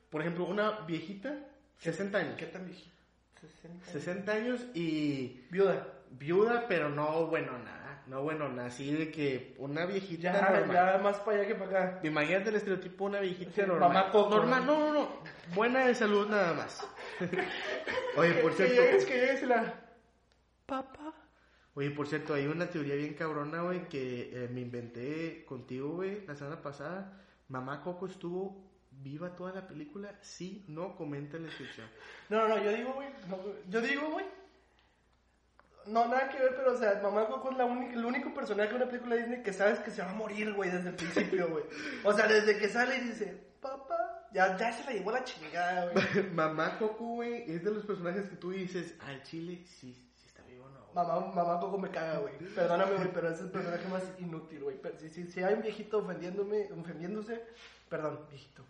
por 0.09 0.21
ejemplo, 0.21 0.45
una 0.45 0.71
viejita, 0.87 1.33
60 1.79 2.17
años. 2.17 2.35
¿Qué 2.37 2.45
tan 2.45 2.65
viejito? 2.65 2.95
60. 3.41 3.85
60 3.91 4.31
años 4.31 4.61
y 4.73 5.45
Viuda. 5.49 5.85
viuda, 6.11 6.65
pero 6.67 6.89
no 6.89 7.25
bueno 7.25 7.57
nada. 7.57 7.80
No 8.07 8.23
bueno. 8.23 8.45
Así 8.61 8.91
de 8.91 9.11
que 9.11 9.55
una 9.57 9.85
viejita 9.85 10.33
Ya, 10.33 10.49
normal. 10.59 10.71
ya 10.73 10.97
más 11.01 11.17
para 11.19 11.37
allá 11.37 11.47
que 11.47 11.55
para 11.55 11.69
acá. 11.93 11.99
Imagínate 12.03 12.49
el 12.49 12.55
estereotipo 12.55 13.05
de 13.05 13.09
una 13.11 13.19
viejita 13.21 13.51
Sí, 13.53 13.61
normal. 13.61 13.93
mamá 13.93 14.11
Coco. 14.11 14.29
Normal, 14.35 14.65
no, 14.65 14.79
no, 14.79 14.93
no. 14.93 15.09
Buena 15.55 15.85
de 15.87 15.95
salud 15.95 16.27
nada 16.27 16.53
más. 16.53 16.85
Oye, 18.17 18.33
por 18.35 18.51
Que 18.55 18.67
cierto. 18.67 18.81
llegues, 18.81 19.05
que 19.05 19.13
llegues 19.13 19.43
la... 19.43 19.73
Papá. 20.65 21.13
Oye, 21.73 21.91
por 21.91 22.07
cierto, 22.07 22.33
hay 22.33 22.47
una 22.47 22.67
teoría 22.69 22.95
bien 22.95 23.13
cabrona, 23.13 23.61
güey, 23.61 23.87
que 23.87 24.29
eh, 24.33 24.49
me 24.51 24.61
inventé 24.61 25.45
contigo, 25.45 25.89
güey, 25.95 26.25
la 26.25 26.35
semana 26.35 26.61
pasada. 26.61 27.21
Mamá 27.47 27.81
Coco 27.81 28.07
estuvo 28.07 28.69
viva 28.91 29.35
toda 29.35 29.53
la 29.53 29.67
película. 29.67 30.13
Sí, 30.21 30.65
no, 30.67 30.95
comenta 30.95 31.37
en 31.37 31.43
la 31.43 31.49
descripción. 31.49 31.87
No, 32.29 32.47
no, 32.47 32.61
yo 32.61 32.71
digo, 32.73 32.93
güey. 32.93 33.07
no, 33.29 33.37
yo 33.69 33.81
digo, 33.81 34.09
güey. 34.11 34.25
No, 35.87 36.07
nada 36.07 36.29
que 36.29 36.37
ver, 36.37 36.55
pero, 36.55 36.73
o 36.73 36.77
sea, 36.77 36.99
Mamá 37.01 37.27
Coco 37.27 37.51
es 37.51 37.57
la 37.57 37.65
única, 37.65 37.93
el 37.93 38.05
único 38.05 38.33
personaje 38.33 38.69
de 38.69 38.75
una 38.75 38.87
película 38.87 39.15
de 39.15 39.21
Disney 39.21 39.43
que 39.43 39.51
sabes 39.53 39.79
que 39.79 39.91
se 39.91 40.01
va 40.01 40.11
a 40.11 40.13
morir, 40.13 40.53
güey, 40.53 40.69
desde 40.69 40.89
el 40.89 40.95
principio, 40.95 41.49
güey. 41.49 41.63
O 42.03 42.13
sea, 42.13 42.27
desde 42.27 42.57
que 42.57 42.69
sale 42.69 42.97
y 42.97 43.01
dice, 43.01 43.35
papá, 43.59 44.27
ya, 44.31 44.55
ya 44.57 44.71
se 44.71 44.83
la 44.85 44.91
llevó 44.91 45.11
la 45.11 45.23
chingada, 45.23 45.89
güey. 45.91 46.29
Mamá 46.33 46.77
Coco, 46.77 47.05
güey, 47.15 47.51
es 47.51 47.63
de 47.63 47.71
los 47.71 47.83
personajes 47.85 48.29
que 48.29 48.35
tú 48.35 48.51
dices, 48.51 48.95
al 48.99 49.23
chile, 49.23 49.63
sí, 49.65 49.93
sí 50.15 50.27
está 50.27 50.43
vivo 50.43 50.65
o 50.65 50.69
no. 50.69 50.79
güey?" 50.85 50.93
Mamá, 50.93 51.33
mamá 51.33 51.59
Coco 51.59 51.77
me 51.79 51.89
caga, 51.89 52.19
güey. 52.19 52.37
Perdóname, 52.53 52.95
güey, 52.97 53.11
pero 53.11 53.29
es 53.29 53.39
el 53.41 53.49
personaje 53.49 53.87
más 53.87 54.03
inútil, 54.19 54.63
güey. 54.63 54.79
Si, 54.99 55.09
si, 55.09 55.27
si 55.27 55.43
hay 55.43 55.55
un 55.55 55.61
viejito 55.63 55.97
ofendiéndome, 55.97 56.69
ofendiéndose, 56.79 57.43
perdón, 57.89 58.19
viejito. 58.29 58.63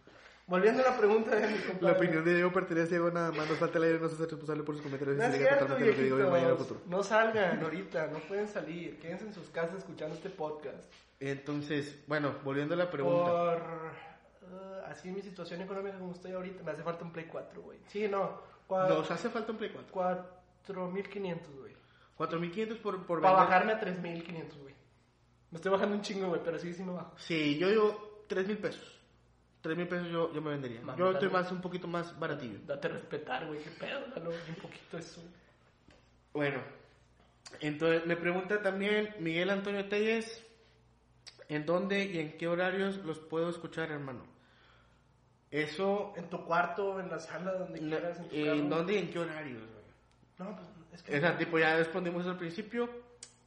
Volviendo 0.48 0.84
a 0.86 0.92
la 0.92 0.98
pregunta 0.98 1.36
de 1.36 1.48
mi 1.48 1.58
compadre. 1.60 1.82
La 1.82 1.92
opinión 1.94 2.26
de 2.26 2.34
Diego 2.36 2.52
pertenece 2.52 2.88
a 2.88 2.90
Diego 2.90 3.12
nada 3.12 3.32
más. 3.32 3.48
Nos 3.48 3.58
falta 3.58 3.78
el 3.78 3.84
aire, 3.86 4.00
no 4.00 4.10
se 4.10 4.16
hace 4.16 4.26
responsable 4.26 4.64
por 4.64 4.76
sus 4.76 4.84
comentarios. 4.84 5.18
No 5.18 5.24
es 5.24 5.38
cierto, 5.38 5.76
viejitos. 5.76 6.88
No 6.88 7.04
salgan 7.04 7.64
ahorita, 7.64 8.08
no 8.08 8.20
pueden 8.20 8.48
salir. 8.48 9.00
Quédense 9.00 9.26
en 9.26 9.34
sus 9.34 9.50
casas 9.50 9.78
escuchando 9.78 10.16
este 10.16 10.30
podcast. 10.30 10.92
Entonces, 11.20 12.04
bueno, 12.08 12.36
volviendo 12.44 12.74
a 12.74 12.78
la 12.78 12.90
pregunta. 12.90 13.32
Por... 13.32 14.84
así 14.88 15.10
en 15.10 15.16
mi 15.16 15.22
situación 15.22 15.62
económica 15.62 15.98
como 15.98 16.14
estoy 16.14 16.32
ahorita, 16.32 16.64
me 16.64 16.72
hace 16.72 16.84
falta 16.84 17.06
un 17.06 17.12
Play 17.12 17.28
4, 17.32 17.62
güey. 17.62 17.80
Sí, 17.88 18.08
no. 18.08 18.42
Nos 18.70 19.10
hace 19.12 19.30
falta 19.30 19.52
un 19.52 19.58
Play 19.58 19.72
4. 19.72 20.42
4.500, 20.68 21.40
güey. 21.58 21.76
4500 22.16 22.78
por, 22.80 23.06
por 23.06 23.22
Para 23.22 23.36
bajarme 23.36 23.74
a 23.74 23.82
3.500, 23.82 24.62
güey. 24.62 24.76
Me 25.50 25.58
estoy 25.58 25.72
bajando 25.72 25.96
un 25.96 26.02
chingo, 26.02 26.28
güey, 26.30 26.42
pero 26.44 26.58
sí, 26.60 26.74
sí 26.74 26.84
me 26.84 26.94
bajo. 26.94 27.14
Sí, 27.18 27.58
yo 27.58 27.70
digo 27.70 28.26
3000 28.28 28.58
pesos. 28.58 29.01
3000 29.62 29.88
pesos 29.88 30.10
yo, 30.10 30.34
yo 30.34 30.42
me 30.42 30.52
vendería. 30.52 30.82
Mami, 30.82 31.00
yo 31.00 31.12
estoy 31.12 31.30
más, 31.30 31.52
un 31.52 31.62
poquito 31.62 31.88
más 31.88 32.18
baratillo. 32.20 32.60
Date 32.66 32.88
a 32.88 32.92
respetar, 32.92 33.48
güey, 33.48 33.60
qué 33.60 33.70
pedo, 33.72 34.02
dale 34.14 34.28
un 34.30 34.56
poquito 34.56 34.98
eso. 34.98 35.22
Bueno, 36.34 36.62
entonces 37.60 38.06
me 38.06 38.16
pregunta 38.16 38.62
también 38.62 39.16
Miguel 39.20 39.50
Antonio 39.50 39.88
Telles, 39.88 40.44
¿en 41.50 41.66
dónde 41.66 42.06
y 42.06 42.20
en 42.20 42.38
qué 42.38 42.48
horarios 42.48 42.98
los 42.98 43.20
puedo 43.20 43.50
escuchar, 43.50 43.92
hermano? 43.92 44.24
Eso, 45.52 46.14
En 46.16 46.30
tu 46.30 46.46
cuarto, 46.46 46.98
en 47.02 47.10
la 47.10 47.20
sala, 47.20 47.52
donde 47.54 47.80
quieras, 47.80 48.18
en 48.20 48.30
tu 48.30 48.36
¿en 48.36 48.70
dónde 48.70 48.94
y 48.94 48.98
en 49.00 49.12
qué 49.12 49.20
horarios? 49.20 49.60
güey? 49.60 49.84
No, 50.40 50.56
pues 50.56 50.68
es 50.94 51.04
que... 51.04 51.18
O 51.18 51.20
sea, 51.20 51.38
tipo, 51.38 51.60
ya 51.60 51.76
respondimos 51.76 52.26
al 52.26 52.38
principio. 52.38 52.90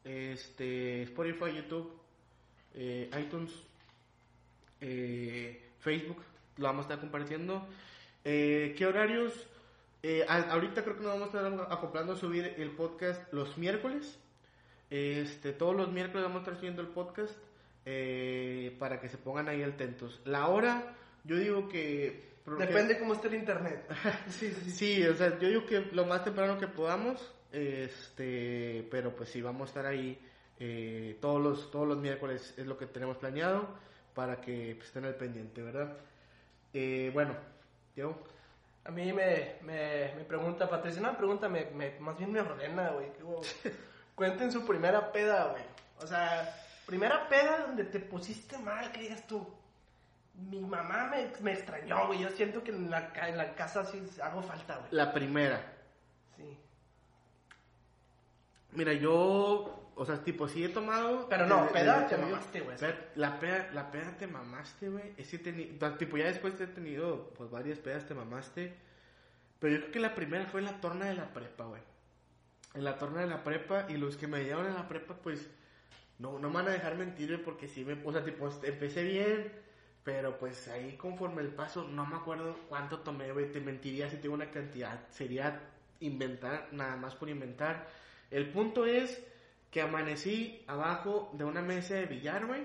Este, 0.04 1.02
Spotify, 1.04 1.56
YouTube, 1.56 1.98
eh, 2.74 3.08
iTunes, 3.18 3.52
eh, 4.82 5.62
Facebook, 5.84 6.22
lo 6.56 6.64
vamos 6.64 6.80
a 6.86 6.88
estar 6.88 7.00
compartiendo. 7.00 7.66
Eh, 8.24 8.74
¿Qué 8.76 8.86
horarios? 8.86 9.32
Eh, 10.02 10.24
a- 10.28 10.50
ahorita 10.52 10.82
creo 10.82 10.96
que 10.96 11.02
nos 11.02 11.12
vamos 11.12 11.34
a 11.34 11.38
estar 11.48 11.72
acoplando 11.72 12.14
a 12.14 12.16
subir 12.16 12.54
el 12.56 12.70
podcast 12.70 13.32
los 13.32 13.56
miércoles. 13.58 14.18
Este, 14.90 15.52
todos 15.52 15.76
los 15.76 15.92
miércoles 15.92 16.22
vamos 16.24 16.38
a 16.38 16.44
estar 16.44 16.56
subiendo 16.56 16.80
el 16.82 16.88
podcast 16.88 17.36
eh, 17.84 18.74
para 18.78 18.98
que 19.00 19.08
se 19.08 19.18
pongan 19.18 19.48
ahí 19.48 19.62
atentos. 19.62 20.20
La 20.24 20.48
hora, 20.48 20.94
yo 21.24 21.36
digo 21.36 21.68
que... 21.68 22.32
Depende 22.58 22.98
cómo 22.98 23.14
esté 23.14 23.28
el 23.28 23.34
internet. 23.36 23.86
Sí, 24.28 24.50
sí, 24.52 24.60
sí. 24.64 24.70
Sí, 24.70 25.02
o 25.06 25.14
sea, 25.14 25.38
yo 25.38 25.48
digo 25.48 25.66
que 25.66 25.80
lo 25.92 26.04
más 26.06 26.24
temprano 26.24 26.58
que 26.58 26.66
podamos, 26.68 27.32
este, 27.52 28.86
pero 28.90 29.14
pues 29.14 29.28
sí, 29.30 29.40
vamos 29.42 29.62
a 29.62 29.70
estar 29.70 29.86
ahí 29.86 30.18
eh, 30.60 31.16
todos 31.20 31.42
los 31.42 31.70
todos 31.70 31.88
los 31.88 31.98
miércoles 31.98 32.54
es 32.56 32.66
lo 32.66 32.76
que 32.78 32.86
tenemos 32.86 33.16
planeado 33.16 33.68
para 34.14 34.40
que 34.40 34.74
pues, 34.76 34.88
estén 34.88 35.04
al 35.04 35.14
pendiente, 35.14 35.62
¿verdad? 35.62 35.92
Eh, 36.72 37.10
bueno, 37.12 37.34
Diego, 37.94 38.22
A 38.84 38.90
mí 38.90 39.12
me, 39.12 39.56
me, 39.62 40.12
me 40.16 40.24
pregunta, 40.24 40.68
Patricia, 40.68 41.00
me 41.02 41.12
pregunta, 41.16 41.48
me, 41.48 41.66
me- 41.66 41.98
más 42.00 42.16
bien 42.18 42.32
me 42.32 42.40
ordena, 42.40 42.90
güey. 42.90 43.08
Cuenten 44.14 44.52
su 44.52 44.64
primera 44.66 45.10
peda, 45.12 45.48
güey. 45.52 45.62
O 46.00 46.06
sea, 46.06 46.54
primera 46.86 47.28
peda 47.28 47.66
donde 47.66 47.84
te 47.84 47.98
pusiste 48.00 48.58
mal, 48.58 48.90
que 48.92 49.00
digas 49.00 49.26
tú. 49.26 49.46
Mi 50.50 50.60
mamá 50.60 51.06
me, 51.10 51.30
me 51.40 51.52
extrañó, 51.52 52.08
güey. 52.08 52.20
Yo 52.20 52.30
siento 52.30 52.62
que 52.64 52.70
en 52.72 52.90
la, 52.90 53.12
en 53.28 53.36
la 53.36 53.54
casa 53.54 53.84
sí 53.84 54.02
hago 54.22 54.42
falta, 54.42 54.76
güey. 54.78 54.88
la 54.90 55.12
primera. 55.12 55.60
Sí. 56.36 56.58
Mira, 58.72 58.92
yo, 58.92 59.83
o 59.96 60.04
sea, 60.04 60.22
tipo, 60.22 60.48
sí 60.48 60.64
he 60.64 60.68
tomado... 60.68 61.28
Pero 61.28 61.46
no, 61.46 61.68
peda 61.70 62.06
te 62.06 62.16
mamaste, 62.16 62.60
güey. 62.60 62.76
La 63.14 63.38
peda, 63.38 63.70
la 63.72 63.90
peda 63.90 64.16
te 64.18 64.26
mamaste, 64.26 64.88
güey. 64.88 65.12
Es 65.16 65.28
que 65.28 65.42
teni- 65.42 65.96
tipo, 65.98 66.16
ya 66.16 66.26
después 66.26 66.60
he 66.60 66.66
tenido, 66.66 67.30
pues, 67.36 67.50
varias 67.50 67.78
pedas 67.78 68.06
te 68.06 68.14
mamaste. 68.14 68.74
Pero 69.58 69.74
yo 69.74 69.80
creo 69.80 69.92
que 69.92 70.00
la 70.00 70.14
primera 70.14 70.46
fue 70.46 70.60
en 70.60 70.66
la 70.66 70.80
torna 70.80 71.06
de 71.06 71.14
la 71.14 71.32
prepa, 71.32 71.64
güey. 71.64 71.82
En 72.74 72.84
la 72.84 72.98
torna 72.98 73.20
de 73.20 73.26
la 73.28 73.44
prepa. 73.44 73.86
Y 73.88 73.96
los 73.96 74.16
que 74.16 74.26
me 74.26 74.42
llevaron 74.44 74.66
en 74.66 74.74
la 74.74 74.88
prepa, 74.88 75.14
pues, 75.14 75.48
no, 76.18 76.38
no 76.38 76.48
me 76.48 76.56
van 76.56 76.68
a 76.68 76.72
dejar 76.72 76.96
mentir, 76.96 77.28
güey, 77.28 77.42
porque 77.42 77.68
sí 77.68 77.84
me... 77.84 77.96
O 78.04 78.12
sea, 78.12 78.24
tipo, 78.24 78.48
empecé 78.62 79.04
bien, 79.04 79.52
pero 80.02 80.38
pues 80.38 80.68
ahí 80.68 80.96
conforme 80.96 81.42
el 81.42 81.48
paso, 81.48 81.84
no 81.88 82.04
me 82.04 82.16
acuerdo 82.16 82.56
cuánto 82.68 82.98
tomé, 83.00 83.32
güey. 83.32 83.50
Te 83.52 83.60
mentiría 83.60 84.10
si 84.10 84.16
tengo 84.16 84.34
una 84.34 84.50
cantidad. 84.50 85.00
Sería 85.10 85.60
inventar, 86.00 86.68
nada 86.72 86.96
más 86.96 87.14
por 87.14 87.28
inventar. 87.28 87.86
El 88.30 88.50
punto 88.50 88.84
es 88.86 89.22
que 89.74 89.82
amanecí 89.82 90.62
abajo 90.68 91.32
de 91.32 91.42
una 91.42 91.60
mesa 91.60 91.94
de 91.94 92.06
billar, 92.06 92.46
güey. 92.46 92.62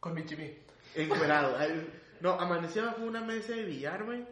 Con 0.00 0.12
mi 0.12 0.26
chibi. 0.26 0.58
Encuerado. 0.96 1.56
No, 2.20 2.32
amanecí 2.32 2.80
abajo 2.80 3.02
de 3.02 3.06
una 3.06 3.20
mesa 3.20 3.52
de 3.52 3.62
billar, 3.62 4.02
güey. 4.02 4.26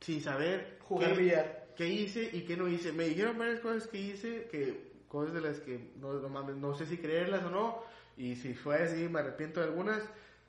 Sin 0.00 0.22
saber 0.22 0.78
Jugar 0.82 1.14
qué, 1.14 1.18
billar. 1.18 1.66
qué 1.76 1.88
hice 1.88 2.30
y 2.32 2.42
qué 2.42 2.56
no 2.56 2.68
hice. 2.68 2.92
Me 2.92 3.08
dijeron 3.08 3.36
varias 3.36 3.58
cosas 3.58 3.88
que 3.88 3.98
hice, 3.98 4.46
que 4.52 4.92
cosas 5.08 5.34
de 5.34 5.40
las 5.40 5.58
que 5.58 5.90
no, 5.96 6.12
no 6.12 6.28
mames, 6.28 6.54
no 6.54 6.74
sé 6.74 6.86
si 6.86 6.98
creerlas 6.98 7.42
o 7.42 7.50
no. 7.50 7.82
Y 8.16 8.36
si 8.36 8.54
fue 8.54 8.84
así, 8.84 9.08
me 9.08 9.18
arrepiento 9.18 9.58
de 9.58 9.66
algunas. 9.66 10.00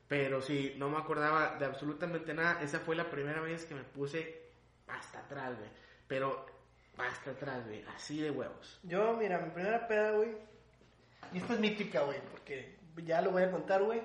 Pero 0.07 0.43
sí, 0.43 0.75
no 0.77 0.91
me 0.91 0.97
acordaba 0.97 1.57
de 1.57 1.65
absolutamente 1.65 2.35
nada. 2.35 2.61
Esa 2.61 2.81
fue 2.81 2.95
la 2.95 3.09
primera 3.09 3.41
vez 3.41 3.65
que 3.65 3.73
me 3.73 3.83
puse 3.83 4.43
hasta 4.85 5.21
atrás, 5.21 5.57
güey. 5.57 5.71
Pero 6.07 6.54
hasta 6.97 7.31
atrás, 7.31 7.65
güey. 7.65 7.83
Así 7.95 8.21
de 8.21 8.31
huevos. 8.31 8.79
Yo, 8.83 9.15
mira, 9.17 9.39
mi 9.39 9.51
primera 9.51 9.87
peda, 9.87 10.11
güey. 10.11 10.35
Y 11.33 11.37
esta 11.37 11.53
es 11.53 11.59
mítica, 11.59 12.01
güey, 12.01 12.19
porque 12.31 12.77
ya 13.03 13.21
lo 13.21 13.31
voy 13.31 13.43
a 13.43 13.51
contar, 13.51 13.83
güey. 13.83 14.01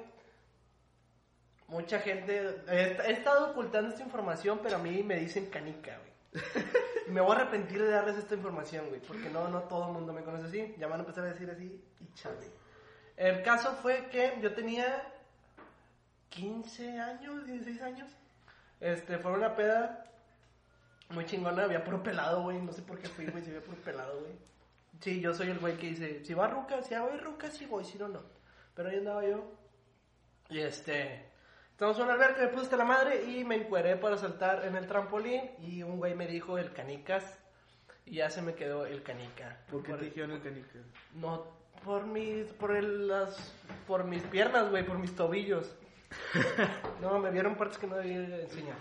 Mucha 1.68 2.00
gente. 2.00 2.62
He, 2.68 2.96
he 3.06 3.12
estado 3.12 3.50
ocultando 3.50 3.90
esta 3.90 4.02
información, 4.02 4.60
pero 4.62 4.76
a 4.76 4.80
mí 4.80 5.02
me 5.02 5.16
dicen 5.16 5.46
canica, 5.46 5.98
güey. 5.98 6.44
Me 7.08 7.20
voy 7.20 7.32
a 7.32 7.40
arrepentir 7.40 7.82
de 7.82 7.90
darles 7.90 8.16
esta 8.16 8.36
información, 8.36 8.88
güey, 8.88 9.00
porque 9.00 9.28
no, 9.30 9.48
no 9.48 9.62
todo 9.64 9.88
el 9.88 9.94
mundo 9.94 10.12
me 10.12 10.22
conoce 10.22 10.46
así. 10.46 10.74
Ya 10.78 10.86
van 10.86 11.00
a 11.00 11.02
empezar 11.02 11.24
a 11.24 11.32
decir 11.32 11.50
así 11.50 11.84
y 11.98 12.14
chale. 12.14 12.46
El 13.16 13.42
caso 13.42 13.72
fue 13.82 14.06
que 14.10 14.38
yo 14.40 14.54
tenía 14.54 15.12
15 16.28 17.00
años, 17.00 17.46
16 17.46 17.82
años. 17.82 18.08
Este, 18.78 19.18
fue 19.18 19.32
una 19.32 19.56
peda 19.56 20.09
muy 21.10 21.26
chingona, 21.26 21.64
había 21.64 21.84
puro 21.84 22.02
pelado, 22.02 22.42
güey. 22.42 22.60
No 22.60 22.72
sé 22.72 22.82
por 22.82 22.98
qué 22.98 23.08
fui, 23.08 23.26
güey, 23.26 23.42
si 23.42 23.50
había 23.50 23.62
puro 23.62 23.78
pelado, 23.78 24.20
güey. 24.20 24.32
Sí, 25.00 25.20
yo 25.20 25.34
soy 25.34 25.48
el 25.48 25.58
güey 25.58 25.76
que 25.76 25.88
dice, 25.88 26.24
si 26.24 26.34
va 26.34 26.48
Ruca, 26.48 26.82
si 26.82 26.94
voy 26.94 27.18
Ruca, 27.18 27.50
sí 27.50 27.66
voy, 27.66 27.84
si 27.84 27.98
no, 27.98 28.08
no. 28.08 28.22
Pero 28.74 28.88
ahí 28.90 28.98
andaba 28.98 29.26
yo. 29.26 29.44
Y 30.48 30.60
este, 30.60 31.26
estamos 31.70 31.96
en 31.98 32.04
una 32.04 32.14
alberca, 32.14 32.42
me 32.42 32.48
puse 32.48 32.64
hasta 32.64 32.76
la 32.76 32.84
madre 32.84 33.24
y 33.24 33.44
me 33.44 33.56
encueré 33.56 33.96
para 33.96 34.18
saltar 34.18 34.64
en 34.64 34.76
el 34.76 34.86
trampolín. 34.86 35.50
Y 35.60 35.82
un 35.82 35.98
güey 35.98 36.14
me 36.14 36.26
dijo 36.26 36.58
el 36.58 36.72
canicas. 36.72 37.38
Y 38.04 38.16
ya 38.16 38.30
se 38.30 38.42
me 38.42 38.54
quedó 38.54 38.86
el 38.86 39.02
canica. 39.02 39.58
¿Por 39.70 39.82
qué 39.82 39.92
te 39.94 40.06
dijeron 40.06 40.32
el 40.32 40.42
canica? 40.42 40.78
No, 41.14 41.46
por 41.84 42.06
mis, 42.06 42.46
por 42.52 42.76
el, 42.76 43.08
las, 43.08 43.54
por 43.86 44.04
mis 44.04 44.22
piernas, 44.24 44.70
güey, 44.70 44.84
por 44.84 44.98
mis 44.98 45.14
tobillos. 45.14 45.76
No, 47.00 47.18
me 47.18 47.30
vieron 47.30 47.54
partes 47.54 47.78
que 47.78 47.86
no 47.86 47.96
debía 47.96 48.40
enseñar. 48.40 48.76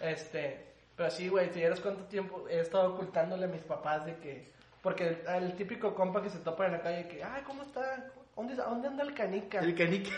Este, 0.00 0.73
pero 0.96 1.10
sí, 1.10 1.28
güey, 1.28 1.48
si 1.50 1.58
vieras 1.60 1.80
cuánto 1.80 2.04
tiempo 2.04 2.46
he 2.48 2.60
estado 2.60 2.94
ocultándole 2.94 3.44
a 3.46 3.48
mis 3.48 3.62
papás 3.62 4.04
de 4.06 4.16
que, 4.18 4.52
porque 4.82 5.08
el, 5.08 5.42
el 5.44 5.56
típico 5.56 5.94
compa 5.94 6.22
que 6.22 6.30
se 6.30 6.38
topa 6.38 6.66
en 6.66 6.72
la 6.72 6.82
calle 6.82 7.08
que, 7.08 7.22
ay, 7.24 7.42
¿cómo 7.46 7.62
está? 7.62 8.12
¿Dónde, 8.36 8.54
¿Dónde 8.56 8.88
anda 8.88 9.04
el 9.04 9.14
canica? 9.14 9.60
El 9.60 9.74
canica. 9.76 10.10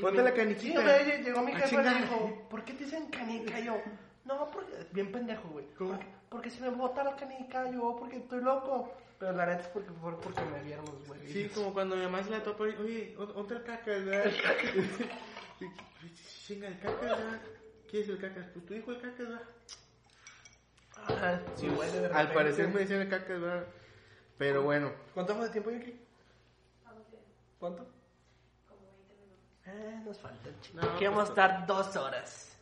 ¿Dónde 0.00 0.22
la 0.22 0.32
caniquita? 0.32 0.62
Sí, 0.72 0.76
o 0.76 0.82
sea, 0.82 1.18
llegó 1.18 1.42
mi 1.42 1.52
Ah, 1.52 1.58
jefe 1.60 1.74
y 1.74 1.78
me 1.78 1.94
dijo, 2.00 2.46
¿por 2.48 2.64
qué 2.64 2.72
te 2.74 2.84
dicen 2.84 3.06
canica? 3.06 3.60
Y 3.60 3.64
yo, 3.66 3.76
no, 4.24 4.50
porque, 4.50 4.72
bien 4.92 5.12
pendejo, 5.12 5.48
güey. 5.48 5.66
¿Cómo? 5.76 5.90
Porque, 5.90 6.06
porque 6.30 6.50
si 6.50 6.60
me 6.62 6.70
bota 6.70 7.04
la 7.04 7.14
canica, 7.16 7.70
yo, 7.70 7.96
porque 7.98 8.16
estoy 8.18 8.40
loco. 8.40 8.92
Pero 9.18 9.32
la 9.32 9.46
neta 9.46 9.60
es 9.62 9.68
porque, 9.68 9.90
por- 9.92 10.18
porque 10.18 10.40
me 10.44 10.62
vieron 10.62 10.84
los 10.86 11.06
güeyes. 11.06 11.30
Sí, 11.32 11.48
como 11.54 11.72
cuando 11.72 11.94
mi 11.94 12.02
mamá 12.02 12.22
se 12.24 12.30
la 12.30 12.42
topa 12.42 12.68
y, 12.68 12.72
oye, 12.76 13.14
¿dó- 13.16 13.26
¿dónde 13.26 13.54
el 13.56 13.62
caca, 13.62 13.90
verdad? 13.90 14.32
Chinga, 16.46 16.68
el 16.68 16.78
caca, 16.80 17.00
¿verdad? 17.02 17.40
¿Quién 17.90 18.02
es 18.02 18.08
el 18.08 18.18
caca? 18.18 18.48
Pues 18.52 18.66
tu 18.66 18.74
hijo 18.74 18.90
el 18.92 19.00
caca, 19.00 19.22
¿verdad? 19.22 19.42
Ajá, 21.22 21.40
sí, 21.54 21.68
güey, 21.68 21.90
de 21.92 21.98
Al 21.98 22.26
repente. 22.28 22.34
parecer 22.34 22.68
me 22.68 22.82
el 22.82 23.08
caca, 23.08 23.32
¿verdad? 23.34 23.66
Pero 24.38 24.62
bueno, 24.62 24.92
¿Cuánto 25.14 25.36
fue 25.36 25.44
de 25.44 25.50
tiempo, 25.50 25.70
Yuki? 25.70 25.94
¿Cuánto? 27.60 27.86
Eh, 29.64 30.00
nos 30.04 30.18
falta 30.18 30.48
un 30.48 30.60
chingo. 30.60 30.82
No, 30.82 30.90
Aquí 30.90 31.04
vamos 31.04 31.20
a 31.20 31.22
pues, 31.22 31.28
estar 31.30 31.66
dos 31.66 31.94
horas. 31.96 32.58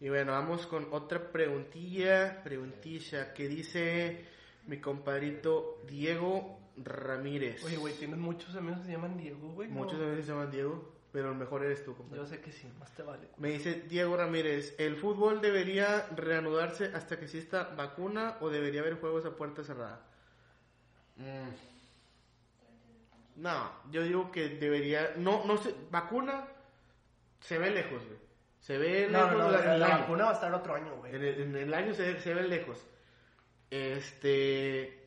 y 0.00 0.10
bueno, 0.10 0.32
vamos 0.32 0.66
con 0.66 0.86
otra 0.92 1.32
preguntilla, 1.32 2.42
preguntilla 2.44 3.32
que 3.32 3.48
dice 3.48 4.26
mi 4.66 4.80
compadrito 4.80 5.80
Diego 5.86 6.58
Ramírez. 6.76 7.64
Oye, 7.64 7.78
güey, 7.78 7.94
tienes 7.94 8.18
muchos 8.18 8.54
amigos 8.56 8.80
que 8.80 8.86
se 8.86 8.92
llaman 8.92 9.16
Diego, 9.16 9.48
güey. 9.54 9.68
¿no? 9.68 9.76
Muchos 9.76 9.98
veces 9.98 10.26
se 10.26 10.32
llaman 10.32 10.50
Diego, 10.50 10.93
pero 11.14 11.30
el 11.30 11.36
mejor 11.36 11.64
eres 11.64 11.84
tú, 11.84 11.94
compadre. 11.96 12.22
Yo 12.22 12.26
sé 12.26 12.40
que 12.40 12.50
sí, 12.50 12.68
más 12.80 12.90
te 12.92 13.04
vale. 13.04 13.28
Me 13.38 13.50
dice 13.50 13.84
Diego 13.88 14.16
Ramírez, 14.16 14.74
¿el 14.80 14.96
fútbol 14.96 15.40
debería 15.40 16.08
reanudarse 16.16 16.86
hasta 16.92 17.16
que 17.18 17.26
exista 17.26 17.72
vacuna 17.76 18.36
o 18.40 18.50
debería 18.50 18.80
haber 18.80 18.98
juegos 18.98 19.24
a 19.24 19.30
puerta 19.36 19.62
cerrada? 19.62 20.00
Mm. 21.16 21.50
No, 23.36 23.70
yo 23.92 24.02
digo 24.02 24.32
que 24.32 24.48
debería, 24.48 25.12
no, 25.16 25.44
no 25.44 25.56
sé, 25.56 25.72
vacuna 25.90 26.46
se 27.40 27.58
ve 27.58 27.70
lejos, 27.70 28.04
güey. 28.04 28.18
Se 28.60 28.76
ve 28.78 29.08
No, 29.08 29.18
lejos 29.24 29.38
no, 29.38 29.50
no, 29.52 29.76
la- 29.78 29.88
vacuna 29.98 30.24
va 30.24 30.30
a 30.30 30.34
estar 30.34 30.52
otro 30.52 30.74
año, 30.74 30.96
güey. 30.96 31.14
En 31.14 31.22
el, 31.22 31.40
en 31.42 31.56
el 31.56 31.74
año 31.74 31.94
se, 31.94 32.20
se 32.20 32.34
ve 32.34 32.42
lejos. 32.42 32.84
Este, 33.70 35.03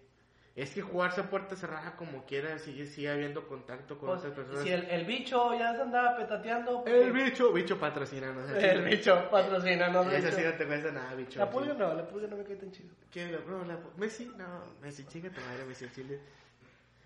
Es 0.57 0.71
que 0.71 0.81
jugarse 0.81 1.21
a 1.21 1.29
puerta 1.29 1.55
cerrada 1.55 1.95
como 1.95 2.25
quiera, 2.25 2.57
sigue, 2.57 2.87
sigue 2.87 3.09
habiendo 3.11 3.47
contacto 3.47 3.95
con 3.97 4.09
Pues, 4.09 4.21
otras 4.21 4.33
personas. 4.33 4.63
si 4.63 4.69
el, 4.71 4.85
el 4.89 5.05
bicho 5.05 5.53
ya 5.53 5.75
se 5.75 5.81
andaba 5.83 6.17
petateando. 6.17 6.83
El 6.87 7.11
bicho, 7.11 7.53
bicho 7.53 7.77
patrocina, 7.79 8.33
no 8.33 8.45
sé. 8.47 8.71
El 8.71 8.81
bicho 8.83 9.29
patrocina, 9.29 9.89
no 9.89 10.01
Esa 10.01 10.17
bicho. 10.29 10.31
sí 10.35 10.41
no 10.43 10.53
te 10.55 10.65
cuesta 10.65 10.91
nada, 10.91 11.13
bicho. 11.13 11.37
La 11.39 11.47
pulga 11.49 11.75
no, 11.75 11.93
la 11.93 12.07
pulga 12.07 12.27
no 12.27 12.37
me 12.37 12.43
cae 12.43 12.55
tan 12.55 12.71
chido. 12.71 12.89
¿Qué? 13.11 13.37
No, 13.47 13.63
la, 13.65 13.77
Messi, 13.97 14.25
no, 14.35 14.63
Messi, 14.81 15.05
chinga 15.05 15.29
tu 15.29 15.39
madre, 15.41 15.63
Messi, 15.65 15.87
Chile. 15.93 16.19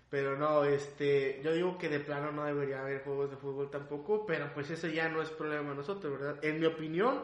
Pero 0.08 0.38
no, 0.38 0.64
este, 0.64 1.40
yo 1.44 1.52
digo 1.52 1.76
que 1.76 1.90
de 1.90 2.00
plano 2.00 2.32
no 2.32 2.44
debería 2.44 2.80
haber 2.80 3.02
juegos 3.04 3.30
de 3.30 3.36
fútbol 3.36 3.70
tampoco, 3.70 4.24
pero 4.24 4.50
pues 4.54 4.70
eso 4.70 4.86
ya 4.88 5.10
no 5.10 5.20
es 5.20 5.28
problema 5.28 5.70
de 5.70 5.76
nosotros, 5.76 6.18
¿verdad? 6.18 6.42
En 6.42 6.58
mi 6.58 6.64
opinión, 6.64 7.22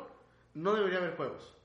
no 0.53 0.75
debería 0.75 0.99
haber 0.99 1.17
juegos, 1.17 1.57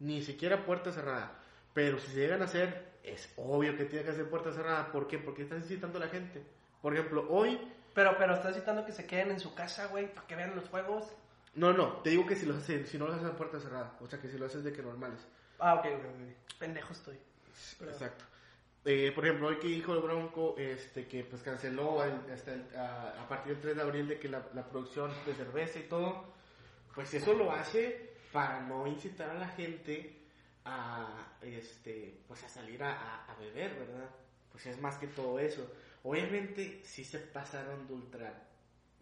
ni 0.00 0.20
siquiera 0.22 0.64
puerta 0.64 0.90
cerrada. 0.90 1.38
Pero 1.74 2.00
si 2.00 2.08
se 2.12 2.18
llegan 2.20 2.42
a 2.42 2.46
hacer, 2.46 2.89
es 3.02 3.32
obvio 3.36 3.76
que 3.76 3.84
tiene 3.86 4.04
que 4.04 4.12
ser 4.12 4.28
puerta 4.28 4.52
cerrada. 4.52 4.90
¿Por 4.92 5.06
qué? 5.08 5.18
Porque 5.18 5.42
están 5.42 5.58
necesitando 5.60 5.98
a 5.98 6.02
la 6.02 6.08
gente. 6.08 6.42
Por 6.82 6.94
ejemplo, 6.94 7.26
hoy, 7.30 7.58
Pero, 7.94 8.16
pero 8.18 8.34
estás 8.34 8.54
citando 8.54 8.84
que 8.86 8.92
se 8.92 9.06
queden 9.06 9.30
en 9.32 9.40
su 9.40 9.54
casa, 9.54 9.86
güey, 9.86 10.12
para 10.14 10.26
que 10.26 10.36
vean 10.36 10.54
los 10.54 10.68
juegos. 10.68 11.04
no, 11.54 11.72
no, 11.72 11.94
te 12.02 12.10
digo 12.10 12.24
que 12.26 12.36
si, 12.36 12.46
los 12.46 12.56
hacen, 12.58 12.86
si 12.86 12.96
no 12.98 13.06
los 13.06 13.16
hacen 13.16 13.26
a 13.28 13.36
puerta 13.36 13.58
cerrada, 13.58 13.96
o 14.00 14.06
sea 14.06 14.20
que 14.20 14.28
si 14.28 14.38
lo 14.38 14.46
haces 14.46 14.62
de 14.62 14.72
que 14.72 14.80
normales. 14.82 15.20
Ah, 15.58 15.74
ok, 15.74 15.86
ok, 15.86 16.04
ok. 16.04 16.58
Pendejo 16.58 16.92
estoy. 16.92 17.18
Pero- 17.78 17.90
Exacto. 17.90 18.24
Eh, 18.84 19.12
por 19.14 19.26
ejemplo, 19.26 19.48
hoy 19.48 19.56
que 19.56 19.66
dijo 19.66 19.92
el 19.92 20.00
Bronco 20.00 20.54
este, 20.56 21.06
que 21.06 21.24
pues 21.24 21.42
canceló 21.42 22.02
el- 22.04 22.32
hasta 22.32 22.54
el- 22.54 22.64
a, 22.76 23.10
a 23.22 23.28
partir 23.28 23.52
del 23.54 23.60
3 23.60 23.76
de 23.76 23.82
abril 23.82 24.08
de 24.08 24.18
que 24.18 24.28
la, 24.28 24.42
la 24.54 24.64
producción 24.64 25.10
de 25.26 25.34
cerveza 25.34 25.78
y 25.80 25.82
todo, 25.82 26.32
pues 26.94 27.12
eso 27.12 27.34
lo 27.34 27.52
hace 27.52 28.14
para 28.32 28.60
no 28.60 28.86
incitar 28.86 29.28
a 29.30 29.34
la 29.34 29.48
gente 29.48 30.16
a, 30.64 31.26
este, 31.42 32.20
pues 32.26 32.42
a 32.44 32.48
salir 32.48 32.82
a, 32.82 33.26
beber, 33.38 33.74
¿verdad? 33.78 34.10
Pues 34.52 34.66
es 34.66 34.80
más 34.80 34.98
que 34.98 35.06
todo 35.06 35.38
eso. 35.38 35.70
Obviamente 36.02 36.80
sí 36.84 37.04
se 37.04 37.18
pasaron 37.18 37.86
de 37.86 37.94
ultra 37.94 38.42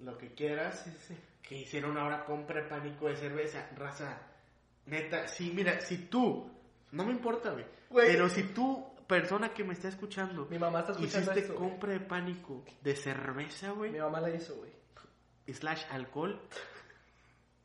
lo 0.01 0.17
que 0.17 0.33
quieras, 0.35 0.83
Sí, 0.85 0.93
sí. 1.09 1.17
que 1.43 1.57
hicieron 1.57 1.97
ahora 1.97 2.25
compra 2.25 2.63
de 2.63 2.69
pánico 2.69 3.09
de 3.09 3.17
cerveza, 3.17 3.69
raza. 3.77 4.19
Neta, 4.87 5.27
sí, 5.27 5.53
mira, 5.55 5.81
si 5.81 5.99
tú, 6.07 6.51
no 6.93 7.05
me 7.05 7.13
importa, 7.13 7.51
güey, 7.51 7.67
pero 7.93 8.29
si 8.29 8.43
tú, 8.45 8.87
persona 9.07 9.53
que 9.53 9.65
me 9.65 9.75
está 9.75 9.89
escuchando, 9.89 10.47
Mi 10.51 10.59
mamá 10.59 10.81
está 10.81 10.93
escuchando 10.93 11.33
hiciste 11.33 11.55
compra 11.55 11.93
de 11.93 12.01
pánico 12.01 12.65
de 12.81 12.95
cerveza, 12.97 13.71
güey, 13.73 13.91
Mi 13.91 13.99
mamá 13.99 14.21
la 14.21 14.31
hizo, 14.31 14.55
güey. 14.57 14.73
slash 15.53 15.85
alcohol, 15.91 16.41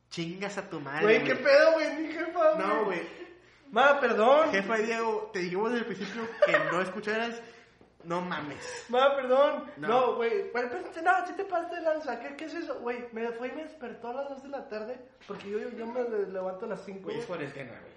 chingas 0.10 0.58
a 0.58 0.70
tu 0.70 0.80
madre. 0.80 1.04
Güey, 1.04 1.24
qué 1.24 1.36
pedo, 1.36 1.74
güey, 1.74 1.98
mi 1.98 2.12
jefa. 2.14 2.56
No, 2.58 2.86
güey, 2.86 3.02
Ma, 3.74 4.00
perdón. 4.00 4.52
jefa 4.52 4.80
y 4.80 4.84
Diego, 4.86 5.30
te 5.34 5.40
dijimos 5.40 5.72
desde 5.72 5.80
el 5.88 5.96
principio 5.96 6.22
que 6.46 6.52
no 6.72 6.82
escucharas, 6.82 7.42
no 8.04 8.22
mames. 8.22 8.86
Ma, 8.90 9.16
perdón. 9.16 9.66
No. 9.78 9.88
No, 9.88 10.16
güey. 10.16 10.30
Güey, 10.30 10.42
espérate, 10.44 11.02
no, 11.02 11.28
si 11.28 11.34
te 11.34 11.44
pasaste 11.46 11.78
de 11.78 11.82
lanza. 11.82 12.20
¿Qué, 12.20 12.36
¿Qué 12.36 12.46
es 12.46 12.54
eso? 12.54 12.80
Güey, 12.82 13.08
me 13.14 13.30
fue 13.32 13.48
y 13.48 13.52
me 13.54 13.64
despertó 13.64 14.10
a 14.10 14.14
las 14.14 14.30
2 14.30 14.44
de 14.44 14.50
la 14.50 14.70
tarde. 14.70 15.00
Porque 15.28 15.50
yo, 15.50 15.58
yo 15.70 15.88
me 15.88 16.04
le- 16.04 16.28
levanto 16.28 16.66
a 16.66 16.70
las 16.70 16.84
5. 16.86 17.00
Güey, 17.04 17.18
es 17.20 17.26
cuarentena, 17.26 17.72
güey. 17.82 17.94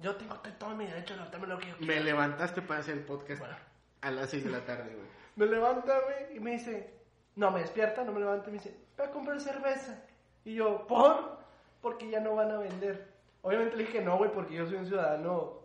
Yo 0.00 0.16
tengo 0.16 0.34
todo 0.58 0.70
mi 0.70 0.86
derecho 0.86 1.12
a 1.12 1.16
levantarme 1.18 1.46
lo 1.46 1.58
que 1.58 1.66
yo 1.68 1.74
Me 1.80 2.00
levantaste 2.00 2.62
para 2.62 2.80
hacer 2.80 2.94
el 2.94 3.04
podcast 3.04 3.38
Bueno. 3.40 3.54
a 4.00 4.10
las 4.10 4.30
6 4.30 4.44
de 4.44 4.50
la 4.50 4.60
tarde, 4.64 4.94
güey. 4.94 5.06
Me 5.36 5.46
levanta, 5.46 6.00
güey, 6.00 6.36
y 6.36 6.40
me 6.40 6.50
dice, 6.52 6.92
no, 7.36 7.50
me 7.52 7.60
despierta, 7.60 8.02
no 8.02 8.12
me 8.12 8.18
levanta, 8.20 8.48
y 8.48 8.52
me 8.52 8.58
dice, 8.58 8.76
voy 8.98 9.06
a 9.06 9.10
comprar 9.10 9.40
cerveza. 9.40 10.02
Y 10.44 10.54
yo, 10.54 10.86
¿por? 10.88 11.38
Porque 11.80 12.10
ya 12.10 12.18
no 12.20 12.34
van 12.34 12.50
a 12.50 12.58
vender. 12.58 13.09
Obviamente 13.42 13.76
le 13.76 13.84
dije 13.84 14.00
no, 14.02 14.18
güey, 14.18 14.30
porque 14.32 14.54
yo 14.54 14.66
soy 14.66 14.76
un 14.76 14.86
ciudadano 14.86 15.60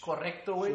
correcto, 0.00 0.54
güey. 0.54 0.74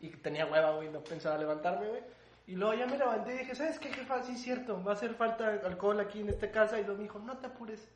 Y 0.00 0.08
tenía 0.08 0.46
hueva, 0.46 0.72
güey, 0.72 0.88
no 0.88 1.00
pensaba 1.00 1.36
levantarme, 1.38 1.88
güey. 1.88 2.02
Y 2.46 2.54
luego 2.54 2.74
ya 2.74 2.86
me 2.86 2.96
levanté 2.96 3.34
y 3.34 3.38
dije, 3.38 3.54
¿sabes 3.54 3.78
qué, 3.78 3.92
jefa? 3.92 4.22
Sí, 4.22 4.32
es 4.32 4.42
cierto, 4.42 4.82
va 4.82 4.92
a 4.92 4.94
hacer 4.94 5.14
falta 5.14 5.48
alcohol 5.64 6.00
aquí 6.00 6.20
en 6.20 6.30
esta 6.30 6.50
casa. 6.50 6.78
Y 6.78 6.84
luego 6.84 6.96
me 6.96 7.02
dijo, 7.02 7.18
no 7.18 7.36
te 7.36 7.46
apures, 7.46 7.86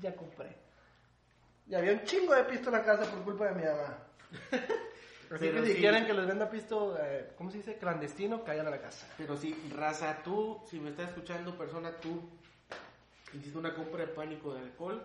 ya 0.00 0.14
compré. 0.14 0.54
Y 1.68 1.74
había 1.74 1.92
un 1.92 2.04
chingo 2.04 2.32
de 2.32 2.44
pisto 2.44 2.68
en 2.68 2.76
la 2.76 2.84
casa 2.84 3.10
por 3.10 3.24
culpa 3.24 3.46
de 3.46 3.54
mi 3.54 3.64
mamá. 3.64 3.98
Así 5.34 5.50
que 5.50 5.66
si 5.66 5.72
sí. 5.72 5.78
quieren 5.78 6.06
que 6.06 6.14
les 6.14 6.24
venda 6.24 6.48
pisto, 6.48 6.96
eh, 7.00 7.32
¿cómo 7.36 7.50
se 7.50 7.56
dice? 7.56 7.78
Clandestino, 7.78 8.44
caigan 8.44 8.68
a 8.68 8.70
la 8.70 8.80
casa. 8.80 9.08
Pero 9.18 9.36
sí, 9.36 9.56
raza, 9.74 10.22
tú, 10.22 10.62
si 10.70 10.78
me 10.78 10.90
estás 10.90 11.08
escuchando, 11.08 11.58
persona, 11.58 11.90
tú 12.00 12.30
hiciste 13.32 13.58
una 13.58 13.74
compra 13.74 14.06
de 14.06 14.12
pánico 14.12 14.54
de 14.54 14.60
alcohol, 14.60 15.04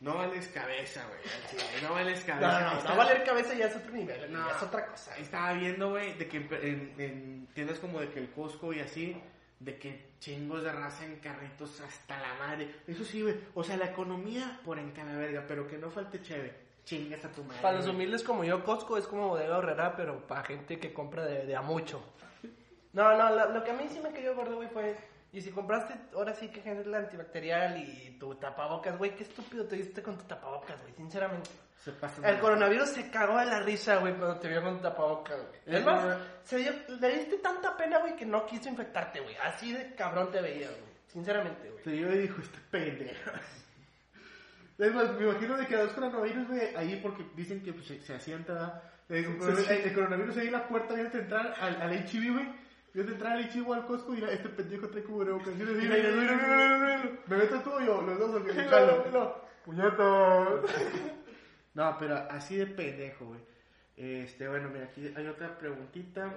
no 0.00 0.16
vales 0.16 0.48
cabeza, 0.48 1.04
güey. 1.06 1.82
No 1.82 1.92
vales 1.94 2.20
No, 2.20 2.26
cabeza. 2.26 2.60
no, 2.60 2.70
no, 2.72 2.78
Está- 2.78 2.90
no 2.90 2.96
valer 2.96 3.24
cabeza 3.24 3.54
ya 3.54 3.66
es 3.66 3.76
otro 3.76 3.92
nivel, 3.92 4.32
No. 4.32 4.50
es 4.50 4.62
otra 4.62 4.86
cosa. 4.86 5.16
Estaba 5.16 5.52
viendo, 5.54 5.90
güey, 5.90 6.14
de 6.14 6.28
que 6.28 6.36
en, 6.38 6.48
en- 6.62 6.94
en 7.00 7.46
tiendas 7.54 7.78
como 7.78 8.00
de 8.00 8.08
que 8.10 8.18
el 8.20 8.30
Costco 8.30 8.72
y 8.72 8.80
así, 8.80 9.16
de 9.60 9.78
que 9.78 10.14
chingos 10.18 10.62
de 10.62 10.72
raza 10.72 11.04
en 11.04 11.16
carritos 11.20 11.80
hasta 11.80 12.20
la 12.20 12.34
madre. 12.34 12.74
Eso 12.86 13.04
sí, 13.04 13.22
güey. 13.22 13.34
O 13.54 13.64
sea, 13.64 13.76
la 13.76 13.86
economía 13.86 14.60
por 14.64 14.78
en 14.78 14.90
cada 14.90 15.16
verga, 15.16 15.44
pero 15.48 15.66
que 15.66 15.78
no 15.78 15.90
falte 15.90 16.20
chévere. 16.20 16.64
Chingas 16.84 17.24
a 17.24 17.28
tu 17.32 17.42
madre. 17.44 17.62
Para 17.62 17.78
los 17.78 17.86
humildes 17.86 18.22
como 18.22 18.44
yo, 18.44 18.62
Costco 18.62 18.98
es 18.98 19.06
como 19.06 19.28
bodega 19.28 19.56
horrera, 19.56 19.96
pero 19.96 20.26
para 20.26 20.42
gente 20.44 20.78
que 20.78 20.92
compra 20.92 21.24
de, 21.24 21.46
de 21.46 21.56
a 21.56 21.62
mucho. 21.62 22.04
No, 22.92 23.16
no, 23.16 23.30
lo, 23.34 23.50
lo 23.54 23.64
que 23.64 23.70
a 23.70 23.74
mí 23.74 23.88
sí 23.90 24.00
me 24.00 24.12
cayó 24.12 24.34
gordo, 24.36 24.56
güey, 24.56 24.68
fue... 24.68 24.94
Y 25.34 25.40
si 25.40 25.50
compraste, 25.50 25.94
ahora 26.14 26.32
sí 26.32 26.48
que 26.48 26.60
el 26.70 26.94
antibacterial 26.94 27.76
y 27.76 28.16
tu 28.20 28.36
tapabocas, 28.36 28.96
güey, 28.96 29.16
qué 29.16 29.24
estúpido 29.24 29.66
te 29.66 29.74
diste 29.76 30.00
con 30.02 30.16
tu 30.16 30.24
tapabocas, 30.24 30.80
güey, 30.82 30.94
sinceramente. 30.94 31.50
Se 31.82 31.90
pasan 31.92 32.24
El 32.24 32.38
coronavirus 32.38 32.88
se 32.90 33.10
cagó 33.10 33.38
de 33.38 33.46
la 33.46 33.60
risa, 33.60 33.96
güey, 33.96 34.14
cuando 34.14 34.38
te 34.38 34.48
vio 34.48 34.62
con 34.62 34.76
tu 34.76 34.82
tapabocas, 34.84 35.36
güey. 35.36 35.60
Es 35.78 35.84
más, 35.84 36.00
corona- 36.02 36.24
se 36.44 36.56
dio, 36.58 36.72
le 37.00 37.18
diste 37.18 37.38
tanta 37.38 37.76
pena, 37.76 37.98
güey, 37.98 38.14
que 38.16 38.24
no 38.24 38.46
quiso 38.46 38.68
infectarte, 38.68 39.20
güey. 39.20 39.34
Así 39.36 39.72
de 39.72 39.94
cabrón 39.96 40.30
te 40.30 40.40
veía, 40.40 40.68
güey. 40.68 40.94
Sinceramente, 41.08 41.68
güey. 41.68 41.82
Se 41.84 41.96
yo 41.96 42.08
y 42.12 42.18
dijo, 42.18 42.40
este 42.40 42.58
pendejo. 42.70 43.30
Es 44.78 44.92
más, 44.94 45.12
me 45.14 45.24
imagino 45.28 45.56
de 45.56 45.66
que 45.66 45.76
dos 45.76 45.92
coronavirus, 45.92 46.48
güey, 46.48 46.74
ahí 46.76 46.98
porque 47.02 47.24
dicen 47.36 47.62
que 47.62 47.72
pues, 47.72 47.86
se, 47.86 48.00
se 48.00 48.14
asienta, 48.14 48.52
¿verdad? 48.52 48.82
El, 49.08 49.38
coronavirus- 49.38 49.70
el- 49.70 49.80
el 49.82 49.94
coronavirus 49.94 50.36
ahí 50.38 50.46
en 50.46 50.52
la 50.52 50.66
puerta, 50.68 50.94
viene 50.94 51.10
a 51.12 51.18
entrar 51.18 51.54
al, 51.60 51.82
al 51.82 51.92
HIV, 51.92 52.32
güey. 52.32 52.63
Viene 52.94 53.10
a 53.10 53.12
entrar 53.14 53.32
al 53.32 53.50
HIV 53.50 53.68
o 53.68 53.74
al 53.74 53.86
Costco 53.86 54.14
y 54.14 54.22
este 54.24 54.48
pendejo 54.48 54.88
trae 54.88 55.02
cubrebocas. 55.02 55.56
Yo 55.58 55.64
le 55.66 55.74
digo, 55.74 55.94
Mira, 55.94 56.08
mira, 56.10 56.12
mira, 56.16 56.36
mira, 56.36 56.78
mira, 56.78 56.98
mira. 57.02 57.18
¿Me 57.26 57.36
meto 57.36 57.60
tú 57.60 57.70
o 57.72 57.80
yo? 57.80 58.00
Los 58.02 58.18
dos, 58.18 58.30
o 58.40 58.44
qué? 58.44 58.52
Mira, 58.52 58.70
Jalo. 58.70 59.04
mira. 59.06 59.34
Puñetos. 59.64 60.70
No, 61.74 61.96
pero 61.98 62.14
así 62.30 62.54
de 62.56 62.66
pendejo, 62.68 63.26
güey. 63.26 63.40
Este, 63.96 64.46
bueno, 64.46 64.68
mira, 64.72 64.84
aquí 64.84 65.12
hay 65.16 65.26
otra 65.26 65.58
preguntita. 65.58 66.32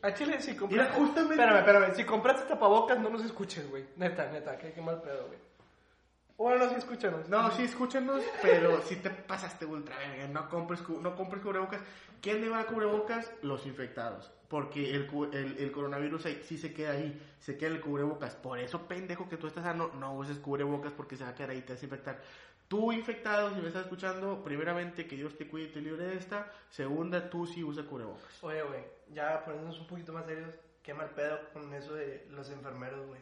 A 0.00 0.14
Chile, 0.14 0.40
si 0.40 0.56
compraste. 0.56 0.90
Mira, 0.90 0.94
justamente- 1.06 1.34
Espérame, 1.34 1.58
espérame. 1.58 1.94
Si 1.94 2.04
compraste 2.04 2.48
tapabocas, 2.48 2.98
no 2.98 3.10
nos 3.10 3.22
escuches, 3.26 3.68
güey. 3.68 3.84
Neta, 3.96 4.30
neta, 4.32 4.56
qué, 4.56 4.72
qué 4.72 4.80
mal 4.80 5.02
pedo, 5.02 5.26
güey. 5.26 5.38
Bueno, 6.36 6.68
sí, 6.68 6.74
escúchanos. 6.76 7.28
No, 7.28 7.50
sí, 7.52 7.62
escúchanos, 7.62 8.22
pero 8.42 8.82
si 8.82 8.96
te 8.96 9.10
pasaste 9.10 9.66
ultra 9.66 9.96
verga, 9.98 10.26
no 10.28 10.48
compres, 10.48 10.80
no 10.88 11.14
compres 11.14 11.42
cubrebocas. 11.42 11.80
¿Quién 12.20 12.40
le 12.40 12.48
va 12.48 12.60
a 12.60 12.66
cubrebocas? 12.66 13.30
Los 13.42 13.66
infectados. 13.66 14.32
Porque 14.48 14.94
el, 14.94 15.08
el, 15.32 15.58
el 15.58 15.72
coronavirus 15.72 16.26
ahí, 16.26 16.42
sí 16.44 16.58
se 16.58 16.72
queda 16.74 16.92
ahí, 16.92 17.20
se 17.38 17.56
queda 17.56 17.70
el 17.70 17.80
cubrebocas. 17.80 18.34
Por 18.34 18.58
eso, 18.58 18.88
pendejo, 18.88 19.28
que 19.28 19.36
tú 19.36 19.46
estás 19.46 19.64
sano, 19.64 19.90
no 19.94 20.14
uses 20.14 20.38
cubrebocas 20.38 20.92
porque 20.92 21.16
se 21.16 21.24
va 21.24 21.30
a 21.30 21.34
quedar 21.34 21.50
ahí 21.50 21.62
te 21.62 21.74
vas 21.74 21.82
a 21.82 21.84
infectar. 21.84 22.20
Tú 22.66 22.92
infectado, 22.92 23.54
si 23.54 23.60
me 23.60 23.68
estás 23.68 23.82
escuchando, 23.82 24.42
primeramente 24.42 25.06
que 25.06 25.16
Dios 25.16 25.36
te 25.36 25.46
cuide 25.46 25.66
y 25.66 25.72
te 25.72 25.80
libre 25.80 26.06
de 26.06 26.16
esta. 26.16 26.50
Segunda, 26.70 27.30
tú 27.30 27.46
sí 27.46 27.62
usa 27.62 27.84
cubrebocas. 27.84 28.42
Oye, 28.42 28.62
güey, 28.62 28.84
ya 29.12 29.44
poniéndonos 29.44 29.78
un 29.80 29.86
poquito 29.86 30.12
más 30.12 30.24
serios, 30.24 30.54
qué 30.82 30.94
mal 30.94 31.10
pedo 31.10 31.38
con 31.52 31.72
eso 31.74 31.94
de 31.94 32.26
los 32.30 32.50
enfermeros, 32.50 33.06
güey. 33.06 33.20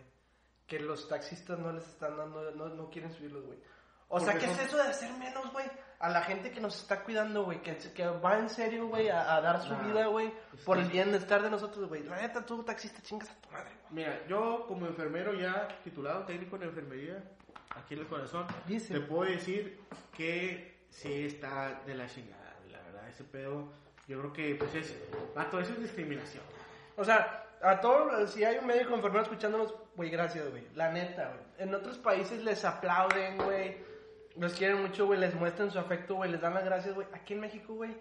Que 0.72 0.80
los 0.80 1.06
taxistas 1.06 1.58
no 1.58 1.70
les 1.70 1.86
están 1.86 2.16
dando, 2.16 2.50
no, 2.52 2.68
no 2.70 2.88
quieren 2.88 3.12
subirlos, 3.12 3.44
güey. 3.44 3.58
O 4.08 4.18
sea, 4.20 4.32
¿qué 4.38 4.46
son- 4.46 4.54
es 4.54 4.60
eso 4.68 4.76
de 4.78 4.84
hacer 4.84 5.12
menos, 5.18 5.52
güey? 5.52 5.66
A 5.98 6.08
la 6.08 6.22
gente 6.22 6.50
que 6.50 6.60
nos 6.62 6.76
está 6.80 7.02
cuidando, 7.04 7.44
güey, 7.44 7.60
que, 7.60 7.76
que 7.76 8.06
va 8.06 8.38
en 8.38 8.48
serio, 8.48 8.88
güey, 8.88 9.10
a, 9.10 9.34
a 9.36 9.40
dar 9.42 9.62
su 9.62 9.70
Nah, 9.74 9.82
vida, 9.86 10.06
güey, 10.06 10.32
es 10.54 10.60
por 10.64 10.78
que- 10.78 10.84
el 10.84 10.88
bienestar 10.90 11.42
de 11.42 11.50
nosotros, 11.50 11.88
güey. 11.90 12.02
La 12.04 12.22
neta, 12.22 12.44
tú, 12.46 12.62
taxista, 12.62 13.02
chingas 13.02 13.28
a 13.28 13.34
tu 13.34 13.50
madre, 13.50 13.68
güey. 13.82 13.94
Mira, 14.06 14.26
yo 14.26 14.64
como 14.66 14.86
enfermero 14.86 15.34
ya 15.34 15.68
titulado 15.84 16.24
técnico 16.24 16.56
en 16.56 16.62
enfermería, 16.62 17.22
aquí 17.76 17.92
en 17.92 18.00
el 18.00 18.06
corazón, 18.06 18.46
Dice. 18.66 18.94
te 18.94 19.00
puedo 19.00 19.30
decir 19.30 19.78
que 20.16 20.86
sí 20.88 21.26
está 21.26 21.82
de 21.84 21.94
la 21.94 22.06
chingada, 22.06 22.54
la 22.70 22.80
verdad, 22.80 23.08
ese 23.10 23.24
pedo, 23.24 23.70
yo 24.08 24.18
creo 24.20 24.32
que 24.32 24.54
pues 24.54 24.74
es, 24.74 24.94
vato, 25.34 25.60
eso 25.60 25.72
es 25.74 25.80
discriminación. 25.80 26.44
O 26.96 27.04
sea, 27.04 27.41
a 27.62 27.80
todos, 27.80 28.30
si 28.30 28.44
hay 28.44 28.58
un 28.58 28.66
médico 28.66 28.94
enfermero 28.94 29.22
escuchándonos, 29.22 29.74
güey, 29.96 30.10
gracias, 30.10 30.50
güey. 30.50 30.66
La 30.74 30.90
neta, 30.90 31.28
güey. 31.28 31.44
En 31.68 31.74
otros 31.74 31.98
países 31.98 32.42
les 32.42 32.64
aplauden, 32.64 33.38
güey. 33.38 33.76
Los 34.36 34.54
quieren 34.54 34.80
mucho, 34.82 35.06
güey. 35.06 35.20
Les 35.20 35.34
muestran 35.34 35.70
su 35.70 35.78
afecto, 35.78 36.14
güey. 36.16 36.30
Les 36.30 36.40
dan 36.40 36.54
las 36.54 36.64
gracias, 36.64 36.94
güey. 36.94 37.06
Aquí 37.12 37.34
en 37.34 37.40
México, 37.40 37.74
güey. 37.74 37.96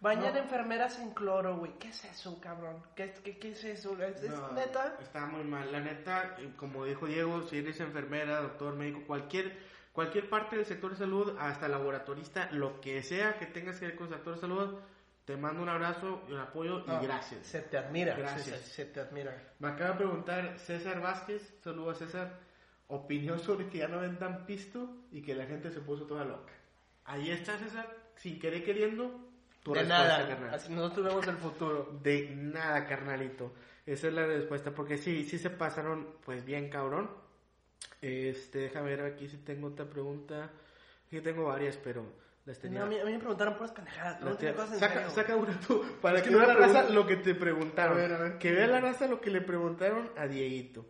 Bañan 0.00 0.34
No. 0.34 0.40
enfermeras 0.40 0.98
en 0.98 1.10
cloro, 1.14 1.56
güey. 1.56 1.72
¿Qué 1.78 1.88
es 1.88 2.04
eso, 2.04 2.38
cabrón? 2.40 2.82
¿Qué, 2.94 3.04
es- 3.04 3.20
qué, 3.20 3.38
qué 3.38 3.52
es 3.52 3.64
eso? 3.64 3.96
¿Es, 4.02 4.20
neta? 4.52 4.96
Está 5.00 5.24
muy 5.26 5.42
mal, 5.44 5.72
la 5.72 5.80
neta, 5.80 6.36
eh, 6.38 6.50
como 6.58 6.84
dijo 6.84 7.06
Diego, 7.06 7.42
si 7.44 7.58
eres 7.58 7.80
enfermera, 7.80 8.42
doctor, 8.42 8.74
médico, 8.74 9.00
cualquier, 9.06 9.56
cualquier 9.92 10.28
parte 10.28 10.56
del 10.56 10.66
sector 10.66 10.90
de 10.90 10.98
salud, 10.98 11.34
hasta 11.40 11.66
laboratorista, 11.68 12.50
lo 12.52 12.78
que 12.82 13.02
sea 13.02 13.38
que 13.38 13.46
tengas 13.46 13.78
que 13.80 13.86
ver 13.86 13.96
con 13.96 14.08
el 14.08 14.14
sector 14.14 14.34
de 14.34 14.40
salud, 14.40 14.78
Te 15.26 15.36
mando 15.36 15.60
un 15.60 15.68
abrazo 15.68 16.22
y 16.28 16.32
un 16.32 16.38
apoyo 16.38 16.84
y 16.86 16.88
No, 16.88 17.02
gracias. 17.02 17.44
Se 17.46 17.60
te 17.60 17.76
admira. 17.76 18.14
Gracias. 18.14 18.60
Se, 18.60 18.70
se 18.70 18.84
te 18.86 19.00
admira. 19.00 19.36
Me 19.58 19.68
acaba 19.68 19.90
de 19.90 19.96
preguntar 19.96 20.56
César 20.58 21.00
Vázquez, 21.00 21.58
saludo 21.62 21.90
a 21.90 21.94
César, 21.96 22.38
opinión 22.86 23.40
sobre 23.40 23.68
que 23.68 23.78
ya 23.78 23.88
no 23.88 23.98
vendan 24.00 24.46
pisto 24.46 24.88
y 25.10 25.22
que 25.22 25.34
la 25.34 25.44
gente 25.46 25.70
se 25.72 25.80
puso 25.80 26.04
toda 26.04 26.24
loca. 26.24 26.52
Ahí 27.04 27.32
está 27.32 27.58
César, 27.58 27.92
sin 28.14 28.38
querer 28.38 28.64
queriendo, 28.64 29.20
tu 29.64 29.74
de 29.74 29.84
nada. 29.84 30.28
carnal. 30.28 30.54
Así 30.54 30.72
nosotros 30.72 31.06
vemos 31.06 31.26
el 31.26 31.36
futuro. 31.38 31.98
De 32.02 32.30
nada, 32.30 32.86
carnalito. 32.86 33.52
Esa 33.84 34.06
es 34.06 34.14
la 34.14 34.26
respuesta, 34.26 34.72
porque 34.72 34.96
sí, 34.96 35.24
sí 35.24 35.38
se 35.38 35.50
pasaron, 35.50 36.06
pues 36.24 36.44
bien 36.44 36.70
cabrón. 36.70 37.10
Este, 38.00 38.60
déjame 38.60 38.90
ver 38.96 39.02
aquí 39.02 39.28
si 39.28 39.38
tengo 39.38 39.68
otra 39.68 39.86
pregunta. 39.86 40.50
Aquí 41.08 41.20
tengo 41.20 41.46
varias, 41.46 41.76
pero 41.78 42.04
tenía. 42.54 42.78
No, 42.80 42.84
a, 42.86 42.88
mí, 42.88 42.98
a 42.98 43.04
mí 43.04 43.12
me 43.12 43.18
preguntaron 43.18 43.54
puras 43.54 43.72
pendejadas. 43.72 44.20
las 44.20 44.30
No 44.30 44.36
tenía 44.36 44.54
cosas 44.54 44.78
saca, 44.78 45.10
saca 45.10 45.36
una 45.36 45.58
tú, 45.60 45.84
para 46.00 46.18
Es 46.18 46.22
que 46.22 46.28
que 46.28 46.34
no 46.36 46.38
vea 46.38 46.48
la 46.48 46.54
raza 46.54 46.88
lo 46.90 47.06
que 47.06 47.16
te 47.16 47.34
preguntaron. 47.34 47.98
A 47.98 48.00
ver, 48.00 48.12
a 48.12 48.18
ver. 48.18 48.38
Que 48.38 48.52
vea 48.52 48.66
la 48.66 48.80
raza 48.80 49.06
lo 49.08 49.20
que 49.20 49.30
le 49.30 49.40
preguntaron 49.40 50.10
a 50.16 50.26
Dieguito. 50.26 50.86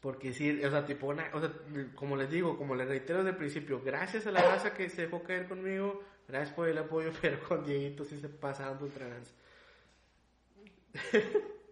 Porque 0.00 0.32
sí, 0.32 0.62
o 0.64 0.70
sea, 0.70 0.84
tipo, 0.84 1.08
una- 1.08 1.28
o 1.32 1.40
sea, 1.40 1.50
como 1.96 2.16
les 2.16 2.30
digo, 2.30 2.56
como 2.56 2.74
les 2.76 2.86
reitero 2.86 3.18
desde 3.18 3.30
el 3.30 3.36
principio, 3.36 3.82
gracias 3.82 4.26
a 4.26 4.30
la 4.30 4.42
raza 4.42 4.72
que 4.74 4.88
se 4.90 5.02
dejó 5.02 5.24
caer 5.24 5.48
conmigo, 5.48 6.04
gracias 6.28 6.54
por 6.54 6.68
el 6.68 6.78
apoyo, 6.78 7.10
pero 7.20 7.40
con 7.48 7.64
Dieguito 7.64 8.04
sí 8.04 8.18
se 8.20 8.28
pasaron 8.28 8.80
ultra 8.82 9.08
lanza. 9.08 9.32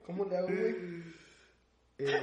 ¿Cómo 0.04 0.24
le 0.24 0.36
hago, 0.36 0.48
güey? 0.48 0.76
Eh, 1.98 2.20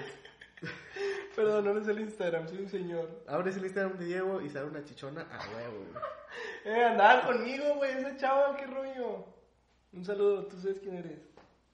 Perdón, 1.35 1.65
no 1.65 1.79
es 1.79 1.87
el 1.87 1.99
Instagram, 1.99 2.47
soy 2.47 2.59
un 2.59 2.69
señor. 2.69 3.23
abres 3.27 3.57
el 3.57 3.65
Instagram 3.65 3.97
de 3.97 4.05
Diego 4.05 4.41
y 4.41 4.49
sale 4.49 4.67
una 4.67 4.83
chichona 4.83 5.21
a 5.21 5.37
huevo, 5.55 5.77
güey. 5.91 6.03
Eh, 6.65 6.83
andaba 6.83 7.27
conmigo, 7.27 7.75
güey, 7.75 7.91
ese 7.91 8.17
chavo, 8.17 8.55
qué 8.57 8.65
rollo. 8.65 9.25
Un 9.91 10.03
saludo, 10.03 10.47
tú 10.47 10.59
sabes 10.59 10.79
quién 10.79 10.95
eres. 10.95 11.19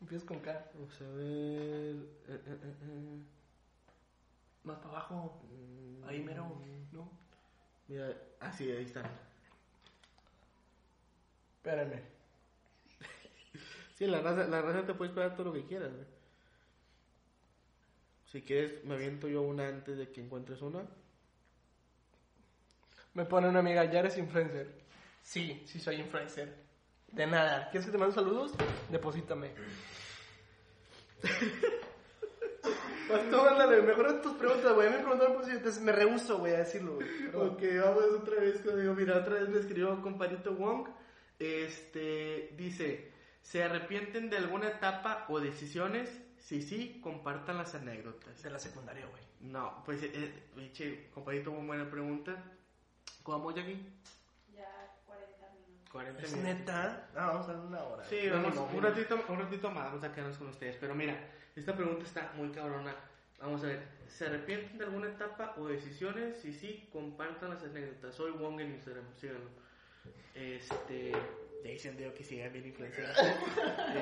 Empiezas 0.01 0.27
con 0.27 0.39
K. 0.39 0.65
Vamos 0.73 1.01
a 1.01 1.05
ver. 1.15 1.25
eh, 1.25 2.05
eh, 2.27 2.41
eh, 2.45 2.73
eh. 2.83 3.23
Más 4.63 4.77
para 4.79 4.89
abajo. 4.89 5.41
Ahí 6.05 6.21
mero, 6.21 6.61
¿no? 6.91 7.09
Mira, 7.87 8.13
ah, 8.41 8.51
sí, 8.51 8.69
ahí 8.69 8.83
están. 8.83 9.05
Espérame. 11.57 12.01
Sí, 13.95 14.07
la 14.07 14.21
raza, 14.21 14.45
la 14.47 14.61
raza 14.61 14.85
te 14.85 14.93
puede 14.93 15.09
esperar 15.11 15.35
todo 15.35 15.47
lo 15.47 15.53
que 15.53 15.65
quieras, 15.65 15.91
güey. 15.93 16.05
Si 18.31 18.41
quieres, 18.41 18.83
me 18.85 18.95
aviento 18.95 19.27
yo 19.27 19.41
una 19.41 19.67
antes 19.67 19.97
de 19.97 20.09
que 20.09 20.21
encuentres 20.21 20.61
una. 20.61 20.83
Me 23.15 23.25
pone 23.25 23.49
una 23.49 23.59
amiga, 23.59 23.83
¿ya 23.85 23.99
eres 23.99 24.17
influencer? 24.17 24.67
Sí, 25.23 25.63
sí 25.65 25.79
soy 25.79 25.95
influencer. 25.95 26.53
De 27.11 27.25
nada. 27.25 27.69
¿Quieres 27.71 27.87
que 27.87 27.91
te 27.91 27.97
mande 27.97 28.13
saludos? 28.13 28.53
Deposítame. 28.89 29.51
Pues 33.09 33.27
tú, 33.31 33.41
ándale, 33.41 33.81
mejor 33.81 34.21
tus 34.21 34.33
preguntas, 34.33 34.71
güey. 34.75 34.87
Me 34.91 34.99
preguntaron 34.99 35.33
por 35.33 35.43
si 35.43 35.49
entonces 35.49 35.81
me 35.81 35.91
rehuso, 35.91 36.37
güey, 36.37 36.53
a 36.53 36.59
decirlo, 36.59 36.93
güey. 36.93 37.07
Ok, 37.33 37.63
vamos 37.83 38.03
otra 38.21 38.39
vez 38.39 38.61
conmigo. 38.61 38.93
Mira, 38.93 39.17
otra 39.17 39.39
vez 39.39 39.49
me 39.49 39.57
escribió 39.57 39.99
compadito 40.03 40.53
Wong. 40.53 40.87
Este, 41.39 42.53
dice, 42.55 43.11
¿se 43.41 43.63
arrepienten 43.63 44.29
de 44.29 44.37
alguna 44.37 44.67
etapa 44.67 45.25
o 45.29 45.39
decisiones? 45.39 46.21
Si 46.39 46.61
sí, 46.61 46.99
compartan 47.03 47.57
las 47.57 47.75
anécdotas. 47.75 48.41
De 48.41 48.49
la 48.49 48.59
secundaria, 48.59 49.05
güey. 49.05 49.21
No, 49.41 49.81
pues, 49.85 50.01
eh, 50.03 51.09
compadito, 51.13 51.51
muy 51.51 51.65
buena 51.67 51.89
pregunta. 51.89 52.35
¿Cómo 53.23 53.39
vamos, 53.39 53.55
Jackie? 53.55 53.85
Ya 54.55 54.95
40 55.05 55.49
minutos. 55.51 55.89
40 55.91 56.21
¿Es 56.21 56.31
minutos. 56.33 56.55
neta? 56.59 57.09
Ah, 57.15 57.27
vamos 57.27 57.47
a 57.49 57.53
dar 57.53 57.61
una 57.65 57.83
hora. 57.83 58.03
Sí, 58.05 58.29
vamos, 58.29 58.55
No, 58.55 58.63
un 58.65 58.75
no, 58.75 58.81
ratito, 58.81 59.23
un 59.27 59.39
ratito 59.39 59.71
más, 59.71 59.85
vamos 59.85 60.03
a 60.03 60.11
quedarnos 60.13 60.37
con 60.37 60.47
ustedes. 60.47 60.77
Pero 60.79 60.95
mira, 60.95 61.15
esta 61.55 61.75
pregunta 61.75 62.03
está 62.03 62.31
muy 62.35 62.49
cabrona. 62.49 62.95
Vamos 63.39 63.63
a 63.63 63.67
ver, 63.67 63.87
¿se 64.07 64.25
arrepienten 64.25 64.77
de 64.77 64.83
alguna 64.85 65.07
etapa 65.07 65.53
o 65.57 65.67
decisiones? 65.67 66.37
Si 66.41 66.51
sí, 66.53 66.89
compartan 66.91 67.51
las 67.51 67.63
anécdotas. 67.63 68.15
Soy 68.15 68.31
Wong 68.31 68.59
en 68.59 68.71
Instagram, 68.71 69.05
síganlo. 69.15 69.49
Este, 70.33 71.11
ya 71.63 71.69
dicen 71.71 71.95
Diego 71.97 72.13
que 72.13 72.23
sigan 72.23 72.51
bien 72.51 72.65
influenciados. 72.67 73.17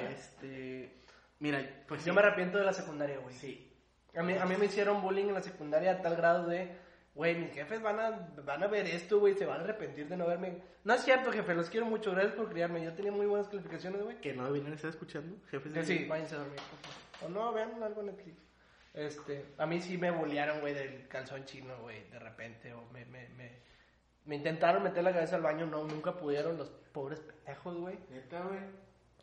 este, 0.09 0.91
mira, 1.39 1.59
pues 1.88 2.01
Yo 2.05 2.11
sí. 2.13 2.15
me 2.15 2.21
arrepiento 2.21 2.57
de 2.57 2.65
la 2.65 2.73
secundaria, 2.73 3.17
güey. 3.19 3.35
Sí, 3.35 3.71
A 4.15 4.23
mí, 4.23 4.33
a 4.33 4.45
mí 4.45 4.55
me 4.57 4.65
hicieron 4.65 5.01
bullying 5.01 5.25
en 5.27 5.33
la 5.35 5.41
secundaria 5.41 5.91
a 5.91 6.01
tal 6.01 6.15
grado 6.15 6.47
de, 6.47 6.75
güey, 7.13 7.35
mis 7.35 7.51
jefes 7.53 7.81
van 7.81 7.99
a, 7.99 8.11
van 8.43 8.63
a 8.63 8.67
ver 8.67 8.85
esto, 8.88 9.19
güey, 9.19 9.33
se 9.35 9.45
van 9.45 9.61
a 9.61 9.63
arrepentir 9.63 10.07
de 10.07 10.17
no 10.17 10.25
verme. 10.27 10.61
No 10.83 10.93
es 10.93 11.03
cierto, 11.03 11.31
jefe, 11.31 11.53
los 11.53 11.69
quiero 11.69 11.85
mucho, 11.85 12.11
gracias 12.11 12.33
por 12.35 12.49
criarme. 12.49 12.83
Yo 12.83 12.93
tenía 12.93 13.11
muy 13.11 13.25
buenas 13.25 13.47
calificaciones, 13.49 14.01
güey. 14.03 14.19
que 14.21 14.33
no 14.33 14.45
deberían 14.45 14.73
estar 14.73 14.89
escuchando, 14.89 15.35
jefes 15.49 15.71
Sí, 15.73 15.79
de 15.79 15.85
sí, 15.85 16.05
váyanse 16.05 16.35
a 16.35 16.39
dormir. 16.39 16.59
O 17.25 17.29
no, 17.29 17.51
vean 17.53 17.81
algo 17.83 18.01
en 18.01 18.07
Netflix. 18.07 18.38
Este, 18.93 19.45
a 19.59 19.65
mí 19.67 19.79
sí 19.81 19.97
me 19.97 20.09
bullearon, 20.09 20.59
güey, 20.61 20.73
del 20.73 21.07
calzón 21.07 21.45
chino, 21.45 21.77
güey, 21.81 22.09
de 22.09 22.17
repente. 22.19 22.73
O 22.73 22.85
me, 22.91 23.05
me, 23.05 23.27
me, 23.29 23.51
me 24.25 24.35
intentaron 24.35 24.81
meter 24.81 25.03
la 25.03 25.13
cabeza 25.13 25.35
al 25.35 25.43
baño, 25.43 25.65
no, 25.67 25.83
nunca 25.83 26.13
pudieron 26.17 26.57
los 26.57 26.69
pobres 26.93 27.19
pendejos, 27.19 27.75
güey. 27.77 27.99
Neta, 28.09 28.41
güey. 28.41 28.59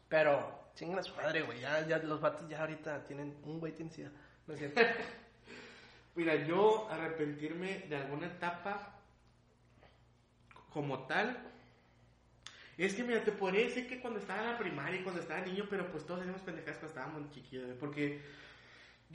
Pero, 0.09 0.64
chingan 0.75 0.99
a 0.99 1.03
su 1.03 1.15
madre, 1.15 1.43
güey. 1.43 1.61
Ya, 1.61 1.87
ya, 1.87 1.99
los 1.99 2.21
vatos 2.21 2.49
ya 2.49 2.61
ahorita 2.61 3.05
tienen, 3.05 3.37
un 3.45 3.61
güey 3.61 3.73
tiene 3.73 3.91
sida. 3.91 4.11
No 4.47 4.55
es 4.55 4.61
cierto. 4.61 4.81
Mira, 6.15 6.35
yo 6.47 6.89
arrepentirme 6.91 7.81
de 7.89 7.97
alguna 7.97 8.27
etapa 8.27 9.01
como 10.73 11.07
tal. 11.07 11.51
Es 12.77 12.95
que, 12.95 13.05
mira, 13.05 13.23
te 13.23 13.31
podría 13.31 13.67
decir 13.67 13.89
que 13.89 14.01
cuando 14.01 14.19
estaba 14.19 14.43
en 14.43 14.51
la 14.51 14.59
primaria 14.59 15.03
cuando 15.05 15.21
estaba 15.21 15.41
niño, 15.41 15.67
pero 15.71 15.91
pues 15.93 16.05
todos 16.05 16.21
hacíamos 16.21 16.43
pendejadas 16.43 16.79
cuando 16.79 17.01
estábamos 17.01 17.31
chiquillos. 17.31 17.77
Porque 17.79 18.21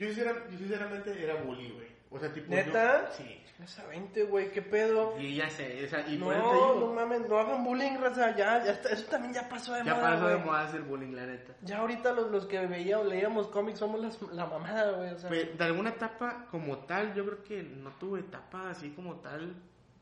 yo, 0.00 0.06
sincera- 0.08 0.48
yo 0.50 0.58
sinceramente 0.58 1.22
era 1.22 1.34
bully, 1.42 1.70
güey. 1.70 1.88
O 2.10 2.18
sea, 2.18 2.32
tipo. 2.32 2.50
yo- 2.50 2.56
¿Neta? 2.56 3.10
sí. 3.12 3.36
Esa 3.62 3.86
20, 3.88 4.22
güey, 4.24 4.50
qué 4.52 4.62
pedo. 4.62 5.14
Y 5.20 5.34
ya 5.36 5.50
sé, 5.50 5.84
o 5.84 5.88
sea, 5.88 6.08
y 6.08 6.16
no, 6.16 6.24
por 6.24 6.34
eso 6.34 6.48
te 6.48 6.54
digo, 6.54 6.76
no 6.80 6.94
mames, 6.94 7.28
no 7.28 7.38
hagan 7.38 7.62
bullying, 7.62 7.98
raza. 8.00 8.34
Ya, 8.34 8.64
ya 8.64 8.72
está, 8.72 8.88
eso 8.88 9.04
también 9.10 9.34
ya 9.34 9.46
pasó 9.50 9.74
de 9.74 9.84
ya 9.84 9.94
moda, 9.94 10.10
pasó 10.12 10.28
de 10.28 10.34
güey. 10.36 10.46
moda 10.46 10.62
hacer 10.62 10.80
bullying, 10.80 11.12
la 11.12 11.26
neta. 11.26 11.54
Ya 11.60 11.76
ahorita 11.80 12.12
los, 12.14 12.30
los 12.30 12.46
que 12.46 12.66
veíamos, 12.66 13.06
leíamos 13.06 13.48
cómics 13.48 13.78
somos 13.78 14.00
las- 14.00 14.20
la 14.32 14.46
mamada, 14.46 14.92
güey. 14.92 15.10
O 15.12 15.18
sea, 15.18 15.28
Pues, 15.28 15.58
de 15.58 15.62
alguna 15.64 15.90
etapa 15.90 16.46
como 16.50 16.78
tal, 16.86 17.12
yo 17.12 17.26
creo 17.26 17.44
que 17.44 17.62
no 17.62 17.90
tuve 17.98 18.20
etapa 18.20 18.70
así 18.70 18.90
como 18.92 19.16
tal 19.16 19.54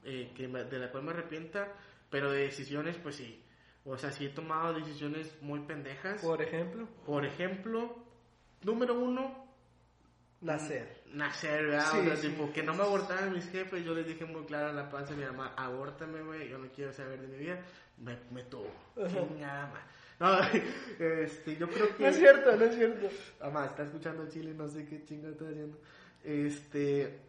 eh, 0.04 0.32
que 0.36 0.46
me- 0.46 0.62
de 0.62 0.78
la 0.78 0.92
cual 0.92 1.02
me 1.02 1.10
arrepienta, 1.10 1.66
pero 2.10 2.30
de 2.30 2.42
decisiones, 2.42 2.96
pues 2.96 3.16
sí. 3.16 3.42
O 3.84 3.98
sea, 3.98 4.12
sí 4.12 4.26
he 4.26 4.28
tomado 4.28 4.72
decisiones 4.72 5.36
muy 5.42 5.58
pendejas. 5.62 6.22
por 6.22 6.40
ejemplo, 6.42 6.86
Por 7.04 7.24
ejemplo, 7.26 7.96
número 8.62 8.94
uno, 8.94 9.47
nacer. 10.40 11.02
nacer, 11.12 11.66
¿verdad? 11.66 11.90
Sí, 11.90 11.98
o 11.98 12.04
sea, 12.04 12.16
sí. 12.16 12.28
tipo, 12.28 12.52
que 12.52 12.62
no 12.62 12.74
me 12.74 12.82
abortaran 12.82 13.32
mis 13.32 13.48
jefes, 13.50 13.84
yo 13.84 13.94
les 13.94 14.06
dije 14.06 14.24
muy 14.24 14.44
claro 14.44 14.70
en 14.70 14.76
la 14.76 14.90
panza 14.90 15.14
a 15.14 15.16
mi 15.16 15.24
mamá, 15.24 15.54
abórtame, 15.56 16.22
güey, 16.22 16.48
yo 16.48 16.58
no 16.58 16.68
quiero 16.68 16.92
saber 16.92 17.20
de 17.20 17.28
mi 17.28 17.38
vida, 17.38 17.60
me, 17.98 18.16
me 18.30 18.44
tuvo. 18.44 18.70
Chingada 19.08 19.66
madre. 19.66 19.98
No, 20.20 20.36
este, 20.98 21.56
yo 21.56 21.68
creo 21.68 21.96
que... 21.96 22.02
No 22.02 22.08
es 22.08 22.16
cierto, 22.16 22.56
no 22.56 22.64
es 22.64 22.74
cierto. 22.74 23.08
Mamá, 23.40 23.66
está 23.66 23.84
escuchando 23.84 24.28
chile, 24.28 24.52
no 24.54 24.68
sé 24.68 24.84
qué 24.84 25.04
chinga 25.04 25.28
está 25.28 25.44
haciendo. 25.44 25.78
Este. 26.24 27.20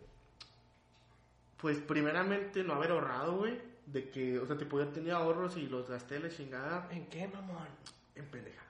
Pues, 1.58 1.78
primeramente, 1.80 2.64
no 2.64 2.74
haber 2.74 2.92
ahorrado, 2.92 3.38
güey. 3.38 3.60
De 3.86 4.10
que, 4.10 4.40
o 4.40 4.46
sea, 4.46 4.58
tipo, 4.58 4.80
yo 4.80 4.88
tenía 4.90 5.16
ahorros 5.16 5.58
y 5.58 5.68
los 5.68 5.90
gasté 5.90 6.20
la 6.20 6.30
chingada 6.30 6.88
¿En 6.92 7.08
qué, 7.08 7.28
mamón? 7.28 7.68
en 8.16 8.26
pendejadas. 8.26 8.70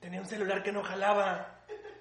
Tenía 0.00 0.20
un 0.20 0.26
celular 0.26 0.62
que 0.62 0.72
no 0.72 0.82
jalaba. 0.82 1.59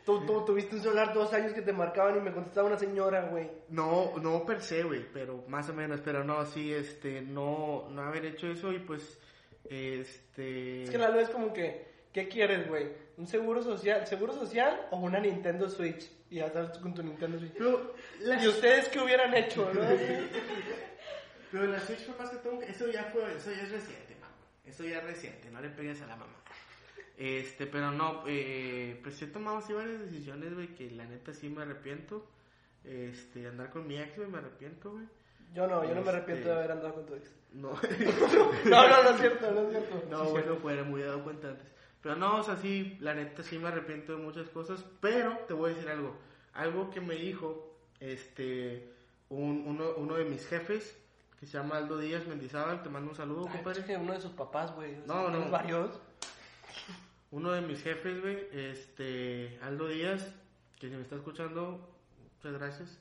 Tú, 0.09 0.25
tú 0.25 0.43
tuviste 0.43 0.75
un 0.75 0.81
celular 0.81 1.13
dos 1.13 1.31
años 1.33 1.53
que 1.53 1.61
te 1.61 1.71
marcaban 1.71 2.17
y 2.17 2.21
me 2.21 2.31
contestaba 2.31 2.65
una 2.65 2.79
señora, 2.79 3.27
güey. 3.29 3.47
No, 3.69 4.17
no 4.17 4.43
per 4.43 4.59
se, 4.59 4.81
güey, 4.81 5.05
pero 5.13 5.43
más 5.47 5.69
o 5.69 5.73
menos, 5.75 6.01
pero 6.03 6.23
no, 6.23 6.43
sí, 6.47 6.73
este, 6.73 7.21
no, 7.21 7.87
no 7.91 8.01
haber 8.01 8.25
hecho 8.25 8.47
eso 8.47 8.73
y 8.73 8.79
pues, 8.79 9.19
este... 9.69 10.81
Es 10.85 10.89
que 10.89 10.97
la 10.97 11.11
luz 11.11 11.21
es 11.21 11.29
como 11.29 11.53
que, 11.53 11.85
¿qué 12.11 12.27
quieres, 12.27 12.67
güey? 12.67 12.87
¿Un 13.17 13.27
seguro 13.27 13.61
social, 13.61 14.07
seguro 14.07 14.33
social 14.33 14.87
o 14.89 14.97
una 14.97 15.19
Nintendo 15.19 15.69
Switch? 15.69 16.09
Y 16.31 16.37
ya 16.37 16.47
estás 16.47 16.79
con 16.79 16.95
tu 16.95 17.03
Nintendo 17.03 17.37
Switch. 17.37 17.53
Pero, 17.53 17.93
la, 18.21 18.43
¿Y 18.43 18.47
ustedes 18.47 18.89
qué 18.89 18.99
hubieran 19.01 19.31
hecho, 19.35 19.71
no? 19.71 19.81
pero 21.51 21.67
la 21.67 21.79
Switch 21.81 22.03
fue 22.03 22.15
más 22.17 22.31
que 22.31 22.37
todo, 22.37 22.59
eso 22.63 22.89
ya 22.89 23.03
fue, 23.13 23.31
eso 23.35 23.51
ya 23.51 23.61
es 23.61 23.71
reciente, 23.71 24.15
mamá. 24.15 24.33
Eso 24.65 24.85
ya 24.85 24.97
es 24.97 25.03
reciente, 25.03 25.51
no 25.51 25.61
le 25.61 25.69
pegues 25.69 26.01
a 26.01 26.07
la 26.07 26.15
mamá. 26.15 26.33
Este, 27.19 27.67
pero 27.67 27.91
no, 27.91 28.23
eh, 28.27 28.97
pues 29.03 29.21
he 29.21 29.27
tomado 29.27 29.57
así 29.57 29.73
varias 29.73 29.99
decisiones, 29.99 30.53
güey, 30.55 30.73
que 30.73 30.89
la 30.91 31.03
neta 31.05 31.33
sí 31.33 31.49
me 31.49 31.63
arrepiento. 31.63 32.25
Este, 32.85 33.45
andar 33.45 33.69
con 33.71 33.85
mi 33.85 33.97
ex, 33.99 34.15
güey, 34.15 34.29
me 34.29 34.37
arrepiento, 34.37 34.91
güey. 34.91 35.03
Yo 35.53 35.67
no, 35.67 35.83
yo 35.83 35.89
no 35.89 35.95
me 35.95 35.99
Este- 35.99 36.09
arrepiento 36.11 36.47
de 36.47 36.55
haber 36.55 36.71
andado 36.71 36.93
con 36.95 37.05
tu 37.05 37.15
ex. 37.15 37.29
No, 37.51 37.71
No, 38.65 38.87
no, 38.87 39.03
no 39.03 39.09
es 39.09 39.19
cierto, 39.19 39.51
no 39.51 39.61
es 39.63 39.69
cierto. 39.71 40.03
no, 40.09 40.23
Sí, 40.25 40.31
bueno, 40.31 40.55
fuera 40.57 40.83
muy 40.83 41.01
dado 41.01 41.21
cuenta 41.23 41.49
antes. 41.49 41.67
Pero 42.01 42.15
no, 42.15 42.37
o 42.37 42.43
sea, 42.43 42.55
sí, 42.55 42.97
la 43.01 43.13
neta 43.13 43.43
sí 43.43 43.59
me 43.59 43.67
arrepiento 43.67 44.15
de 44.15 44.23
muchas 44.23 44.47
cosas, 44.49 44.85
pero 45.01 45.37
te 45.47 45.53
voy 45.53 45.71
a 45.71 45.73
decir 45.75 45.89
algo. 45.89 46.15
Algo 46.53 46.89
que 46.89 47.01
me 47.01 47.15
dijo, 47.15 47.75
este, 47.99 48.93
un- 49.27 49.63
uno, 49.67 49.89
uno 49.97 50.15
de 50.15 50.23
mis 50.23 50.47
jefes, 50.47 50.97
que 51.37 51.45
se 51.47 51.57
llama 51.57 51.75
Aldo 51.77 51.97
Díaz 51.97 52.25
Mendizábal. 52.27 52.81
Te 52.81 52.87
mando 52.89 53.09
un 53.09 53.15
saludo, 53.17 53.45
Ay, 53.47 53.53
compadre. 53.55 53.79
es 53.81 53.85
que 53.85 53.97
uno 53.97 54.13
de 54.13 54.21
sus 54.21 54.31
papás, 54.31 54.73
güey. 54.73 54.95
No, 55.05 55.29
no. 55.29 55.49
varios. 55.49 55.99
Uno 57.31 57.51
de 57.51 57.61
mis 57.61 57.83
jefes, 57.83 58.21
güey, 58.21 58.47
este, 58.51 59.59
Aldo 59.61 59.87
Díaz, 59.87 60.33
que 60.79 60.89
si 60.89 60.95
me 60.95 61.03
está 61.03 61.15
escuchando, 61.15 61.95
muchas 62.35 62.53
gracias, 62.53 62.99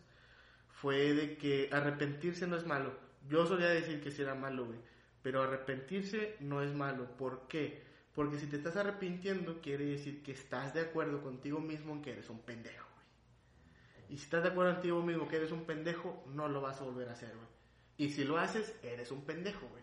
fue 0.69 1.15
de 1.15 1.39
que 1.39 1.71
arrepentirse 1.73 2.47
no 2.47 2.57
es 2.57 2.67
malo. 2.67 2.93
Yo 3.29 3.47
solía 3.47 3.69
decir 3.69 4.03
que 4.03 4.11
sí 4.11 4.23
era 4.23 4.35
malo, 4.35 4.67
güey, 4.67 4.79
pero 5.23 5.43
arrepentirse 5.43 6.37
no 6.41 6.63
es 6.63 6.75
malo. 6.75 7.17
¿Por 7.17 7.49
qué? 7.49 7.83
Porque 8.15 8.39
si 8.39 8.47
te 8.47 8.57
estás 8.57 8.77
arrepintiendo, 8.77 9.61
quiere 9.63 9.85
decir 9.87 10.23
que 10.23 10.33
estás 10.33 10.75
de 10.75 10.81
acuerdo 10.81 11.23
contigo 11.23 11.61
mismo 11.61 11.95
en 11.95 12.03
que 12.03 12.13
eres 12.13 12.29
un 12.29 12.41
pendejo. 12.41 12.87
Y 14.11 14.17
si 14.17 14.25
estás 14.25 14.43
de 14.43 14.51
acuerdo 14.51 14.75
contigo 14.75 15.03
mismo 15.03 15.29
que 15.29 15.37
eres 15.37 15.53
un 15.53 15.65
pendejo, 15.65 16.25
no 16.35 16.49
lo 16.49 16.61
vas 16.61 16.81
a 16.81 16.85
volver 16.85 17.09
a 17.09 17.13
hacer, 17.13 17.35
güey. 17.35 17.49
Y 17.97 18.11
si 18.11 18.25
lo 18.25 18.39
haces, 18.39 18.75
eres 18.83 19.11
un 19.11 19.25
pendejo, 19.25 19.67
güey. 19.69 19.83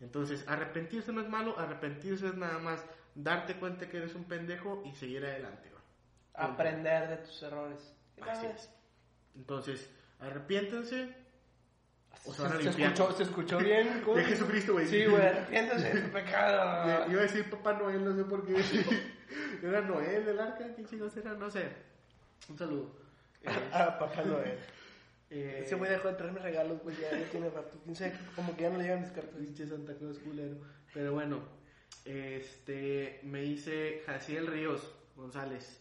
Entonces, 0.00 0.44
arrepentirse 0.48 1.12
no 1.12 1.20
es 1.20 1.28
malo, 1.28 1.58
arrepentirse 1.58 2.26
es 2.26 2.34
nada 2.34 2.58
más 2.58 2.84
darte 3.14 3.54
cuenta 3.56 3.88
que 3.88 3.98
eres 3.98 4.14
un 4.14 4.24
pendejo 4.24 4.82
y 4.86 4.94
seguir 4.94 5.24
adelante. 5.24 5.70
Aprender 6.34 7.08
de 7.08 7.16
tus 7.18 7.42
errores. 7.42 7.94
Así 8.26 8.46
es. 8.46 8.70
Entonces, 9.36 9.90
arrepiéntense 10.18 11.14
o 12.24 12.32
se 12.32 12.62
Se 12.62 12.68
escuchó, 12.70 13.12
se 13.12 13.22
escuchó 13.24 13.58
bien. 13.58 14.00
¿cómo? 14.04 14.16
De 14.16 14.24
Jesucristo, 14.24 14.72
güey. 14.74 14.86
Sí, 14.86 15.04
güey, 15.06 15.22
arrepiéntase 15.26 15.92
de 15.94 16.02
su 16.02 16.10
pecado. 16.10 17.06
Iba 17.10 17.20
a 17.20 17.22
decir 17.22 17.50
Papá 17.50 17.74
Noel, 17.74 18.04
no 18.04 18.14
sé 18.16 18.24
por 18.24 18.46
qué. 18.46 18.54
Era 19.62 19.80
Noel 19.82 20.24
del 20.24 20.38
arca, 20.40 20.74
¿qué 20.74 20.84
chingos 20.84 21.16
era? 21.16 21.34
No 21.34 21.50
sé. 21.50 21.68
Un 22.48 22.58
saludo. 22.58 22.96
Eh, 23.42 23.48
Ah, 23.72 23.96
papá 23.98 24.22
Noel. 24.24 24.58
eh, 25.30 25.62
Ese 25.64 25.74
güey 25.74 25.90
dejó 25.90 26.08
de 26.08 26.14
traerme 26.14 26.40
regalos, 26.40 26.82
güey, 26.82 26.96
ya, 26.96 27.10
ya 27.18 27.30
tiene 27.30 27.48
rato. 27.50 27.78
Quién 27.84 27.96
sabe, 27.96 28.12
como 28.36 28.54
que 28.56 28.62
ya 28.62 28.70
no 28.70 28.78
le 28.78 28.84
llegan 28.84 29.00
mis 29.00 29.10
cartas. 29.10 29.34
Pinche 29.38 29.66
Santa 29.66 29.94
Claus 29.94 30.18
culero. 30.18 30.56
Pero 30.94 31.12
bueno, 31.14 31.40
este, 32.04 33.20
me 33.24 33.40
dice 33.42 34.02
Jaciel 34.06 34.46
Ríos 34.46 34.94
González. 35.16 35.80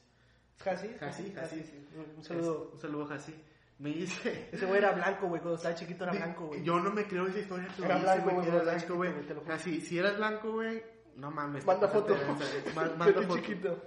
Jasi, 0.59 0.89
Jasi. 0.99 1.63
sí. 1.63 1.87
Un 2.17 2.23
saludo. 2.23 2.65
Es- 2.67 2.73
un 2.75 2.79
saludo, 2.81 3.05
Jasi. 3.07 3.35
Me 3.79 3.89
dice. 3.89 4.49
Ese 4.51 4.65
güey 4.65 4.77
era 4.77 4.91
blanco, 4.91 5.27
güey, 5.27 5.41
cuando 5.41 5.55
estaba 5.57 5.73
chiquito 5.73 6.03
era 6.03 6.13
blanco, 6.13 6.47
güey. 6.47 6.63
Yo 6.63 6.79
no 6.79 6.91
me 6.91 7.05
creo 7.07 7.25
esa 7.27 7.39
historia. 7.39 7.67
Era 7.83 7.97
blanco, 7.97 8.29
güey, 8.31 8.47
era 8.47 8.61
blanco, 8.61 8.95
güey. 8.95 9.11
Casi, 9.47 9.81
si 9.81 9.97
eras 9.97 10.17
blanco, 10.17 10.51
güey, 10.51 10.83
no 11.15 11.31
mames. 11.31 11.65
Manda 11.65 11.87
foto. 11.87 12.15
Manda 12.75 13.21
foto. 13.23 13.35
chiquito. 13.37 13.81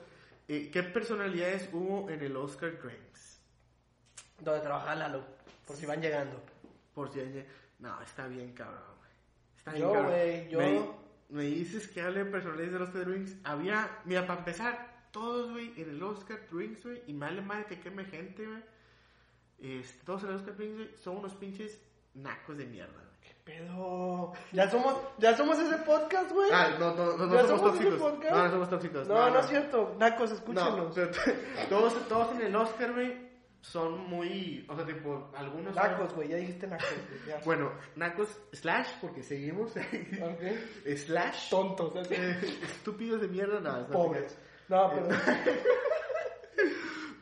Eh, 0.48 0.68
¿Qué 0.72 0.82
personalidades 0.82 1.68
hubo 1.72 2.10
en 2.10 2.20
el 2.22 2.36
Oscar 2.36 2.76
Drinks? 2.82 3.40
Donde 4.40 4.60
trabajaba 4.60 4.94
Lalo, 4.96 5.24
por 5.66 5.76
si 5.76 5.86
van 5.86 6.02
llegando. 6.02 6.42
Por 6.92 7.10
si 7.12 7.20
alguien- 7.20 7.46
No, 7.78 8.00
está 8.02 8.26
bien, 8.26 8.52
cabrón, 8.52 8.82
güey. 8.98 9.10
Está 9.56 9.72
bien, 9.72 9.82
Yo, 9.84 9.92
cabrón. 9.92 10.10
güey, 10.10 10.48
yo- 10.48 11.03
Me, 11.34 11.42
dices 11.42 11.88
que 11.88 12.00
hable 12.00 12.22
de 12.24 12.30
personalidades 12.30 12.72
de 12.72 12.78
los 12.78 12.88
Oscar 12.90 13.06
Drinks. 13.06 13.34
Había, 13.42 13.90
mira, 14.04 14.26
para 14.26 14.38
empezar, 14.38 15.08
todos, 15.10 15.50
güey, 15.50 15.72
en 15.80 15.90
el 15.90 16.02
Oscar 16.02 16.38
Drinks, 16.50 16.84
güey, 16.84 17.02
y 17.08 17.12
me 17.12 17.26
vale 17.26 17.42
madre 17.42 17.66
que 17.66 17.80
queme 17.80 18.04
gente, 18.04 18.46
güey. 18.46 18.62
Este, 19.58 20.04
todos 20.04 20.22
en 20.22 20.30
el 20.30 20.36
Oscar 20.36 20.56
Drinks, 20.56 20.76
güey, 20.76 20.90
son 21.02 21.16
unos 21.16 21.34
pinches 21.34 21.80
nacos 22.14 22.56
de 22.56 22.66
mierda, 22.66 22.92
güey. 22.92 23.04
¿Qué 23.20 23.34
pedo? 23.44 24.32
¿Ya 24.52 24.70
somos, 24.70 24.96
ya 25.18 25.36
somos 25.36 25.58
ese 25.58 25.76
podcast, 25.78 26.30
güey? 26.30 26.50
Ah, 26.52 26.76
no, 26.78 26.94
no, 26.94 27.16
no, 27.16 27.26
no 27.26 27.34
¿Ya 27.34 27.46
somos 27.46 27.60
somos 27.60 27.78
tóxicos. 27.80 27.98
No, 28.30 28.44
no 28.44 28.50
somos 28.50 28.70
tóxicos. 28.70 29.08
no, 29.08 29.30
no, 29.30 29.40
es 29.40 29.46
cierto. 29.46 29.96
Nacos, 29.98 30.30
No, 30.30 30.36
escúchenos. 30.36 30.94
pero 30.94 31.10
todos, 31.68 32.08
todos 32.08 32.34
en 32.36 32.42
el 32.42 32.54
Oscar, 32.54 32.92
güey, 32.92 33.33
son 33.64 33.98
muy, 34.10 34.66
o 34.68 34.76
sea, 34.76 34.84
tipo, 34.84 35.30
algunos 35.34 35.74
Nacos, 35.74 36.14
güey, 36.14 36.28
ya 36.28 36.36
dijiste 36.36 36.66
nacos, 36.66 36.86
ya. 37.26 37.40
Bueno, 37.46 37.72
nacos 37.96 38.28
slash, 38.52 38.88
porque 39.00 39.22
seguimos, 39.22 39.70
Ok. 39.70 40.86
slash, 40.96 41.48
Tontos, 41.48 42.10
eh, 42.10 42.38
estúpidos 42.62 43.22
de 43.22 43.28
mierda, 43.28 43.60
nada, 43.60 43.86
no, 43.88 43.90
Pobres. 43.90 44.36
No, 44.68 44.90
pero. 44.92 45.08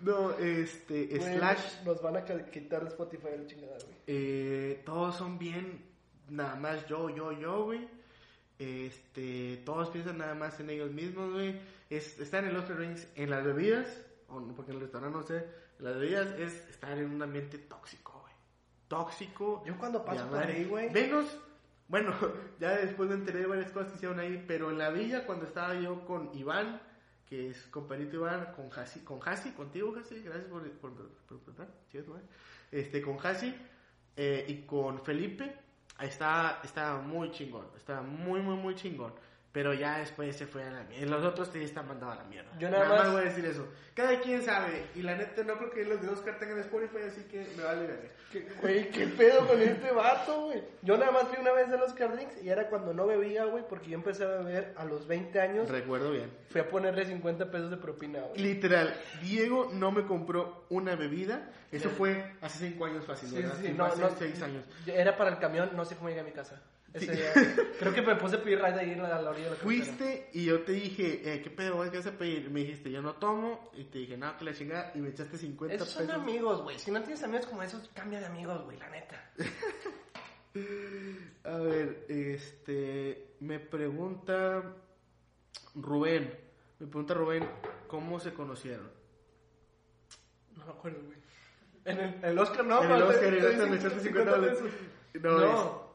No, 0.00 0.32
este, 0.32 1.06
güey, 1.16 1.36
slash, 1.36 1.84
Nos 1.84 2.02
van 2.02 2.16
a 2.16 2.24
quitar 2.24 2.84
Spotify 2.88 3.28
la 3.38 3.46
chingada, 3.46 3.76
güey. 3.84 3.94
eh, 4.08 4.82
todos 4.84 5.14
son 5.14 5.38
bien, 5.38 5.84
nada 6.28 6.56
más 6.56 6.84
yo, 6.88 7.08
yo, 7.08 7.30
yo, 7.30 7.66
güey. 7.66 7.88
Este, 8.58 9.62
todos 9.64 9.90
piensan 9.90 10.18
nada 10.18 10.34
más 10.34 10.58
en 10.58 10.70
ellos 10.70 10.90
mismos, 10.90 11.32
güey. 11.32 11.54
Es, 11.88 12.18
estar 12.18 12.42
en 12.42 12.50
el 12.50 12.56
Oscar 12.56 12.78
Rings 12.78 13.06
en 13.14 13.30
las 13.30 13.44
bebidas, 13.44 13.86
o 14.26 14.40
no, 14.40 14.52
porque 14.56 14.72
en 14.72 14.78
el 14.78 14.82
restaurante 14.82 15.16
no 15.18 15.22
sé, 15.24 15.46
las 15.82 15.98
bebidas 15.98 16.38
es 16.38 16.68
estar 16.68 16.96
en 16.96 17.10
un 17.10 17.22
ambiente 17.22 17.58
tóxico, 17.58 18.20
güey. 18.20 18.32
Tóxico. 18.86 19.64
Yo 19.66 19.76
cuando 19.76 20.04
paso 20.04 20.28
por 20.28 20.38
ahí, 20.38 20.64
güey. 20.64 20.90
Menos, 20.90 21.26
bueno, 21.88 22.14
ya 22.60 22.76
después 22.76 23.08
me 23.08 23.16
enteré 23.16 23.40
de 23.40 23.46
varias 23.46 23.72
cosas 23.72 23.90
que 23.90 23.96
hicieron 23.96 24.20
ahí, 24.20 24.44
pero 24.46 24.70
en 24.70 24.78
la 24.78 24.90
villa, 24.90 25.26
cuando 25.26 25.44
estaba 25.44 25.74
yo 25.74 26.04
con 26.06 26.30
Iván, 26.34 26.80
que 27.28 27.50
es 27.50 27.66
compañito 27.66 28.16
Iván, 28.16 28.52
con 28.54 28.70
Hasi, 28.72 29.00
con 29.00 29.18
Hasi, 29.26 29.50
contigo 29.50 29.92
Hasi, 29.98 30.22
gracias 30.22 30.46
por, 30.46 30.70
por, 30.72 30.94
por, 30.94 31.38
preguntar, 31.40 31.68
chido, 31.90 32.12
güey. 32.12 32.22
este, 32.70 33.02
con 33.02 33.18
Hasi 33.26 33.52
eh, 34.16 34.44
y 34.48 34.62
con 34.66 35.00
Felipe, 35.00 35.52
estaba, 35.98 36.60
estaba 36.62 37.00
muy 37.00 37.32
chingón, 37.32 37.66
estaba 37.76 38.02
muy, 38.02 38.40
muy, 38.40 38.54
muy 38.56 38.76
chingón. 38.76 39.14
Pero 39.52 39.74
ya 39.74 39.98
después 39.98 40.34
se 40.34 40.46
fue 40.46 40.64
a 40.64 40.70
la 40.70 40.82
mierda. 40.84 41.06
Los 41.18 41.24
otros 41.26 41.50
sí 41.52 41.62
están 41.62 41.86
mandados 41.86 42.14
a 42.16 42.22
la 42.22 42.24
mierda. 42.28 42.50
Yo 42.58 42.70
nada 42.70 42.88
más- 42.88 43.12
voy 43.12 43.20
a 43.20 43.24
decir 43.24 43.44
eso. 43.44 43.68
Cada 43.94 44.18
quien 44.20 44.42
sabe. 44.42 44.86
Y 44.94 45.02
la 45.02 45.14
neta 45.14 45.42
no 45.44 45.58
creo 45.58 45.70
que 45.70 45.84
los 45.84 46.00
de 46.00 46.08
Oscar 46.08 46.38
tengan 46.38 46.58
Spotify, 46.60 47.02
así 47.06 47.24
que 47.24 47.46
me 47.58 47.62
vale 47.62 47.86
ver. 47.86 48.10
¿Qué- 48.32 48.48
Güey, 48.62 48.88
¿qué 48.90 49.06
pedo 49.08 49.46
con 49.46 49.60
este 49.60 49.90
vato, 49.92 50.46
güey? 50.46 50.62
Yo 50.80 50.96
nada 50.96 51.12
más 51.12 51.24
fui 51.28 51.36
una 51.38 51.52
vez 51.52 51.70
de 51.70 51.76
los 51.76 51.94
Drinks 51.94 52.42
y 52.42 52.48
era 52.48 52.68
cuando 52.70 52.94
no 52.94 53.06
bebía, 53.06 53.44
güey, 53.44 53.62
porque 53.68 53.90
yo 53.90 53.96
empecé 53.96 54.24
a 54.24 54.28
beber 54.28 54.72
a 54.78 54.86
los 54.86 55.06
20 55.06 55.38
años. 55.38 55.68
Recuerdo 55.68 56.10
bien. 56.12 56.30
Fui 56.48 56.62
a 56.62 56.68
ponerle 56.70 57.04
50 57.04 57.50
pesos 57.50 57.70
de 57.70 57.76
propina, 57.76 58.20
güey. 58.20 58.40
Literal, 58.40 58.94
Diego 59.20 59.68
no 59.74 59.92
me 59.92 60.06
compró 60.06 60.64
una 60.70 60.96
bebida. 60.96 61.50
Eso 61.70 61.90
fue 61.90 62.24
hace 62.40 62.70
cinco 62.70 62.86
años 62.86 63.04
fácil, 63.04 63.28
Sí, 63.28 63.34
¿verdad? 63.36 63.52
sí, 63.56 63.62
sí, 63.62 63.68
Sí, 63.68 63.74
no, 63.76 63.84
hace 63.84 64.00
no, 64.00 64.10
seis 64.18 64.40
años. 64.40 64.64
Era 64.86 65.14
para 65.18 65.28
el 65.28 65.38
camión, 65.38 65.70
no 65.76 65.84
sé 65.84 65.96
cómo 65.96 66.08
llegué 66.08 66.22
a 66.22 66.24
mi 66.24 66.32
casa. 66.32 66.62
Ese 66.94 67.06
Sí. 67.06 67.12
día. 67.12 67.32
Creo 67.78 67.94
que 67.94 68.02
me 68.02 68.16
puse 68.16 68.36
a 68.36 68.42
pedir 68.42 68.58
ride 68.60 68.80
ahí 68.80 68.92
a 68.92 69.20
la 69.20 69.30
orilla 69.30 69.44
de 69.46 69.50
la. 69.50 69.56
Fuiste 69.56 70.28
y 70.32 70.44
yo 70.44 70.62
te 70.62 70.72
dije, 70.72 71.22
eh, 71.24 71.42
¿qué 71.42 71.50
pedo? 71.50 71.80
¿Qué 71.90 71.98
vas 71.98 72.06
a 72.06 72.12
pedir? 72.18 72.50
Me 72.50 72.60
dijiste, 72.60 72.90
yo 72.90 73.00
no 73.02 73.14
tomo. 73.14 73.70
Y 73.74 73.84
te 73.84 73.98
dije, 74.00 74.16
no, 74.16 74.36
que 74.36 74.44
la 74.44 74.52
chingada. 74.54 74.92
Y 74.94 74.98
me 74.98 75.10
echaste 75.10 75.38
50 75.38 75.74
Esos 75.74 75.88
son 75.88 76.06
pesos. 76.06 76.20
amigos, 76.22 76.62
güey. 76.62 76.78
Si 76.78 76.90
no 76.90 77.00
tienes 77.02 77.22
amigos 77.22 77.46
como 77.46 77.62
esos, 77.62 77.88
cambia 77.94 78.20
de 78.20 78.26
amigos, 78.26 78.62
güey, 78.64 78.78
la 78.78 78.88
neta. 78.90 79.30
A 81.44 81.56
ver, 81.56 82.04
este. 82.08 83.34
Me 83.40 83.58
pregunta 83.58 84.62
Rubén. 85.74 86.38
Me 86.78 86.86
pregunta 86.86 87.14
Rubén, 87.14 87.48
¿cómo 87.88 88.20
se 88.20 88.32
conocieron? 88.34 88.90
No 90.56 90.66
me 90.66 90.72
acuerdo, 90.72 90.98
güey. 91.06 91.18
En 91.84 91.98
el, 91.98 92.24
el 92.24 92.38
Oscar, 92.38 92.64
no, 92.64 92.82
en 92.84 92.90
el 92.92 93.02
Oscar, 93.02 93.32
di 93.32 93.40
ahorita 93.40 93.66
me 93.66 93.76
echaste 93.76 94.00
50 94.00 94.30
dólares. 94.30 94.58
No, 95.14 95.38
No, 95.40 95.91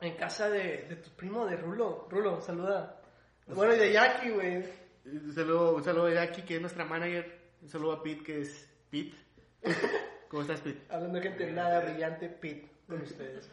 en 0.00 0.16
casa 0.16 0.48
de, 0.48 0.86
de 0.88 0.96
tu 0.96 1.10
primo, 1.10 1.46
de 1.46 1.56
Rulo. 1.56 2.08
Rulo, 2.10 2.40
saluda. 2.40 3.00
Bueno, 3.46 3.74
y 3.74 3.78
de 3.78 3.92
Jackie, 3.92 4.30
güey. 4.30 4.64
Un 5.04 5.32
saludo, 5.34 5.76
un 5.76 5.84
saludo 5.84 6.06
a 6.06 6.12
Jackie, 6.12 6.42
que 6.42 6.56
es 6.56 6.60
nuestra 6.60 6.84
manager. 6.84 7.40
Un 7.62 7.68
saludo 7.68 7.92
a 7.92 8.02
Pete, 8.02 8.22
que 8.22 8.40
es 8.42 8.68
Pete. 8.90 9.16
¿Cómo 10.28 10.42
estás, 10.42 10.60
Pete? 10.60 10.82
Hablando 10.88 11.18
de 11.18 11.28
gente 11.28 11.52
nada 11.52 11.80
brillante, 11.80 12.28
Pete, 12.28 12.68
con 12.86 13.02
ustedes. 13.02 13.48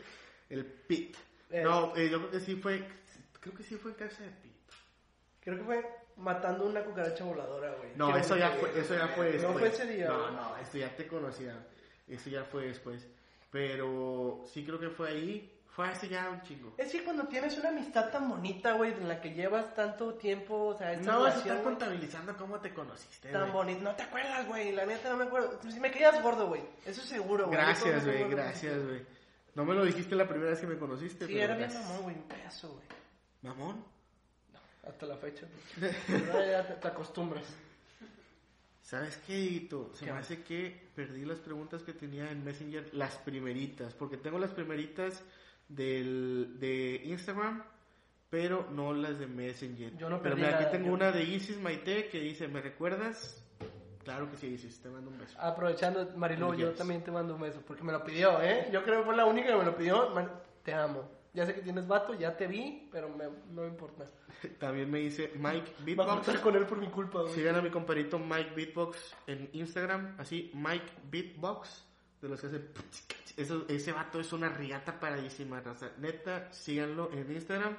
El 0.49 0.65
Pete. 0.65 1.17
Eh. 1.49 1.63
No, 1.63 1.95
eh, 1.95 2.09
yo 2.09 2.19
creo 2.19 2.31
que 2.31 2.39
sí 2.39 2.55
fue. 2.55 2.87
Creo 3.39 3.53
que 3.53 3.63
sí 3.63 3.75
fue 3.75 3.91
en 3.91 3.97
casa 3.97 4.23
de 4.23 4.29
Pete. 4.29 4.55
Creo 5.41 5.57
que 5.57 5.63
fue 5.63 5.85
matando 6.17 6.65
una 6.65 6.83
cucaracha 6.83 7.23
voladora, 7.23 7.73
güey. 7.75 7.91
No, 7.95 8.15
eso 8.15 8.35
ya 8.35 8.51
fue, 8.51 8.77
eso 8.79 8.95
ya 8.95 9.07
fue 9.07 9.31
después. 9.31 9.53
No 9.53 9.59
fue 9.59 9.67
ese 9.69 9.85
día. 9.85 10.07
No, 10.07 10.31
no, 10.31 10.57
esto 10.57 10.77
ya 10.77 10.95
te 10.95 11.07
conocía. 11.07 11.67
Eso 12.07 12.29
ya 12.29 12.43
fue 12.43 12.67
después. 12.67 13.07
Pero 13.51 14.43
sí 14.45 14.65
creo 14.65 14.79
que 14.79 14.89
fue 14.89 15.09
ahí. 15.09 15.56
Fue 15.77 15.87
hace 15.87 16.09
ya 16.09 16.27
un 16.31 16.41
chingo. 16.41 16.73
Es 16.75 16.91
que 16.91 17.03
cuando 17.03 17.27
tienes 17.27 17.55
una 17.59 17.69
amistad 17.69 18.09
tan 18.09 18.27
bonita, 18.27 18.73
güey, 18.73 18.93
en 18.93 19.07
la 19.07 19.21
que 19.21 19.29
llevas 19.35 19.75
tanto 19.75 20.15
tiempo, 20.15 20.69
o 20.69 20.75
sea, 20.75 20.91
esta 20.93 21.11
No 21.11 21.21
vas 21.21 21.35
a 21.35 21.37
estar 21.37 21.61
contabilizando 21.61 22.35
cómo 22.35 22.59
te 22.59 22.73
conociste. 22.73 23.29
tan 23.31 23.41
güey. 23.43 23.51
bonita. 23.53 23.81
No 23.83 23.95
te 23.95 24.01
acuerdas, 24.01 24.47
güey, 24.47 24.71
la 24.71 24.87
neta 24.87 25.11
no 25.11 25.17
me 25.17 25.25
acuerdo. 25.25 25.59
Si 25.69 25.79
me 25.79 25.91
quedas 25.91 26.19
gordo, 26.23 26.47
güey, 26.47 26.63
eso 26.83 26.99
es 26.99 27.07
seguro, 27.07 27.45
güey. 27.45 27.59
Gracias, 27.59 28.03
güey, 28.05 28.27
gracias, 28.27 28.83
güey. 28.83 29.05
No 29.53 29.65
me 29.65 29.75
lo 29.75 29.85
dijiste 29.85 30.15
la 30.15 30.27
primera 30.27 30.49
vez 30.49 30.59
que 30.59 30.65
me 30.65 30.79
conociste. 30.79 31.27
Sí, 31.27 31.33
pero 31.33 31.45
era 31.45 31.55
bien 31.55 31.69
gracias. 31.69 31.87
mamón, 31.87 32.03
güey, 32.05 32.15
un 32.15 32.23
pedazo, 32.23 32.69
güey. 32.73 32.85
¿Mamón? 33.43 33.85
Hasta 34.83 35.05
la 35.05 35.17
fecha. 35.17 35.45
güey. 35.79 35.91
Pero 36.07 36.43
ya 36.43 36.65
te, 36.65 36.73
te 36.73 36.87
acostumbras. 36.87 37.45
¿Sabes 38.81 39.17
qué, 39.27 39.37
Hito? 39.37 39.91
Se 39.93 40.05
¿Qué? 40.05 40.11
me 40.11 40.17
hace 40.17 40.41
que 40.43 40.89
perdí 40.95 41.23
las 41.25 41.39
preguntas 41.39 41.83
que 41.83 41.93
tenía 41.93 42.31
en 42.31 42.43
Messenger, 42.43 42.89
las 42.93 43.17
primeritas, 43.17 43.93
porque 43.93 44.17
tengo 44.17 44.39
las 44.39 44.51
primeritas 44.51 45.21
del, 45.69 46.57
de 46.59 47.01
Instagram, 47.05 47.63
pero 48.29 48.67
no 48.71 48.93
las 48.93 49.19
de 49.19 49.27
Messenger. 49.27 49.97
Yo 49.97 50.09
no 50.09 50.21
pero 50.21 50.35
mira, 50.35 50.59
aquí 50.59 50.65
tengo 50.71 50.87
yo- 50.87 50.93
una 50.93 51.11
de 51.11 51.23
Isis 51.23 51.59
Maite 51.59 52.07
que 52.09 52.19
dice, 52.19 52.47
¿me 52.47 52.61
recuerdas? 52.61 53.43
Claro 54.03 54.29
que 54.31 54.37
sí, 54.37 54.47
Isis, 54.47 54.79
te 54.81 54.89
mando 54.89 55.09
un 55.11 55.17
beso. 55.17 55.37
Aprovechando, 55.39 56.11
Marilu, 56.15 56.53
yo 56.53 56.71
también 56.71 57.03
te 57.03 57.11
mando 57.11 57.35
un 57.35 57.41
beso, 57.41 57.61
porque 57.67 57.83
me 57.83 57.91
lo 57.91 58.03
pidió, 58.03 58.41
¿eh? 58.41 58.69
Yo 58.71 58.81
creo 58.83 58.99
que 58.99 59.05
fue 59.05 59.15
la 59.15 59.25
única 59.25 59.49
que 59.49 59.55
me 59.57 59.65
lo 59.65 59.75
pidió. 59.75 60.11
Man- 60.11 60.31
te 60.63 60.73
amo. 60.73 61.09
Ya 61.33 61.45
sé 61.45 61.53
que 61.53 61.61
tienes 61.61 61.87
vato, 61.87 62.13
ya 62.15 62.35
te 62.35 62.47
vi, 62.47 62.87
pero 62.91 63.09
me, 63.09 63.25
no 63.25 63.61
me 63.61 63.67
importa. 63.67 64.09
También 64.59 64.89
me 64.89 64.99
dice 64.99 65.31
Mike 65.35 65.95
Va 65.95 66.05
a 66.05 66.07
cortar 66.15 66.41
con 66.41 66.55
él 66.55 66.65
por 66.65 66.77
mi 66.79 66.87
culpa, 66.87 67.21
güey. 67.21 67.33
Sigan 67.33 67.55
a 67.55 67.61
mi 67.61 67.69
compadrito 67.69 68.17
Mike 68.17 68.51
Beatbox 68.55 69.15
en 69.27 69.49
Instagram, 69.53 70.15
así 70.17 70.51
Mike 70.53 70.85
Beatbox, 71.11 71.85
de 72.21 72.29
los 72.29 72.39
que 72.41 72.47
hace 72.47 72.61
eso, 73.37 73.65
ese 73.67 73.91
vato 73.91 74.19
es 74.19 74.31
una 74.33 74.49
riata 74.49 74.99
paradísima, 74.99 75.59
raza. 75.61 75.91
Neta, 75.99 76.51
síganlo 76.51 77.11
en 77.13 77.31
Instagram, 77.31 77.77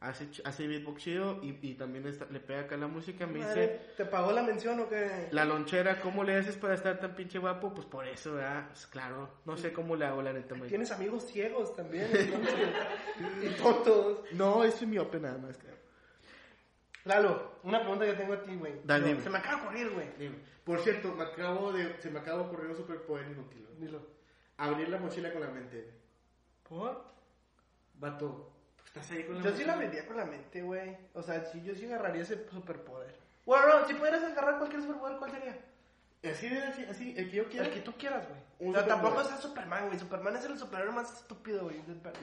hace, 0.00 0.28
hace 0.44 0.66
beatbox 0.68 1.02
chido 1.02 1.40
y, 1.42 1.58
y 1.60 1.74
también 1.74 2.06
está- 2.06 2.26
le 2.30 2.40
pega 2.40 2.60
acá 2.60 2.76
la 2.76 2.86
música, 2.86 3.26
me 3.26 3.40
dice, 3.40 3.80
¿Te 3.96 4.04
pagó 4.06 4.32
la 4.32 4.42
mención 4.42 4.78
o 4.80 4.88
qué? 4.88 5.28
la 5.32 5.44
lonchera, 5.44 6.00
¿cómo 6.00 6.22
le 6.24 6.36
haces 6.36 6.56
para 6.56 6.74
estar 6.74 6.98
tan 7.00 7.14
pinche 7.16 7.38
guapo? 7.38 7.74
Pues 7.74 7.86
por 7.86 8.06
eso, 8.06 8.34
¿verdad? 8.34 8.68
Pues 8.68 8.86
claro, 8.86 9.28
no 9.44 9.56
sé 9.56 9.72
cómo 9.72 9.96
le 9.96 10.04
hago 10.06 10.22
la 10.22 10.32
neta. 10.32 10.54
Tienes 10.68 10.90
amigos 10.92 11.26
ciegos 11.26 11.74
también, 11.74 12.08
y 13.42 13.48
tontos. 13.60 14.20
No, 14.32 14.62
es 14.64 14.80
miope 14.86 15.18
nada 15.18 15.38
más, 15.38 15.56
creo. 15.58 15.79
Lalo, 17.04 17.52
una 17.62 17.80
pregunta 17.80 18.04
que 18.04 18.12
tengo 18.12 18.34
a 18.34 18.42
ti, 18.42 18.54
güey. 18.56 18.80
Dale, 18.84 19.14
No. 19.14 19.20
Se 19.22 19.30
me 19.30 19.38
acaba 19.38 19.56
de 19.56 19.62
ocurrir, 19.62 19.90
güey. 19.90 20.06
Dime. 20.18 20.36
Por 20.64 20.80
cierto, 20.80 21.12
me 21.14 21.24
acabo 21.24 21.72
de, 21.72 22.00
se 22.00 22.10
me 22.10 22.18
acaba 22.20 22.42
de 22.42 22.44
ocurrir 22.48 22.70
un 22.70 22.76
superpoder 22.76 23.26
inútil. 23.30 23.64
güey. 23.66 23.80
Dilo. 23.80 24.06
Abrir 24.58 24.88
la 24.88 24.98
mochila 24.98 25.32
con 25.32 25.40
la 25.40 25.48
mente. 25.48 25.80
güey. 25.80 25.94
¿Por? 26.82 27.04
Vato, 27.94 28.50
estás 28.86 29.10
ahí 29.10 29.24
con 29.24 29.36
la 29.36 29.42
Yo 29.42 29.56
sí 29.56 29.64
la 29.64 29.72
abriría 29.74 30.06
con 30.06 30.16
la 30.16 30.24
mente, 30.26 30.62
güey. 30.62 30.96
O 31.14 31.22
sea, 31.22 31.44
sí, 31.44 31.62
yo 31.62 31.74
sí 31.74 31.86
agarraría 31.86 32.22
ese 32.22 32.48
superpoder. 32.50 33.14
Bueno, 33.46 33.80
no, 33.80 33.86
si 33.86 33.94
pudieras 33.94 34.22
agarrar 34.22 34.58
cualquier 34.58 34.82
superpoder, 34.82 35.18
¿cuál 35.18 35.30
sería? 35.30 35.58
Así, 36.22 36.48
de- 36.50 36.58
así, 36.62 36.84
así, 36.84 37.14
el 37.16 37.30
que 37.30 37.36
yo 37.38 37.48
quiera. 37.48 37.66
El 37.66 37.72
que 37.72 37.80
tú 37.80 37.92
quieras, 37.96 38.26
güey. 38.28 38.70
O 38.70 38.74
sea, 38.74 38.86
tampoco 38.86 39.22
es 39.22 39.28
Superman, 39.40 39.86
güey. 39.86 39.98
Superman 39.98 40.36
es 40.36 40.44
el 40.44 40.58
superhéroe 40.58 40.92
más 40.92 41.10
estúpido, 41.14 41.62
güey. 41.64 41.76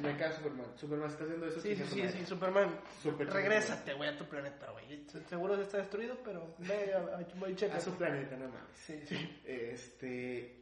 Me 0.03 0.15
cae 0.15 0.31
Superman. 0.33 0.67
Superman 0.75 1.09
está 1.09 1.23
haciendo 1.23 1.47
eso. 1.47 1.59
Sí, 1.59 1.75
sí, 1.75 1.83
sí, 1.91 2.09
sí, 2.09 2.25
Superman. 2.27 2.79
Super 3.01 3.27
Regrésate, 3.27 3.93
güey, 3.95 4.09
a 4.09 4.15
tu 4.17 4.25
planeta, 4.25 4.69
güey. 4.71 5.03
Se- 5.07 5.23
Seguro 5.25 5.59
está 5.59 5.77
destruido, 5.77 6.15
pero 6.23 6.53
ve 6.59 6.93
a, 6.93 6.97
a, 6.97 7.19
a- 7.21 7.55
checa. 7.55 7.77
A 7.77 7.79
su 7.81 7.91
planeta, 7.95 8.35
no 8.37 8.45
mames. 8.49 8.75
Sí, 8.85 9.01
sí. 9.07 9.41
Este. 9.45 10.53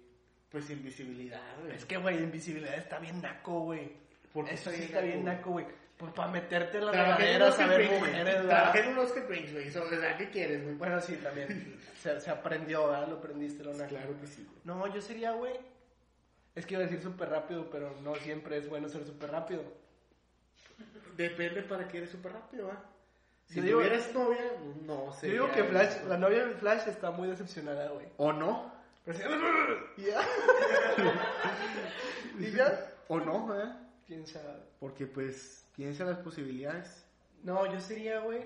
Pues 0.50 0.70
invisibilidad, 0.70 1.60
güey. 1.62 1.76
Es 1.76 1.84
que, 1.86 1.98
güey, 1.98 2.18
invisibilidad 2.24 2.76
está 2.76 3.00
bien 3.00 3.22
naco, 3.22 3.60
güey. 3.62 3.92
¿Por 4.32 4.46
qué 4.46 4.54
Eso 4.54 4.70
está 4.70 4.72
sí 4.72 4.78
bien 4.78 4.88
está 4.88 5.02
bien 5.02 5.26
naco, 5.26 5.52
güey. 5.52 5.66
Pues 5.98 6.12
para 6.14 6.30
meterte 6.30 6.78
en 6.80 6.86
la 6.88 6.92
Trabajé 6.92 7.36
en 7.36 7.42
un 7.42 7.48
regadera, 7.48 7.48
Oscar 7.48 7.66
saber 7.68 7.78
Prince, 7.78 8.00
güey. 8.00 8.12
mujeres, 8.12 8.34
¿verdad? 8.36 8.50
Trabajé 8.50 8.80
en 8.80 8.88
un 8.90 8.98
Oscar 9.00 9.28
Prince, 9.28 9.54
güey. 9.54 9.72
So, 9.72 9.84
¿qué 10.18 10.30
quieres, 10.30 10.64
güey? 10.64 10.76
Bueno, 10.76 11.02
sí, 11.02 11.16
también. 11.18 11.80
Se, 12.02 12.20
se 12.20 12.30
aprendió, 12.30 12.88
¿verdad? 12.90 13.08
Lo 13.08 13.16
aprendiste, 13.18 13.64
lo. 13.64 13.72
Claro 13.72 14.20
que 14.20 14.28
sí, 14.28 14.44
güey. 14.46 14.60
No, 14.66 14.94
yo 14.94 15.02
sería, 15.02 15.32
güey. 15.32 15.54
Es 16.54 16.66
que 16.66 16.74
iba 16.76 16.84
a 16.84 16.86
decir 16.86 17.02
súper 17.02 17.30
rápido, 17.30 17.70
pero 17.70 17.96
no 18.02 18.16
siempre 18.16 18.58
es 18.58 18.68
bueno 18.70 18.90
ser 18.90 19.06
súper 19.06 19.32
rápido. 19.32 19.64
Depende 21.16 21.62
para 21.64 21.88
qué 21.88 21.98
eres 22.00 22.10
súper 22.12 22.34
rápido, 22.34 22.68
¿va? 22.68 22.84
Si 23.48 23.62
digo- 23.62 23.80
tuvieras 23.80 24.14
novia, 24.14 24.52
no 24.86 25.14
sé. 25.14 25.28
Yo 25.28 25.34
digo 25.34 25.52
que 25.52 25.64
Flash, 25.66 26.04
la 26.08 26.18
novia 26.18 26.46
de 26.46 26.56
Flash 26.56 26.88
está 26.88 27.12
muy 27.12 27.28
decepcionada, 27.30 27.90
güey. 27.90 28.08
¿O 28.18 28.34
no? 28.34 28.74
Pero 29.06 29.18
sí, 29.18 29.24
y 29.98 30.02
ya. 30.06 30.22
y 32.40 32.52
ya. 32.52 32.92
¿O 33.08 33.20
no, 33.20 33.56
eh? 33.60 33.72
¿Quién 34.08 34.26
sabe? 34.26 34.64
Porque, 34.80 35.06
pues, 35.08 35.65
piensa 35.76 36.06
las 36.06 36.20
posibilidades. 36.20 37.06
No, 37.44 37.72
yo 37.72 37.80
sería, 37.80 38.20
güey. 38.20 38.42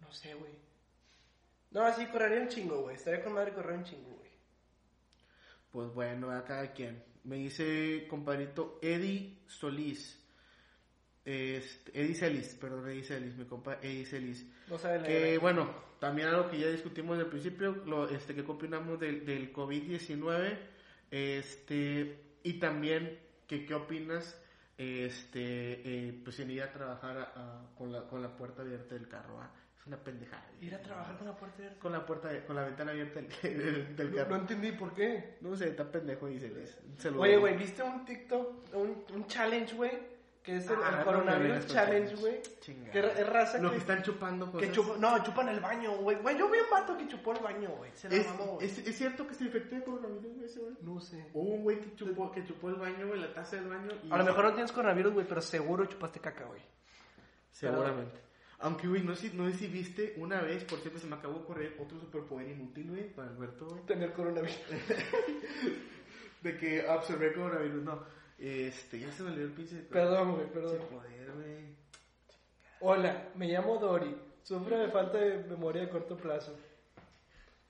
No 0.00 0.12
sé, 0.12 0.34
güey. 0.34 0.52
No, 1.70 1.82
así 1.82 2.06
correría 2.06 2.40
un 2.40 2.48
chingo, 2.48 2.82
güey. 2.82 2.96
Estaría 2.96 3.22
con 3.22 3.34
madre 3.34 3.52
correr 3.52 3.76
un 3.76 3.84
chingo, 3.84 4.16
güey. 4.16 4.30
Pues 5.70 5.92
bueno, 5.92 6.30
a 6.30 6.44
cada 6.44 6.72
quien. 6.72 7.02
Me 7.24 7.36
dice 7.36 8.06
compadrito 8.08 8.78
Eddie 8.80 9.42
Solís. 9.46 10.18
Este, 11.24 12.00
Eddie 12.00 12.14
Celis, 12.14 12.54
perdón, 12.54 12.88
Eddie 12.88 13.04
Celis, 13.04 13.36
mi 13.36 13.44
compa 13.44 13.78
Eddie 13.82 14.06
Celis. 14.06 14.46
No 14.66 14.78
sabe 14.78 15.06
Que 15.06 15.36
bueno, 15.36 15.68
también 15.98 16.28
algo 16.28 16.48
que 16.50 16.58
ya 16.58 16.68
discutimos 16.68 17.18
al 17.18 17.26
principio, 17.26 17.72
lo, 17.84 18.08
este, 18.08 18.34
que 18.34 18.44
qué 18.44 18.50
opinamos 18.50 18.98
del, 18.98 19.26
del 19.26 19.52
COVID-19, 19.52 20.56
este, 21.10 22.18
y 22.42 22.54
también 22.54 23.18
que 23.46 23.66
qué 23.66 23.74
opinas, 23.74 24.40
este, 24.78 25.82
eh, 26.08 26.20
pues 26.24 26.38
en 26.40 26.50
ir 26.52 26.62
a 26.62 26.72
trabajar 26.72 27.18
a- 27.18 27.22
a- 27.34 27.74
con, 27.76 27.92
la, 27.92 28.02
con 28.06 28.22
la 28.22 28.34
puerta 28.36 28.62
abierta 28.62 28.94
del 28.94 29.08
carro, 29.08 29.40
¿ah? 29.40 29.50
es 29.78 29.86
una 29.86 29.96
pendejada. 29.96 30.44
Ir 30.60 30.74
a 30.74 30.80
trabajar 30.80 31.16
con 31.18 31.26
la 31.26 31.36
puerta 31.36 31.56
abierta. 31.58 31.80
Con 31.80 31.92
la 31.92 32.06
puerta, 32.06 32.46
con 32.46 32.56
la 32.56 32.64
ventana 32.64 32.92
abierta 32.92 33.20
del, 33.20 33.28
del, 33.42 33.96
del 33.96 34.10
No, 34.10 34.16
carro. 34.16 34.30
no 34.30 34.36
entendí 34.36 34.72
por 34.72 34.94
qué. 34.94 35.36
No 35.40 35.56
sé, 35.56 35.68
está 35.68 35.90
pendejo 35.90 36.28
y 36.28 36.38
se 36.38 36.48
les. 36.48 36.78
se 36.98 37.10
lo 37.10 37.20
Oye, 37.20 37.36
güey, 37.36 37.56
¿viste 37.56 37.82
un 37.82 38.04
TikTok? 38.04 38.74
Un, 38.74 39.04
un 39.14 39.26
challenge, 39.26 39.74
güey. 39.74 40.17
Que 40.48 40.56
es 40.56 40.70
el, 40.70 40.78
Ah, 40.82 40.96
el 41.00 41.04
coronavirus 41.04 41.66
challenge, 41.66 42.14
güey. 42.16 42.40
Que 42.90 43.00
es 43.00 43.26
raza 43.28 43.58
Lo 43.58 43.68
que, 43.68 43.74
que 43.74 43.80
están 43.82 44.02
chupando 44.02 44.50
cosas. 44.50 44.66
que 44.66 44.74
chupa- 44.74 44.96
No, 44.96 45.22
chupan 45.22 45.50
el 45.50 45.60
baño, 45.60 45.92
güey. 45.98 46.16
Güey, 46.22 46.38
yo 46.38 46.48
vi 46.50 46.56
un 46.58 46.70
vato 46.70 46.96
que 46.96 47.06
chupó 47.06 47.32
el 47.32 47.40
baño, 47.40 47.68
güey. 47.76 47.90
Se 47.94 48.08
la 48.08 48.14
¿Es, 48.16 48.26
mamó, 48.28 48.54
güey. 48.54 48.66
es, 48.66 48.78
es 48.78 48.96
cierto 48.96 49.26
que 49.26 49.34
se 49.34 49.44
infectó 49.44 49.74
de 49.76 49.84
coronavirus 49.84 50.32
güey, 50.36 50.46
ese 50.46 50.60
güey? 50.60 50.72
No 50.80 50.98
sé. 51.00 51.22
Hubo 51.34 51.50
un 51.54 51.62
güey 51.64 51.80
que 51.82 51.94
chupó, 51.96 52.32
que 52.32 52.46
chupó 52.46 52.70
el 52.70 52.76
baño, 52.76 53.08
güey, 53.08 53.20
la 53.20 53.34
taza 53.34 53.56
del 53.56 53.68
baño. 53.68 53.90
Y 54.02 54.10
A 54.10 54.16
lo 54.16 54.24
mejor 54.24 54.44
no 54.44 54.52
tienes 54.54 54.72
coronavirus, 54.72 55.12
güey, 55.12 55.26
pero 55.28 55.42
seguro 55.42 55.84
chupaste 55.84 56.18
caca, 56.18 56.44
güey. 56.46 56.62
Seguramente. 57.52 58.18
Aunque, 58.60 58.88
güey, 58.88 59.02
no 59.02 59.14
sé, 59.14 59.28
si- 59.28 59.36
no 59.36 59.50
sé 59.50 59.56
si 59.58 59.66
viste 59.66 60.14
una 60.16 60.40
vez, 60.40 60.64
por 60.64 60.78
cierto, 60.80 60.98
se 60.98 61.06
me 61.08 61.16
acabó 61.16 61.40
de 61.40 61.44
correr 61.44 61.76
otro 61.78 62.00
superpoder 62.00 62.48
inútil, 62.48 62.88
güey, 62.88 63.12
para 63.12 63.28
Alberto, 63.28 63.66
güey. 63.66 63.82
Tener 63.84 64.14
coronavirus. 64.14 64.58
De 66.42 66.56
que 66.56 66.88
absorber 66.88 67.34
coronavirus, 67.34 67.82
no. 67.82 68.17
Este, 68.38 69.00
ya 69.00 69.10
se 69.12 69.22
me 69.24 69.30
olvidó 69.30 69.46
el 69.46 69.52
pinche. 69.52 69.76
Perdón, 69.82 70.34
güey, 70.36 70.46
perdón. 70.52 70.78
Poder, 70.90 71.32
güey. 71.32 71.76
Hola, 72.80 73.28
me 73.34 73.48
llamo 73.48 73.78
Dori. 73.78 74.16
Sufro 74.42 74.78
de 74.78 74.88
falta 74.88 75.18
de 75.18 75.38
memoria 75.44 75.82
de 75.82 75.88
corto 75.90 76.16
plazo. 76.16 76.56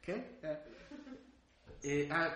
¿Qué? 0.02 0.38
Eh, 1.82 2.08
ah, 2.12 2.34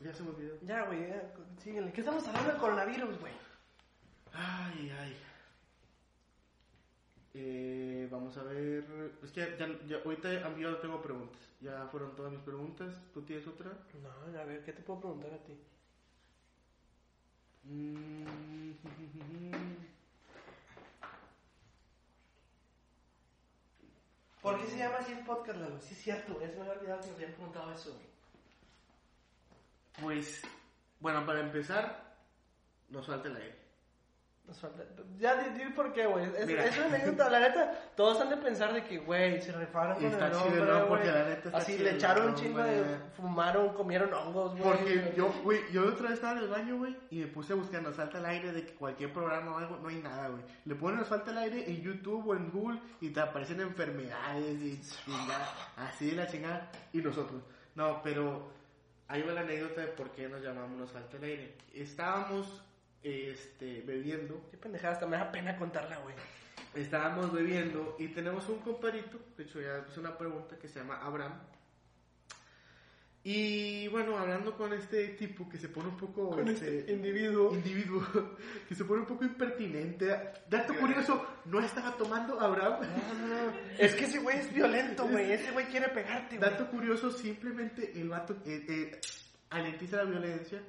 ya 0.00 0.12
se 0.14 0.22
me 0.22 0.30
olvidó. 0.30 0.56
Ya, 0.62 0.86
güey, 0.86 1.08
ya, 1.08 1.32
síguele. 1.62 1.92
¿Qué 1.92 2.00
estamos 2.00 2.26
hablando 2.26 2.52
del 2.52 2.60
coronavirus, 2.60 3.20
güey? 3.20 3.32
Ay, 4.32 4.90
ay. 4.98 5.16
Eh, 7.34 8.08
vamos 8.10 8.36
a 8.38 8.42
ver. 8.44 8.84
Es 9.22 9.30
que 9.32 9.40
ya, 9.58 9.68
ya- 9.86 9.98
ahorita 10.04 10.32
yo 10.56 10.70
no 10.70 10.76
tengo 10.78 11.02
preguntas. 11.02 11.40
Ya 11.60 11.86
fueron 11.88 12.14
todas 12.16 12.32
mis 12.32 12.40
preguntas. 12.42 12.94
¿Tú 13.12 13.22
tienes 13.22 13.46
otra? 13.46 13.70
No, 14.02 14.38
a 14.38 14.44
ver, 14.44 14.64
¿qué 14.64 14.72
te 14.72 14.82
puedo 14.82 15.00
preguntar 15.00 15.32
a 15.34 15.38
ti? 15.44 15.58
Mm, 17.64 18.24
¿Por 24.42 24.60
qué 24.60 24.66
se 24.66 24.76
llama 24.76 24.98
así 24.98 25.12
el 25.12 25.24
podcast, 25.24 25.58
Lalo? 25.58 25.80
Sí, 25.80 25.94
es 25.94 26.02
cierto. 26.02 26.38
Se 26.38 26.46
me 26.48 26.60
había 26.60 26.72
olvidado 26.72 27.00
que 27.00 27.08
me 27.08 27.14
habían 27.14 27.32
preguntado 27.32 27.72
eso. 27.72 27.98
Pues, 30.02 30.42
bueno, 31.00 31.24
para 31.24 31.40
empezar, 31.40 32.14
nos 32.90 33.06
falta 33.06 33.28
el 33.28 33.36
aire. 33.36 33.63
Ya, 35.18 35.36
di, 35.36 35.58
di 35.58 35.70
por 35.70 35.92
qué, 35.92 36.06
güey. 36.06 36.26
Es, 36.36 36.46
Mira. 36.46 36.66
es 36.66 36.76
una 36.76 36.86
anécdota. 36.86 37.30
La 37.30 37.40
neta, 37.40 37.72
todos 37.96 38.20
han 38.20 38.28
de 38.28 38.36
pensar 38.36 38.74
de 38.74 38.84
que, 38.84 38.98
güey, 38.98 39.40
se 39.40 39.52
rifaron 39.52 39.94
con 39.94 40.04
Está 40.04 40.26
el 40.26 40.32
chido, 40.32 40.44
nombre, 40.44 40.80
¿no? 40.80 40.88
Porque 40.88 41.06
la 41.06 41.24
neta 41.24 41.48
está 41.48 41.58
Así 41.58 41.72
chido 41.72 41.84
le 41.84 41.90
echaron 41.96 42.28
un 42.28 42.34
chingo 42.34 42.62
de... 42.62 42.84
Fumaron, 43.16 43.74
comieron 43.74 44.12
hongos, 44.12 44.52
güey. 44.52 44.62
Porque 44.62 45.14
yo, 45.16 45.32
güey, 45.42 45.60
yo 45.72 45.86
otra 45.88 46.08
vez 46.08 46.14
estaba 46.14 46.34
en 46.34 46.44
el 46.44 46.48
baño, 46.48 46.76
güey, 46.76 46.96
y 47.10 47.20
me 47.20 47.26
puse 47.28 47.54
a 47.54 47.56
buscar 47.56 47.82
Nos 47.82 47.96
falta 47.96 48.18
el 48.18 48.26
aire 48.26 48.52
de 48.52 48.66
que 48.66 48.74
cualquier 48.74 49.12
programa 49.12 49.54
o 49.54 49.58
algo, 49.58 49.76
no 49.78 49.88
hay 49.88 49.96
nada, 49.96 50.28
güey. 50.28 50.42
Le 50.64 50.74
ponen 50.74 50.98
Nos 50.98 51.08
falta 51.08 51.30
el 51.30 51.38
aire 51.38 51.70
en 51.70 51.82
YouTube 51.82 52.28
o 52.28 52.34
en 52.34 52.50
Google 52.50 52.80
y 53.00 53.10
te 53.10 53.20
aparecen 53.20 53.60
enfermedades 53.60 54.62
y 54.62 54.80
chingada, 54.80 55.48
así 55.76 56.10
de 56.10 56.16
la 56.16 56.26
chingada. 56.26 56.70
Y 56.92 56.98
nosotros, 56.98 57.42
no, 57.74 58.02
pero 58.02 58.50
ahí 59.08 59.22
va 59.22 59.32
la 59.32 59.40
anécdota 59.40 59.80
de 59.80 59.86
por 59.88 60.10
qué 60.10 60.28
nos 60.28 60.42
llamamos 60.42 60.78
Nos 60.78 60.92
falta 60.92 61.16
el 61.16 61.24
aire. 61.24 61.56
Estábamos, 61.72 62.62
este, 63.04 63.82
bebiendo, 63.82 64.48
Qué 64.50 64.56
pendejada, 64.56 64.94
hasta 64.94 65.06
me 65.06 65.16
da 65.16 65.30
pena 65.30 65.56
contarla, 65.56 65.98
güey. 65.98 66.14
estábamos 66.74 67.32
bebiendo 67.32 67.96
y 67.98 68.08
tenemos 68.08 68.48
un 68.48 68.58
compadrito, 68.60 69.18
de 69.36 69.44
hecho 69.44 69.60
ya 69.60 69.84
puse 69.84 70.00
una 70.00 70.16
pregunta 70.16 70.58
que 70.58 70.68
se 70.68 70.80
llama 70.80 70.96
Abraham. 71.04 71.38
Y 73.26 73.88
bueno, 73.88 74.18
hablando 74.18 74.54
con 74.54 74.74
este 74.74 75.08
tipo 75.08 75.48
que 75.48 75.56
se 75.56 75.70
pone 75.70 75.88
un 75.88 75.96
poco... 75.96 76.28
Con 76.28 76.46
este, 76.46 76.80
este 76.80 76.92
individuo. 76.92 77.54
individuo 77.54 78.06
que 78.68 78.74
se 78.74 78.84
pone 78.84 79.00
un 79.00 79.06
poco 79.06 79.24
impertinente. 79.24 80.06
Dato 80.50 80.74
curioso, 80.74 81.26
no 81.46 81.58
estaba 81.60 81.96
tomando 81.96 82.38
Abraham. 82.38 82.82
Es 83.78 83.94
que 83.94 84.04
ese 84.04 84.18
güey 84.18 84.40
es 84.40 84.52
violento, 84.52 85.08
güey. 85.08 85.32
Ese 85.32 85.52
güey 85.52 85.64
quiere 85.66 85.88
pegarte, 85.88 86.36
güey. 86.36 86.50
Dato 86.50 86.70
curioso, 86.70 87.10
simplemente 87.10 87.98
el 87.98 88.10
vato 88.10 88.36
eh, 88.44 88.66
eh, 88.68 89.00
alentiza 89.48 89.96
la 89.96 90.04
violencia. 90.04 90.62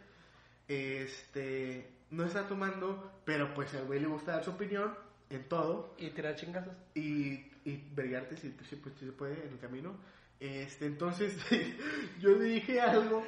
Este, 0.66 1.95
no 2.16 2.26
está 2.26 2.48
tomando, 2.48 3.12
pero 3.26 3.54
pues 3.54 3.74
al 3.76 3.86
güey 3.86 4.00
le 4.00 4.08
gusta 4.08 4.34
dar 4.34 4.44
su 4.44 4.52
opinión 4.52 4.94
en 5.30 5.48
todo. 5.50 5.96
Y 5.98 6.10
tirar 6.10 6.36
chingazos. 6.36 6.76
y, 6.94 7.52
y 7.66 7.84
vergarte 7.94 8.38
si, 8.38 8.56
si, 8.70 8.76
pues, 8.76 8.96
si 9.00 9.06
se 9.06 9.12
puede 9.12 9.34
en 9.46 9.54
el 9.54 9.60
camino. 9.60 9.96
Este, 10.40 10.86
entonces, 10.86 11.36
yo 12.20 12.32
le 12.32 12.46
dije 12.46 12.82
algo, 12.82 13.26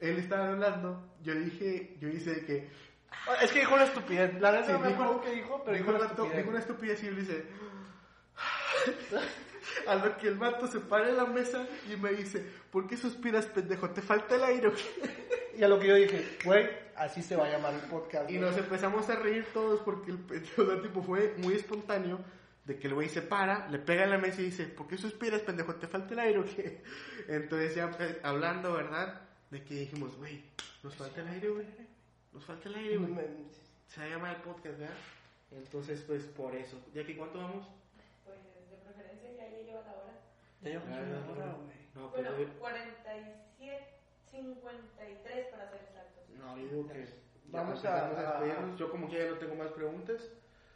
él 0.00 0.18
estaba 0.18 0.48
hablando, 0.48 1.02
yo 1.22 1.34
dije, 1.34 1.96
yo 2.00 2.08
hice 2.08 2.44
que, 2.44 2.68
Es 3.42 3.52
que 3.52 3.60
dijo 3.60 3.74
una 3.74 3.84
estupidez. 3.84 4.40
La 4.40 4.52
neta 4.52 4.66
Sí, 4.66 4.72
no 4.72 4.78
me 4.80 4.88
dijo- 4.88 5.02
acuerdo 5.02 5.22
qué 5.22 5.30
dijo, 5.34 5.62
pero 5.64 5.76
dijo, 5.76 5.86
dijo 5.92 5.98
una 5.98 6.06
estupidez. 6.10 6.36
dijo 6.38 6.50
una 6.50 6.58
estupidez 6.58 7.02
y 7.02 7.06
él 7.08 7.16
dice. 7.16 7.46
A 9.86 9.94
lo 9.94 10.16
que 10.16 10.26
el 10.28 10.34
vato 10.36 10.66
se 10.66 10.80
para 10.80 11.08
en 11.08 11.16
la 11.16 11.26
mesa 11.26 11.64
y 11.92 11.96
me 11.96 12.12
dice, 12.12 12.44
¿por 12.70 12.86
qué 12.88 12.96
suspiras, 12.96 13.46
pendejo? 13.46 13.90
¿Te 13.90 14.02
falta 14.02 14.34
el 14.34 14.42
aire? 14.44 14.72
o 15.52 15.56
qué?" 15.56 15.58
Y 15.60 15.64
a 15.64 15.68
lo 15.68 15.78
que 15.78 15.86
yo 15.88 15.94
dije, 15.94 16.38
güey, 16.44 16.68
así 16.96 17.22
se 17.22 17.36
va 17.36 17.46
a 17.46 17.50
llamar 17.50 17.74
el 17.74 17.80
podcast. 17.80 18.30
Y 18.30 18.38
güey. 18.38 18.48
nos 18.48 18.56
empezamos 18.58 19.08
a 19.08 19.16
reír 19.16 19.46
todos 19.52 19.80
porque 19.80 20.10
el 20.12 20.26
del 20.26 20.42
tipo 20.82 21.02
fue 21.02 21.34
muy 21.38 21.54
espontáneo 21.54 22.20
de 22.64 22.78
que 22.78 22.86
el 22.86 22.94
güey 22.94 23.08
se 23.08 23.22
para, 23.22 23.68
le 23.68 23.78
pega 23.78 24.04
en 24.04 24.10
la 24.10 24.18
mesa 24.18 24.40
y 24.40 24.44
dice, 24.46 24.66
¿por 24.66 24.86
qué 24.86 24.96
suspiras, 24.96 25.42
pendejo? 25.42 25.74
¿Te 25.74 25.88
falta 25.88 26.14
el 26.14 26.20
aire 26.20 26.38
o 26.38 26.44
qué? 26.44 26.82
Entonces 27.28 27.74
ya 27.74 27.90
eh, 27.98 28.20
hablando, 28.22 28.72
¿verdad? 28.72 29.20
De 29.50 29.62
que 29.64 29.74
dijimos, 29.74 30.16
güey, 30.16 30.42
nos 30.82 30.94
falta 30.94 31.20
el 31.20 31.28
aire, 31.28 31.48
güey. 31.48 31.66
Nos 32.32 32.44
falta 32.44 32.68
el 32.68 32.74
aire, 32.76 32.96
güey. 32.98 33.14
Se 33.88 34.00
va 34.00 34.06
a 34.06 34.08
llamar 34.10 34.36
el 34.36 34.42
podcast, 34.42 34.78
¿verdad? 34.78 34.94
Entonces, 35.50 36.02
pues 36.06 36.24
por 36.24 36.54
eso. 36.54 36.78
¿Ya 36.94 37.04
que 37.04 37.14
cuánto 37.16 37.38
vamos? 37.38 37.66
Pues 38.24 38.38
de 38.70 38.76
preferencia 38.78 39.30
ya 39.36 39.48
lleva 39.50 39.82
la 39.82 39.92
hora. 39.92 40.14
Ya 40.62 40.70
llevo 40.70 40.84
una 40.86 41.00
no, 41.00 41.32
hora, 41.32 41.52
güey. 41.52 41.76
No, 41.94 42.10
pues 42.10 42.22
Bueno, 42.24 42.38
yo- 42.38 42.58
47, 42.58 43.91
53 44.32 45.46
para 45.48 45.68
ser 45.70 45.80
exactos. 45.82 46.24
no, 46.38 46.56
yo 46.58 46.62
digo 46.68 46.88
que 46.88 47.06
Vamos 47.50 47.84
a- 47.84 48.06
a- 48.06 48.40
despedirnos. 48.40 48.78
Yo 48.78 48.90
como 48.90 49.08
que 49.10 49.18
ya 49.18 49.30
no 49.30 49.36
tengo 49.36 49.54
más 49.56 49.68
preguntas, 49.72 50.30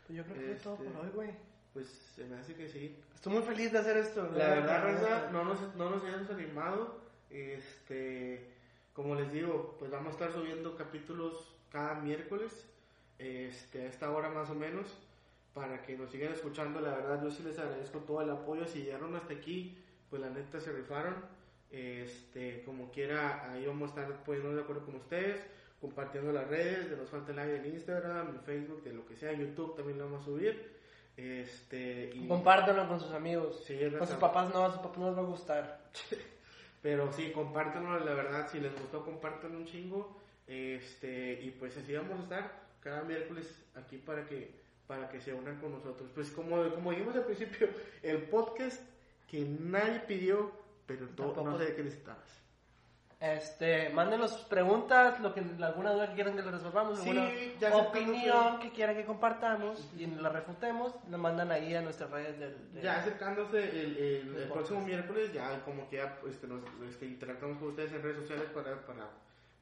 Pues 0.07 0.19
yo 0.19 0.25
creo 0.25 0.37
que 0.37 0.43
fue 0.55 0.55
todo 0.57 0.75
Este- 0.75 0.91
por 0.91 1.05
hoy, 1.05 1.11
güey. 1.15 1.31
pues 1.73 1.89
se 1.89 2.25
me 2.27 2.37
hace 2.37 2.55
que 2.55 2.69
sí. 2.69 3.03
Estoy 3.15 3.33
muy 3.33 3.43
feliz 3.43 3.73
de 3.73 3.79
hacer 3.79 3.97
esto. 3.97 4.23
La 4.33 4.49
verdad, 4.51 4.85
Raza, 4.85 5.31
no 5.33 5.45
nos, 5.45 5.75
no 5.75 5.91
nos 5.91 6.05
hayamos 6.05 6.31
animado. 6.31 7.01
Este, 7.31 8.53
como 8.93 9.15
les 9.15 9.33
digo, 9.33 9.77
pues 9.79 9.91
vamos 9.91 10.09
a 10.09 10.11
estar 10.13 10.33
subiendo 10.33 10.77
capítulos 10.77 11.55
cada 11.71 11.95
miércoles, 11.95 12.69
este, 13.19 13.83
a 13.83 13.87
esta 13.87 14.11
hora 14.11 14.29
más 14.29 14.49
o 14.51 14.55
menos, 14.55 14.87
para 15.55 15.83
que 15.83 15.97
nos 15.97 16.11
sigan 16.11 16.33
escuchando. 16.33 16.81
La 16.81 16.91
verdad, 16.95 17.23
yo 17.23 17.31
sí 17.31 17.43
les 17.43 17.59
agradezco 17.59 18.01
todo 18.01 18.21
el 18.21 18.31
apoyo. 18.31 18.67
Si 18.67 18.83
llegaron 18.85 19.17
hasta 19.17 19.33
aquí, 19.35 19.83
pues 20.11 20.21
la 20.23 20.29
neta 20.31 20.61
se 20.61 20.73
rifaron. 20.73 21.15
Este, 21.77 22.63
como 22.65 22.91
quiera, 22.91 23.53
ahí 23.53 23.67
vamos 23.67 23.91
a 23.91 24.01
estar 24.01 24.25
poniéndonos 24.25 24.57
de 24.57 24.63
acuerdo 24.63 24.87
con 24.87 24.97
ustedes, 24.97 25.45
compartiendo 25.79 26.33
las 26.33 26.49
redes 26.49 26.89
de 26.89 26.97
Nos 26.97 27.11
Falta 27.11 27.33
el 27.33 27.39
Aire 27.39 27.59
en 27.59 27.67
Instagram, 27.67 28.31
en 28.31 28.41
Facebook, 28.41 28.83
de 28.83 28.95
lo 28.95 29.05
que 29.05 29.15
sea, 29.15 29.35
YouTube 29.35 29.77
también 29.77 29.99
lo 29.99 30.07
vamos 30.07 30.23
a 30.23 30.25
subir. 30.25 30.75
Este, 31.19 32.13
y, 32.15 32.27
Compártanlo 32.27 32.89
con 32.89 32.99
sus 32.99 33.13
amigos. 33.13 33.63
Sí, 33.67 33.79
Con 33.99 34.07
sus 34.07 34.17
papás 34.17 34.55
no, 34.55 34.65
a 34.65 34.73
sus 34.73 34.81
papás 34.81 34.99
no 34.99 35.09
les 35.09 35.19
va 35.19 35.23
a 35.23 35.27
gustar. 35.27 35.91
Pero 36.83 37.13
sí, 37.13 37.31
compártanlo, 37.31 37.99
la 37.99 38.15
verdad, 38.15 38.49
si 38.51 38.59
les 38.59 38.73
gustó, 38.73 39.05
compártanlo 39.05 39.59
un 39.59 39.67
chingo. 39.67 40.17
Este, 40.47 41.41
y 41.43 41.51
pues 41.51 41.77
así 41.77 41.95
vamos 41.95 42.21
a 42.21 42.23
estar 42.23 42.67
cada 42.81 43.03
miércoles 43.03 43.63
aquí 43.75 43.99
para 43.99 44.27
que, 44.27 44.51
para 44.87 45.11
que 45.11 45.21
se 45.21 45.35
unan 45.35 45.61
con 45.61 45.73
nosotros. 45.73 46.09
Pues 46.15 46.31
como, 46.31 46.71
como 46.75 46.91
dijimos 46.93 47.17
al 47.17 47.25
principio, 47.25 47.69
el 48.03 48.23
podcast 48.23 48.81
que 49.29 49.45
nadie 49.45 50.01
pidió, 50.01 50.53
pero 50.87 51.07
Tampoco. 51.09 51.43
no 51.45 51.59
sé 51.59 51.75
qué 51.75 51.83
necesitabas. 51.83 52.43
Este, 53.19 53.89
mándenos 53.91 54.45
preguntas, 54.45 55.19
lo 55.21 55.33
que, 55.33 55.41
alguna 55.41 55.93
duda 55.93 56.09
que 56.11 56.15
quieran 56.17 56.37
que 56.37 56.43
les 56.43 56.53
resolvamos, 56.53 56.99
Sí, 57.01 57.09
alguna 57.09 57.77
opinión 57.89 58.59
que 58.61 58.71
quieran 58.73 58.95
que 58.95 59.07
compartamos 59.07 59.91
y 59.97 60.07
la 60.07 60.29
refutemos, 60.29 60.95
lo 61.09 61.17
mandan 61.17 61.51
ahí 61.51 61.75
a 61.75 61.81
nuestras 61.81 62.11
redes 62.11 62.39
del... 62.39 62.75
del- 62.75 62.83
Ya 62.83 62.99
acercándose 63.01 63.71
el, 63.71 63.97
el- 63.97 64.37
el 64.37 64.49
próximo 64.51 64.83
miércoles, 64.83 65.33
ya 65.33 65.63
como 65.65 65.89
que 65.89 65.97
ya 65.97 66.19
este, 66.29 66.47
nos 66.47 66.61
este, 66.91 67.07
interactuamos 67.07 67.59
con 67.59 67.69
ustedes 67.69 67.93
en 67.93 68.03
redes 68.03 68.19
sociales 68.19 68.51
para, 68.55 68.85
para 68.85 69.09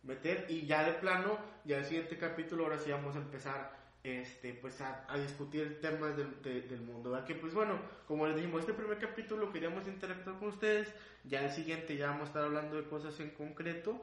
meter 0.02 0.46
y 0.48 0.66
ya 0.66 0.82
de 0.84 0.94
plano, 0.94 1.38
ya 1.64 1.76
el 1.78 1.84
siguiente 1.84 2.18
capítulo, 2.18 2.64
ahora 2.64 2.78
sí 2.78 2.90
vamos 2.90 3.14
a 3.14 3.18
empezar 3.18 3.70
este, 4.05 4.52
pues 4.55 4.80
a, 4.80 5.05
a 5.09 5.16
discutir 5.18 5.80
temas 5.80 6.16
del, 6.16 6.40
de- 6.42 6.61
del 6.62 6.80
mundo. 6.82 7.11
¿verdad? 7.11 7.26
Que 7.26 7.34
pues 7.34 7.52
bueno, 7.55 7.78
como 8.07 8.26
les 8.26 8.36
dijimos, 8.36 8.61
este 8.61 8.74
primer 8.74 8.98
capítulo 8.98 9.50
queríamos 9.50 9.86
interactuar 9.88 10.38
con 10.38 10.48
ustedes, 10.48 10.94
ya 11.24 11.40
el 11.42 11.50
siguiente 11.50 11.96
ya 11.96 12.09
vamos 12.09 12.24
a 12.24 12.26
estar 12.26 12.44
hablando 12.44 12.76
de 12.76 12.84
cosas 12.84 13.18
en 13.20 13.30
concreto 13.30 14.00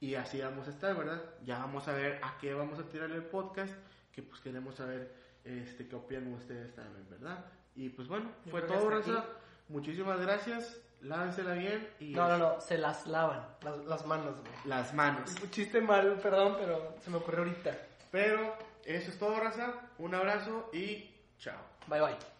y 0.00 0.16
así 0.16 0.40
vamos 0.40 0.66
a 0.66 0.70
estar, 0.70 0.94
¿verdad? 0.96 1.22
Ya 1.44 1.58
vamos 1.60 1.86
a 1.88 1.92
ver 1.92 2.18
a 2.22 2.36
qué 2.38 2.52
vamos 2.52 2.78
a 2.80 2.82
tirar 2.88 3.10
el 3.12 3.22
podcast, 3.22 3.72
que 4.12 4.22
pues 4.22 4.40
queremos 4.40 4.74
saber 4.74 5.10
este, 5.44 5.86
qué 5.88 5.94
opinan 5.96 6.32
ustedes 6.34 6.74
también, 6.74 7.06
¿verdad? 7.08 7.44
Y 7.76 7.88
pues 7.90 8.08
bueno, 8.08 8.30
Yo 8.44 8.50
fue 8.50 8.62
todo, 8.62 8.90
Raza. 8.90 9.24
Muchísimas 9.68 10.20
gracias. 10.20 10.80
Lávensela 11.00 11.52
bien 11.54 11.86
y 12.00 12.12
No, 12.14 12.28
no, 12.28 12.38
no, 12.38 12.60
se 12.60 12.78
las 12.78 13.06
lavan, 13.06 13.44
las, 13.62 13.84
las 13.84 14.06
manos, 14.06 14.40
güey. 14.40 14.52
las 14.64 14.94
manos. 14.94 15.34
Un 15.42 15.50
chiste 15.50 15.80
mal, 15.80 16.18
perdón, 16.22 16.56
pero 16.58 16.96
se 17.02 17.10
me 17.10 17.18
ocurrió 17.18 17.40
ahorita. 17.40 17.76
Pero 18.10 18.56
eso 18.86 19.10
es 19.10 19.18
todo, 19.18 19.38
Raza. 19.38 19.74
Un 19.98 20.14
abrazo 20.14 20.70
y 20.72 21.10
chao. 21.38 21.60
Bye, 21.86 22.00
bye. 22.00 22.33